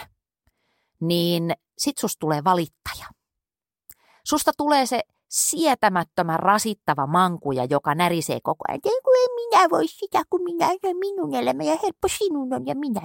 Niin 1.01 1.53
sit 1.77 1.95
tulee 2.19 2.43
valittaja. 2.43 3.05
Susta 4.27 4.51
tulee 4.57 4.85
se 4.85 5.01
sietämättömän 5.31 6.39
rasittava 6.39 7.07
mankuja, 7.07 7.65
joka 7.65 7.95
närisee 7.95 8.39
koko 8.43 8.63
ajan. 8.67 8.79
Ei 8.85 9.01
kun 9.03 9.15
en 9.23 9.35
minä 9.35 9.69
voi 9.69 9.87
sitä, 9.87 10.23
kun 10.29 10.43
minä 10.43 10.65
olen 10.65 10.97
minun 10.97 11.35
elämä 11.35 11.63
ja 11.63 11.77
helppo 11.83 12.07
sinun 12.07 12.53
on 12.53 12.67
ja 12.67 12.75
minä. 12.75 13.01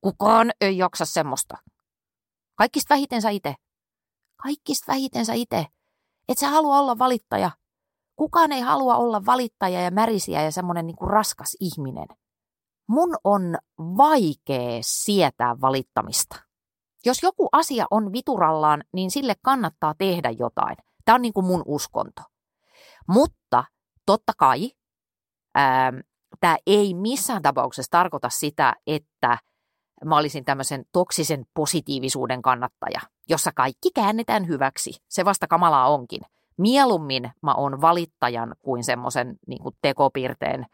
Kukaan 0.00 0.50
ei 0.60 0.78
jaksa 0.78 1.04
semmoista. 1.04 1.56
Kaikista 2.54 2.94
vähiten 2.94 3.22
sä 3.22 3.30
itse. 3.30 3.54
Kaikista 4.42 4.92
vähiten 4.92 5.26
sä 5.26 5.32
itse. 5.32 5.66
Et 6.28 6.38
sä 6.38 6.48
halua 6.48 6.78
olla 6.78 6.98
valittaja. 6.98 7.50
Kukaan 8.16 8.52
ei 8.52 8.60
halua 8.60 8.96
olla 8.96 9.26
valittaja 9.26 9.80
ja 9.80 9.90
märisiä 9.90 10.42
ja 10.42 10.52
semmoinen 10.52 10.86
niin 10.86 10.96
raskas 11.00 11.56
ihminen. 11.60 12.06
Mun 12.88 13.16
on 13.24 13.58
vaikea 13.78 14.78
sietää 14.80 15.60
valittamista. 15.60 16.51
Jos 17.06 17.22
joku 17.22 17.48
asia 17.52 17.86
on 17.90 18.12
viturallaan, 18.12 18.84
niin 18.92 19.10
sille 19.10 19.34
kannattaa 19.42 19.94
tehdä 19.98 20.30
jotain. 20.30 20.76
Tämä 21.04 21.14
on 21.14 21.22
niin 21.22 21.32
kuin 21.32 21.46
mun 21.46 21.62
uskonto. 21.66 22.22
Mutta 23.08 23.64
totta 24.06 24.32
kai 24.36 24.70
tämä 26.40 26.56
ei 26.66 26.94
missään 26.94 27.42
tapauksessa 27.42 27.90
tarkoita 27.90 28.28
sitä, 28.28 28.74
että 28.86 29.38
mä 30.04 30.16
olisin 30.16 30.44
tämmöisen 30.44 30.84
toksisen 30.92 31.44
positiivisuuden 31.54 32.42
kannattaja, 32.42 33.00
jossa 33.28 33.50
kaikki 33.54 33.90
käännetään 33.94 34.48
hyväksi. 34.48 34.92
Se 35.08 35.24
vasta 35.24 35.46
kamalaa 35.46 35.88
onkin. 35.88 36.20
Mieluummin 36.58 37.30
mä 37.42 37.54
oon 37.54 37.80
valittajan 37.80 38.54
kuin 38.62 38.84
semmoisen 38.84 39.38
niin 39.46 39.62
tekopirteen 39.82 40.66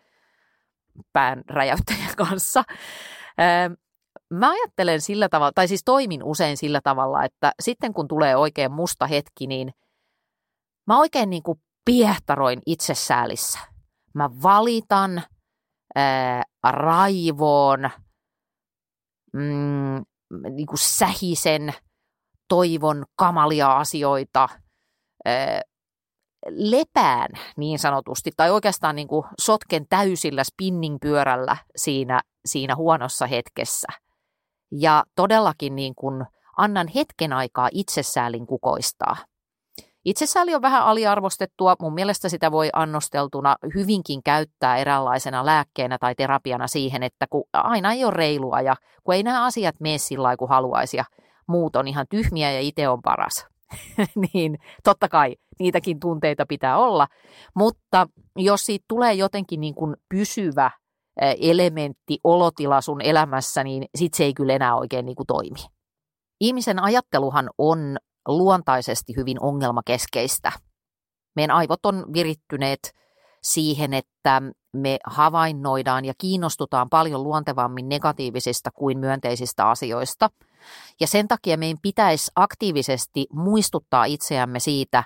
pään 1.13 1.43
räjäyttäjän 1.49 2.17
kanssa. 2.17 2.65
Mä 4.35 4.51
ajattelen 4.51 5.01
sillä 5.01 5.29
tavalla, 5.29 5.53
tai 5.55 5.69
siis 5.69 5.83
toimin 5.85 6.25
usein 6.25 6.57
sillä 6.57 6.81
tavalla, 6.85 7.25
että 7.25 7.53
sitten 7.63 7.95
kun 7.95 8.09
tulee 8.09 8.37
oikein 8.37 8.73
musta 8.73 9.07
hetki, 9.07 9.47
niin 9.47 9.71
mä 10.87 10.99
oikein 10.99 11.31
niin 11.31 11.43
kuin 11.43 11.61
piehtaroin 11.85 12.61
itsesäälissä. 12.67 13.59
Mä 14.15 14.31
valitan, 14.43 15.23
ää, 15.95 16.43
raivoon, 16.63 17.91
mm, 19.33 20.05
niin 20.51 20.67
kuin 20.67 20.79
sähisen, 20.79 21.75
toivon 22.49 23.05
kamalia 23.17 23.77
asioita, 23.77 24.49
ää, 25.25 25.61
lepään 26.49 27.29
niin 27.57 27.79
sanotusti, 27.79 28.31
tai 28.37 28.51
oikeastaan 28.51 28.97
niin 28.97 29.09
kuin 29.09 29.27
sotken 29.41 29.87
täysillä 29.89 30.45
spinning-pyörällä 30.45 31.57
siinä, 31.77 32.21
siinä 32.47 32.77
huonossa 32.77 33.27
hetkessä– 33.27 33.89
ja 34.73 35.05
todellakin 35.17 35.77
niin 35.77 35.95
kuin 35.95 36.25
annan 36.57 36.89
hetken 36.89 37.33
aikaa 37.33 37.69
itsesäälin 37.73 38.47
kukoistaa. 38.47 39.17
Itsesääli 40.05 40.55
on 40.55 40.63
vähän 40.63 40.85
aliarvostettua. 40.85 41.77
Mun 41.81 41.95
mielestä 41.95 42.29
sitä 42.29 42.53
voi 42.53 42.71
annosteltuna 42.73 43.57
hyvinkin 43.75 44.23
käyttää 44.23 44.77
eräänlaisena 44.77 45.47
lääkkeenä 45.47 45.99
tai 45.99 46.15
terapiana 46.15 46.67
siihen, 46.67 47.03
että 47.03 47.27
kun 47.31 47.45
aina 47.53 47.93
ei 47.93 48.05
ole 48.05 48.15
reilua 48.15 48.61
ja 48.61 48.77
kun 49.05 49.15
ei 49.15 49.23
nämä 49.23 49.45
asiat 49.45 49.75
mene 49.81 49.99
sillä 49.99 50.37
kuin 50.37 50.49
haluaisi 50.49 50.97
ja 50.97 51.05
muut 51.47 51.77
on 51.77 51.89
ihan 51.89 52.07
tyhmiä 52.11 52.53
ja 52.53 52.61
itse 52.61 52.89
on 52.89 53.03
paras. 53.03 53.47
niin 54.33 54.59
totta 54.85 55.09
kai 55.09 55.37
niitäkin 55.59 56.01
tunteita 56.01 56.47
pitää 56.47 56.79
olla, 56.79 57.07
mutta 57.55 58.07
jos 58.37 58.67
siitä 58.67 58.85
tulee 58.89 59.15
jotenkin 59.15 59.61
niin 59.61 59.75
kuin 59.75 59.97
pysyvä 60.09 60.71
elementti, 61.41 62.19
olotila 62.25 62.81
sun 62.81 63.01
elämässä, 63.01 63.65
niin 63.65 63.85
sit 63.95 64.15
se 64.15 64.25
ei 64.25 64.35
kyllä 64.35 64.53
enää 64.53 64.77
oikein 64.77 65.07
niin 65.07 65.17
kuin 65.17 65.27
toimi. 65.27 65.59
Ihmisen 66.41 66.79
ajatteluhan 66.83 67.51
on 67.59 67.97
luontaisesti 68.29 69.17
hyvin 69.17 69.43
ongelmakeskeistä. 69.43 70.53
Meidän 71.37 71.57
aivot 71.57 71.87
on 71.87 72.05
virittyneet 72.13 72.95
siihen, 73.43 73.95
että 73.95 74.43
me 74.73 74.99
havainnoidaan 75.07 76.05
ja 76.05 76.13
kiinnostutaan 76.19 76.89
paljon 76.89 77.23
luontevammin 77.23 77.89
negatiivisista 77.89 78.71
kuin 78.71 78.99
myönteisistä 78.99 79.69
asioista. 79.69 80.31
Ja 81.01 81.07
sen 81.07 81.29
takia 81.29 81.59
meidän 81.59 81.79
pitäisi 81.83 82.31
aktiivisesti 82.37 83.27
muistuttaa 83.33 84.05
itseämme 84.05 84.61
siitä, 84.61 85.05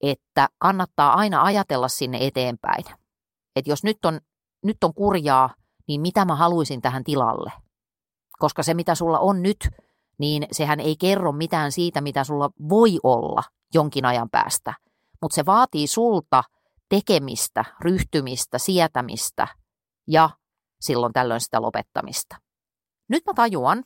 että 0.00 0.48
kannattaa 0.58 1.14
aina 1.14 1.42
ajatella 1.42 1.88
sinne 1.88 2.18
eteenpäin. 2.20 2.84
Että 3.56 3.70
jos 3.70 3.84
nyt 3.84 4.04
on 4.04 4.20
nyt 4.62 4.84
on 4.84 4.94
kurjaa, 4.94 5.54
niin 5.88 6.00
mitä 6.00 6.24
mä 6.24 6.34
haluaisin 6.36 6.82
tähän 6.82 7.04
tilalle? 7.04 7.52
Koska 8.38 8.62
se, 8.62 8.74
mitä 8.74 8.94
sulla 8.94 9.18
on 9.18 9.42
nyt, 9.42 9.68
niin 10.18 10.46
sehän 10.52 10.80
ei 10.80 10.96
kerro 10.96 11.32
mitään 11.32 11.72
siitä, 11.72 12.00
mitä 12.00 12.24
sulla 12.24 12.50
voi 12.68 12.98
olla 13.02 13.42
jonkin 13.74 14.04
ajan 14.04 14.30
päästä. 14.30 14.74
Mutta 15.22 15.34
se 15.34 15.46
vaatii 15.46 15.86
sulta 15.86 16.44
tekemistä, 16.88 17.64
ryhtymistä, 17.80 18.58
sietämistä 18.58 19.48
ja 20.06 20.30
silloin 20.80 21.12
tällöin 21.12 21.40
sitä 21.40 21.62
lopettamista. 21.62 22.36
Nyt 23.08 23.22
mä 23.26 23.32
tajuan 23.34 23.84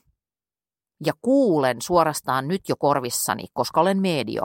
ja 1.05 1.13
kuulen 1.21 1.81
suorastaan 1.81 2.47
nyt 2.47 2.69
jo 2.69 2.75
korvissani, 2.79 3.43
koska 3.53 3.81
olen 3.81 4.01
medio, 4.01 4.43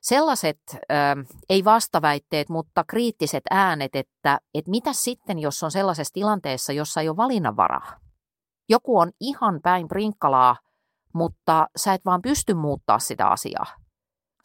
sellaiset, 0.00 0.60
äh, 0.72 1.36
ei 1.48 1.64
vastaväitteet, 1.64 2.48
mutta 2.48 2.84
kriittiset 2.84 3.44
äänet, 3.50 3.96
että, 3.96 4.38
että 4.54 4.70
mitä 4.70 4.92
sitten, 4.92 5.38
jos 5.38 5.62
on 5.62 5.70
sellaisessa 5.70 6.14
tilanteessa, 6.14 6.72
jossa 6.72 7.00
ei 7.00 7.08
ole 7.08 7.16
valinnanvaraa. 7.16 8.00
Joku 8.68 8.98
on 8.98 9.10
ihan 9.20 9.60
päin 9.62 9.88
prinkkalaa, 9.88 10.56
mutta 11.14 11.68
sä 11.76 11.94
et 11.94 12.04
vaan 12.04 12.22
pysty 12.22 12.54
muuttaa 12.54 12.98
sitä 12.98 13.28
asiaa. 13.28 13.66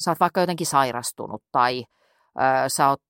Sä 0.03 0.11
oot 0.11 0.19
vaikka 0.19 0.41
jotenkin 0.41 0.67
sairastunut 0.67 1.43
tai 1.51 1.83
äh, 2.41 2.63
sä 2.67 2.89
oot 2.89 3.01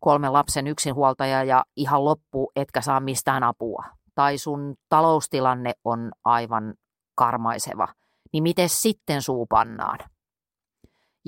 kolmen 0.00 0.32
lapsen 0.32 0.66
yksinhuoltaja 0.66 1.44
ja 1.44 1.64
ihan 1.76 2.04
loppu 2.04 2.50
etkä 2.56 2.80
saa 2.80 3.00
mistään 3.00 3.42
apua. 3.42 3.84
Tai 4.14 4.38
sun 4.38 4.74
taloustilanne 4.88 5.72
on 5.84 6.12
aivan 6.24 6.74
karmaiseva. 7.14 7.88
Niin 8.32 8.42
miten 8.42 8.68
sitten 8.68 9.22
suu 9.22 9.46
pannaan? 9.46 9.98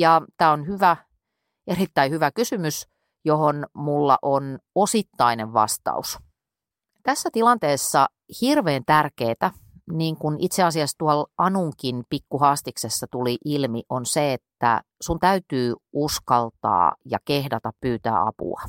Ja 0.01 0.23
tämä 0.37 0.53
on 0.53 0.67
hyvä, 0.67 0.97
erittäin 1.67 2.13
hyvä 2.13 2.31
kysymys, 2.31 2.89
johon 3.25 3.67
mulla 3.75 4.19
on 4.23 4.59
osittainen 4.75 5.53
vastaus. 5.53 6.19
Tässä 7.03 7.29
tilanteessa 7.33 8.07
hirveän 8.41 8.83
tärkeää, 8.87 9.51
niin 9.93 10.17
kuin 10.17 10.37
itse 10.41 10.63
asiassa 10.63 10.99
tuolla 10.99 11.27
Anunkin 11.39 12.05
pikkuhaastiksessa 12.09 13.07
tuli 13.11 13.39
ilmi, 13.45 13.83
on 13.89 14.07
se, 14.07 14.33
että 14.33 14.83
sun 15.03 15.21
täytyy 15.21 15.75
uskaltaa 15.93 16.93
ja 17.05 17.19
kehdata 17.25 17.71
pyytää 17.81 18.27
apua. 18.27 18.61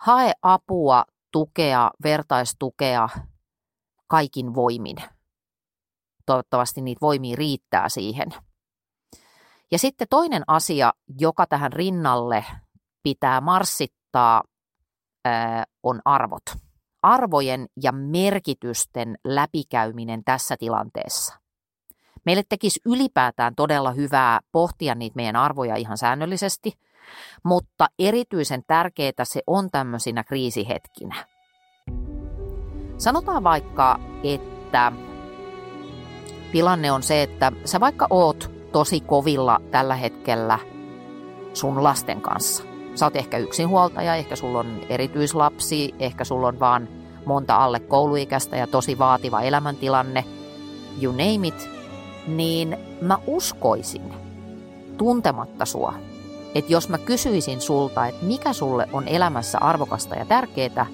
Hae 0.00 0.32
apua, 0.42 1.04
tukea, 1.32 1.90
vertaistukea 2.02 3.08
kaikin 4.06 4.54
voimin. 4.54 4.96
Toivottavasti 6.26 6.80
niitä 6.80 7.00
voimia 7.00 7.36
riittää 7.36 7.88
siihen– 7.88 8.28
ja 9.72 9.78
sitten 9.78 10.06
toinen 10.10 10.42
asia, 10.46 10.92
joka 11.20 11.46
tähän 11.46 11.72
rinnalle 11.72 12.44
pitää 13.02 13.40
marssittaa, 13.40 14.42
on 15.82 16.00
arvot. 16.04 16.42
Arvojen 17.02 17.66
ja 17.82 17.92
merkitysten 17.92 19.18
läpikäyminen 19.24 20.24
tässä 20.24 20.56
tilanteessa. 20.56 21.34
Meille 22.26 22.42
tekisi 22.48 22.80
ylipäätään 22.86 23.54
todella 23.54 23.90
hyvää 23.90 24.40
pohtia 24.52 24.94
niitä 24.94 25.16
meidän 25.16 25.36
arvoja 25.36 25.76
ihan 25.76 25.98
säännöllisesti, 25.98 26.72
mutta 27.44 27.86
erityisen 27.98 28.62
tärkeää 28.66 29.24
se 29.24 29.42
on 29.46 29.70
tämmöisinä 29.70 30.24
kriisihetkinä. 30.24 31.26
Sanotaan 32.98 33.44
vaikka, 33.44 34.00
että 34.24 34.92
tilanne 36.52 36.92
on 36.92 37.02
se, 37.02 37.22
että 37.22 37.52
sä 37.64 37.80
vaikka 37.80 38.06
oot 38.10 38.55
tosi 38.72 39.00
kovilla 39.00 39.60
tällä 39.70 39.94
hetkellä 39.94 40.58
sun 41.54 41.84
lasten 41.84 42.20
kanssa. 42.20 42.64
Sä 42.94 43.06
oot 43.06 43.16
ehkä 43.16 43.38
yksinhuoltaja, 43.38 44.14
ehkä 44.14 44.36
sulla 44.36 44.58
on 44.58 44.80
erityislapsi, 44.88 45.94
ehkä 45.98 46.24
sulla 46.24 46.48
on 46.48 46.60
vaan 46.60 46.88
monta 47.26 47.56
alle 47.56 47.80
kouluikäistä 47.80 48.56
ja 48.56 48.66
tosi 48.66 48.98
vaativa 48.98 49.40
elämäntilanne, 49.40 50.24
you 51.02 51.12
name 51.12 51.48
it, 51.48 51.70
niin 52.26 52.76
mä 53.00 53.18
uskoisin, 53.26 54.14
tuntematta 54.98 55.64
sua, 55.64 55.94
että 56.54 56.72
jos 56.72 56.88
mä 56.88 56.98
kysyisin 56.98 57.60
sulta, 57.60 58.06
että 58.06 58.24
mikä 58.24 58.52
sulle 58.52 58.88
on 58.92 59.08
elämässä 59.08 59.58
arvokasta 59.58 60.14
ja 60.14 60.24
tärkeää, 60.24 60.86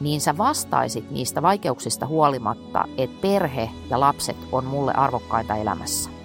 niin 0.00 0.20
sä 0.20 0.38
vastaisit 0.38 1.10
niistä 1.10 1.42
vaikeuksista 1.42 2.06
huolimatta, 2.06 2.84
että 2.98 3.20
perhe 3.20 3.70
ja 3.90 4.00
lapset 4.00 4.36
on 4.52 4.64
mulle 4.64 4.92
arvokkaita 4.92 5.56
elämässä. 5.56 6.19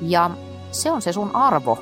Ja 0.00 0.30
se 0.70 0.90
on 0.90 1.02
se 1.02 1.12
sun 1.12 1.36
arvo. 1.36 1.78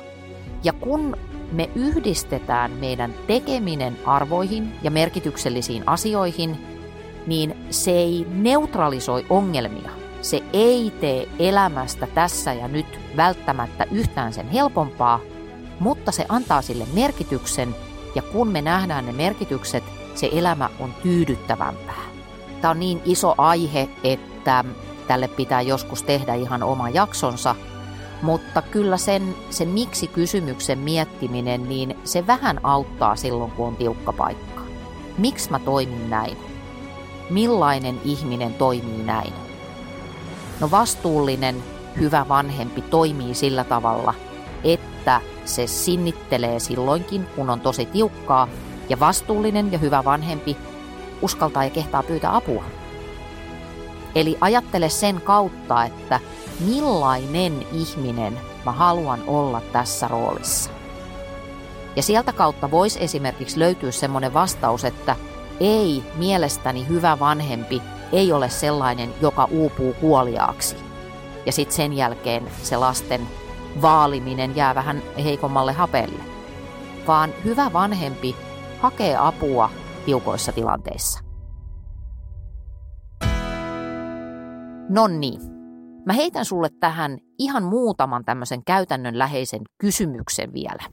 Ja 0.63 0.73
kun 0.73 1.17
me 1.51 1.69
yhdistetään 1.75 2.71
meidän 2.71 3.13
tekeminen 3.27 3.97
arvoihin 4.05 4.75
ja 4.83 4.91
merkityksellisiin 4.91 5.83
asioihin, 5.89 6.57
niin 7.27 7.57
se 7.69 7.91
ei 7.91 8.27
neutralisoi 8.29 9.25
ongelmia. 9.29 9.89
Se 10.21 10.43
ei 10.53 10.93
tee 11.01 11.27
elämästä 11.39 12.07
tässä 12.07 12.53
ja 12.53 12.67
nyt 12.67 12.99
välttämättä 13.17 13.85
yhtään 13.91 14.33
sen 14.33 14.49
helpompaa, 14.49 15.19
mutta 15.79 16.11
se 16.11 16.25
antaa 16.29 16.61
sille 16.61 16.85
merkityksen 16.93 17.75
ja 18.15 18.21
kun 18.21 18.47
me 18.47 18.61
nähdään 18.61 19.05
ne 19.05 19.11
merkitykset, 19.11 19.83
se 20.15 20.29
elämä 20.31 20.69
on 20.79 20.93
tyydyttävämpää. 21.03 22.03
Tämä 22.61 22.71
on 22.71 22.79
niin 22.79 23.01
iso 23.05 23.35
aihe, 23.37 23.89
että 24.03 24.63
tälle 25.07 25.27
pitää 25.27 25.61
joskus 25.61 26.03
tehdä 26.03 26.33
ihan 26.33 26.63
oma 26.63 26.89
jaksonsa, 26.89 27.55
mutta 28.21 28.61
kyllä 28.61 28.97
sen, 28.97 29.35
sen 29.49 29.67
miksi-kysymyksen 29.67 30.79
miettiminen, 30.79 31.69
niin 31.69 31.97
se 32.03 32.27
vähän 32.27 32.59
auttaa 32.63 33.15
silloin, 33.15 33.51
kun 33.51 33.67
on 33.67 33.75
tiukka 33.75 34.13
paikka. 34.13 34.61
Miksi 35.17 35.51
mä 35.51 35.59
toimin 35.59 36.09
näin? 36.09 36.37
Millainen 37.29 38.01
ihminen 38.03 38.53
toimii 38.53 39.03
näin? 39.03 39.33
No 40.59 40.71
vastuullinen, 40.71 41.63
hyvä 41.99 42.25
vanhempi 42.29 42.81
toimii 42.81 43.33
sillä 43.33 43.63
tavalla, 43.63 44.13
että 44.63 45.21
se 45.45 45.67
sinnittelee 45.67 46.59
silloinkin, 46.59 47.25
kun 47.35 47.49
on 47.49 47.59
tosi 47.59 47.85
tiukkaa, 47.85 48.47
ja 48.89 48.99
vastuullinen 48.99 49.71
ja 49.71 49.77
hyvä 49.77 50.03
vanhempi 50.05 50.57
uskaltaa 51.21 51.63
ja 51.63 51.69
kehtaa 51.69 52.03
pyytää 52.03 52.35
apua. 52.35 52.63
Eli 54.15 54.37
ajattele 54.41 54.89
sen 54.89 55.21
kautta, 55.21 55.85
että 55.85 56.19
millainen 56.59 57.65
ihminen 57.71 58.39
mä 58.65 58.71
haluan 58.71 59.19
olla 59.27 59.61
tässä 59.61 60.07
roolissa. 60.07 60.69
Ja 61.95 62.03
sieltä 62.03 62.33
kautta 62.33 62.71
voisi 62.71 63.03
esimerkiksi 63.03 63.59
löytyä 63.59 63.91
semmoinen 63.91 64.33
vastaus, 64.33 64.85
että 64.85 65.15
ei, 65.59 66.03
mielestäni 66.15 66.87
hyvä 66.87 67.19
vanhempi 67.19 67.81
ei 68.11 68.31
ole 68.31 68.49
sellainen, 68.49 69.13
joka 69.21 69.47
uupuu 69.51 69.93
kuoliaaksi. 69.93 70.75
Ja 71.45 71.51
sitten 71.51 71.75
sen 71.75 71.93
jälkeen 71.93 72.47
se 72.63 72.77
lasten 72.77 73.27
vaaliminen 73.81 74.55
jää 74.55 74.75
vähän 74.75 75.01
heikommalle 75.23 75.73
hapelle. 75.73 76.23
Vaan 77.07 77.33
hyvä 77.43 77.73
vanhempi 77.73 78.35
hakee 78.81 79.17
apua 79.19 79.69
tiukoissa 80.05 80.51
tilanteissa. 80.51 81.19
No 84.89 85.07
niin, 85.07 85.54
mä 86.05 86.13
heitän 86.13 86.45
sulle 86.45 86.69
tähän 86.79 87.17
ihan 87.39 87.63
muutaman 87.63 88.25
tämmöisen 88.25 88.63
käytännönläheisen 88.65 89.61
kysymyksen 89.77 90.53
vielä. 90.53 90.83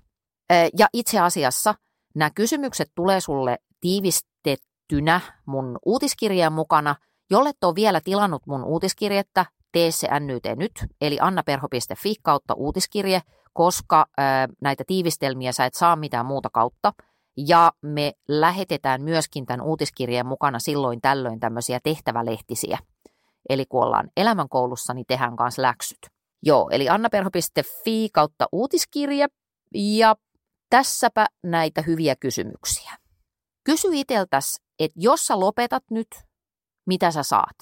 Ja 0.79 0.87
itse 0.93 1.21
asiassa 1.21 1.75
nämä 2.15 2.31
kysymykset 2.35 2.89
tulee 2.95 3.21
sulle 3.21 3.59
tiivistettynä 3.81 5.21
mun 5.47 5.79
uutiskirjeen 5.87 6.53
mukana. 6.53 6.97
Jolle 7.31 7.51
on 7.63 7.75
vielä 7.75 8.01
tilannut 8.01 8.43
mun 8.47 8.65
uutiskirjettä, 8.65 9.47
tee 9.73 9.91
se 9.91 10.21
NYT 10.21 10.45
nyt, 10.57 10.73
eli 11.01 11.19
annaperho.fi 11.21 12.15
kautta 12.23 12.55
uutiskirje, 12.55 13.21
koska 13.53 14.07
näitä 14.63 14.85
tiivistelmiä 14.87 15.53
sä 15.53 15.65
et 15.65 15.75
saa 15.75 15.97
mitään 15.97 16.27
muuta 16.27 16.51
kautta. 16.53 16.93
Ja 17.37 17.73
me 17.83 18.13
lähetetään 18.29 19.03
myöskin 19.03 19.47
tämän 19.47 19.67
uutiskirjeen 19.67 20.27
mukana 20.27 20.59
silloin 20.59 21.01
tällöin 21.01 21.41
tämmöisiä 21.41 21.81
tehtävälehtisiä. 21.83 22.79
Eli 23.49 23.67
kun 23.67 23.85
ollaan 23.85 24.11
elämänkoulussa, 24.17 24.95
niin 24.95 25.07
tehdään 25.09 25.37
kanssa 25.37 25.63
läksyt. 25.63 25.99
Joo, 26.43 26.69
eli 26.73 26.89
annaperho.fi 26.89 28.09
kautta 28.13 28.49
uutiskirje. 28.53 29.27
Ja 29.75 30.17
tässäpä 30.71 31.27
näitä 31.43 31.83
hyviä 31.83 32.17
kysymyksiä. 32.17 32.93
Kysy 33.65 33.89
iteltäs, 33.93 34.61
että 34.79 35.01
jos 35.01 35.27
sä 35.27 35.41
lopetat 35.41 35.85
nyt, 35.91 36.09
mitä 36.87 37.11
sä 37.11 37.23
saat? 37.23 37.57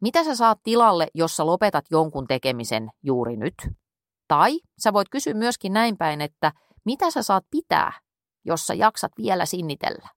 Mitä 0.00 0.24
sä 0.24 0.34
saat 0.34 0.58
tilalle, 0.62 1.08
jos 1.14 1.36
sä 1.36 1.46
lopetat 1.46 1.84
jonkun 1.90 2.26
tekemisen 2.26 2.90
juuri 3.02 3.36
nyt? 3.36 3.54
Tai 4.28 4.60
sä 4.78 4.92
voit 4.92 5.08
kysyä 5.08 5.34
myöskin 5.34 5.72
näin 5.72 5.96
päin, 5.96 6.20
että 6.20 6.52
mitä 6.84 7.10
sä 7.10 7.22
saat 7.22 7.44
pitää, 7.50 7.92
jos 8.44 8.66
sä 8.66 8.74
jaksat 8.74 9.12
vielä 9.18 9.46
sinnitellä? 9.46 10.08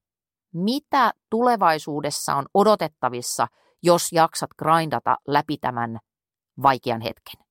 Mitä 0.54 1.14
tulevaisuudessa 1.30 2.36
on 2.36 2.46
odotettavissa, 2.54 3.48
jos 3.84 4.12
jaksat 4.12 4.50
grindata 4.58 5.18
läpi 5.28 5.58
tämän 5.58 6.00
vaikean 6.64 7.02
hetken? 7.02 7.46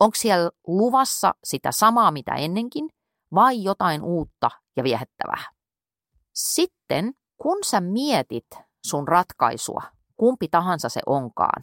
Onko 0.00 0.14
siellä 0.14 0.50
luvassa 0.66 1.34
sitä 1.44 1.72
samaa 1.72 2.10
mitä 2.10 2.34
ennenkin 2.34 2.88
vai 3.34 3.62
jotain 3.62 4.02
uutta 4.02 4.50
ja 4.76 4.84
viehättävää? 4.84 5.44
Sitten 6.34 7.12
kun 7.36 7.58
sä 7.64 7.80
mietit 7.80 8.46
sun 8.86 9.08
ratkaisua, 9.08 9.82
kumpi 10.16 10.48
tahansa 10.48 10.88
se 10.88 11.00
onkaan, 11.06 11.62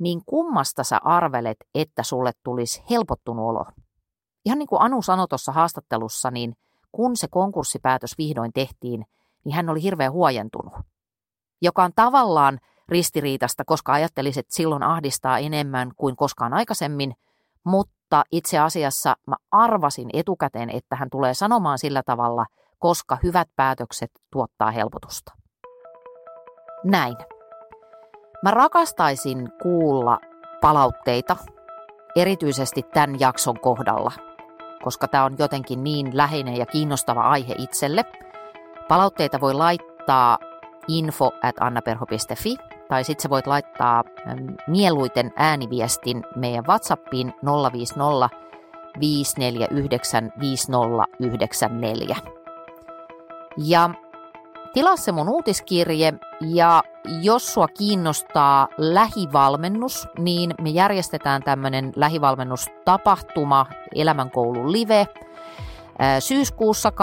niin 0.00 0.22
kummasta 0.26 0.84
sä 0.84 1.00
arvelet, 1.04 1.56
että 1.74 2.02
sulle 2.02 2.32
tulisi 2.42 2.82
helpottunut 2.90 3.48
olo? 3.48 3.64
Ihan 4.44 4.58
niin 4.58 4.66
kuin 4.66 4.82
Anu 4.82 5.02
sanoi 5.02 5.28
tuossa 5.28 5.52
haastattelussa, 5.52 6.30
niin 6.30 6.56
kun 6.92 7.16
se 7.16 7.28
konkurssipäätös 7.30 8.18
vihdoin 8.18 8.52
tehtiin, 8.52 9.06
niin 9.44 9.54
hän 9.54 9.68
oli 9.68 9.82
hirveän 9.82 10.12
huojentunut. 10.12 10.74
Joka 11.62 11.84
on 11.84 11.92
tavallaan 11.96 12.58
ristiriitasta, 12.88 13.64
koska 13.66 13.92
ajattelisit, 13.92 14.40
että 14.40 14.54
silloin 14.54 14.82
ahdistaa 14.82 15.38
enemmän 15.38 15.90
kuin 15.96 16.16
koskaan 16.16 16.54
aikaisemmin, 16.54 17.14
mutta 17.64 18.24
itse 18.32 18.58
asiassa 18.58 19.16
mä 19.26 19.36
arvasin 19.50 20.08
etukäteen, 20.12 20.70
että 20.70 20.96
hän 20.96 21.10
tulee 21.10 21.34
sanomaan 21.34 21.78
sillä 21.78 22.02
tavalla, 22.06 22.46
koska 22.78 23.18
hyvät 23.22 23.48
päätökset 23.56 24.10
tuottaa 24.32 24.70
helpotusta. 24.70 25.32
Näin. 26.84 27.16
Mä 28.42 28.50
rakastaisin 28.50 29.48
kuulla 29.62 30.18
palautteita, 30.60 31.36
erityisesti 32.16 32.82
tämän 32.82 33.20
jakson 33.20 33.60
kohdalla, 33.60 34.12
koska 34.82 35.08
tämä 35.08 35.24
on 35.24 35.36
jotenkin 35.38 35.84
niin 35.84 36.16
läheinen 36.16 36.56
ja 36.56 36.66
kiinnostava 36.66 37.20
aihe 37.20 37.54
itselle. 37.58 38.04
Palautteita 38.88 39.40
voi 39.40 39.54
laittaa 39.54 40.38
info 40.88 41.30
at 41.42 41.54
annaperho.fi 41.60 42.56
tai 42.88 43.04
sitten 43.04 43.22
sä 43.22 43.30
voit 43.30 43.46
laittaa 43.46 44.04
mieluiten 44.66 45.32
ääniviestin 45.36 46.22
meidän 46.36 46.64
WhatsAppiin 46.68 47.34
050 47.72 48.28
549 49.00 50.32
5094. 50.40 52.16
Ja 53.56 53.90
tilaa 54.72 54.96
se 54.96 55.12
mun 55.12 55.28
uutiskirje 55.28 56.12
ja 56.40 56.82
jos 57.22 57.54
sua 57.54 57.68
kiinnostaa 57.68 58.68
lähivalmennus, 58.78 60.08
niin 60.18 60.54
me 60.60 60.70
järjestetään 60.70 61.42
tämmöinen 61.42 61.92
lähivalmennustapahtuma 61.96 63.66
Elämänkoulu 63.94 64.72
Live 64.72 65.06
syyskuussa 66.20 66.90
22-24.9. 66.90 66.94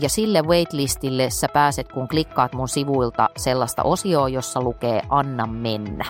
ja 0.00 0.08
sille 0.08 0.42
waitlistille 0.42 1.30
sä 1.30 1.48
pääset, 1.52 1.92
kun 1.92 2.08
klikkaat 2.08 2.52
mun 2.52 2.68
sivuilta 2.68 3.28
sellaista 3.36 3.82
osioa, 3.82 4.28
jossa 4.28 4.60
lukee 4.60 5.02
Anna 5.08 5.46
mennä. 5.46 6.04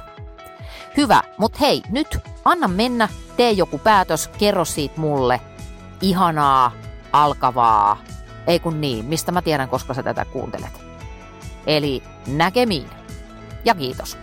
Hyvä, 0.96 1.22
mutta 1.38 1.58
hei, 1.60 1.82
nyt 1.90 2.18
anna 2.44 2.68
mennä, 2.68 3.08
tee 3.36 3.50
joku 3.50 3.78
päätös, 3.78 4.28
kerro 4.28 4.64
siitä 4.64 5.00
mulle. 5.00 5.40
Ihanaa, 6.02 6.72
alkavaa, 7.12 7.98
ei 8.46 8.60
kun 8.60 8.80
niin, 8.80 9.04
mistä 9.04 9.32
mä 9.32 9.42
tiedän, 9.42 9.68
koska 9.68 9.94
sä 9.94 10.02
tätä 10.02 10.24
kuuntelet. 10.24 10.80
Eli 11.66 12.02
näkemiin 12.26 12.90
ja 13.64 13.74
kiitos. 13.74 14.18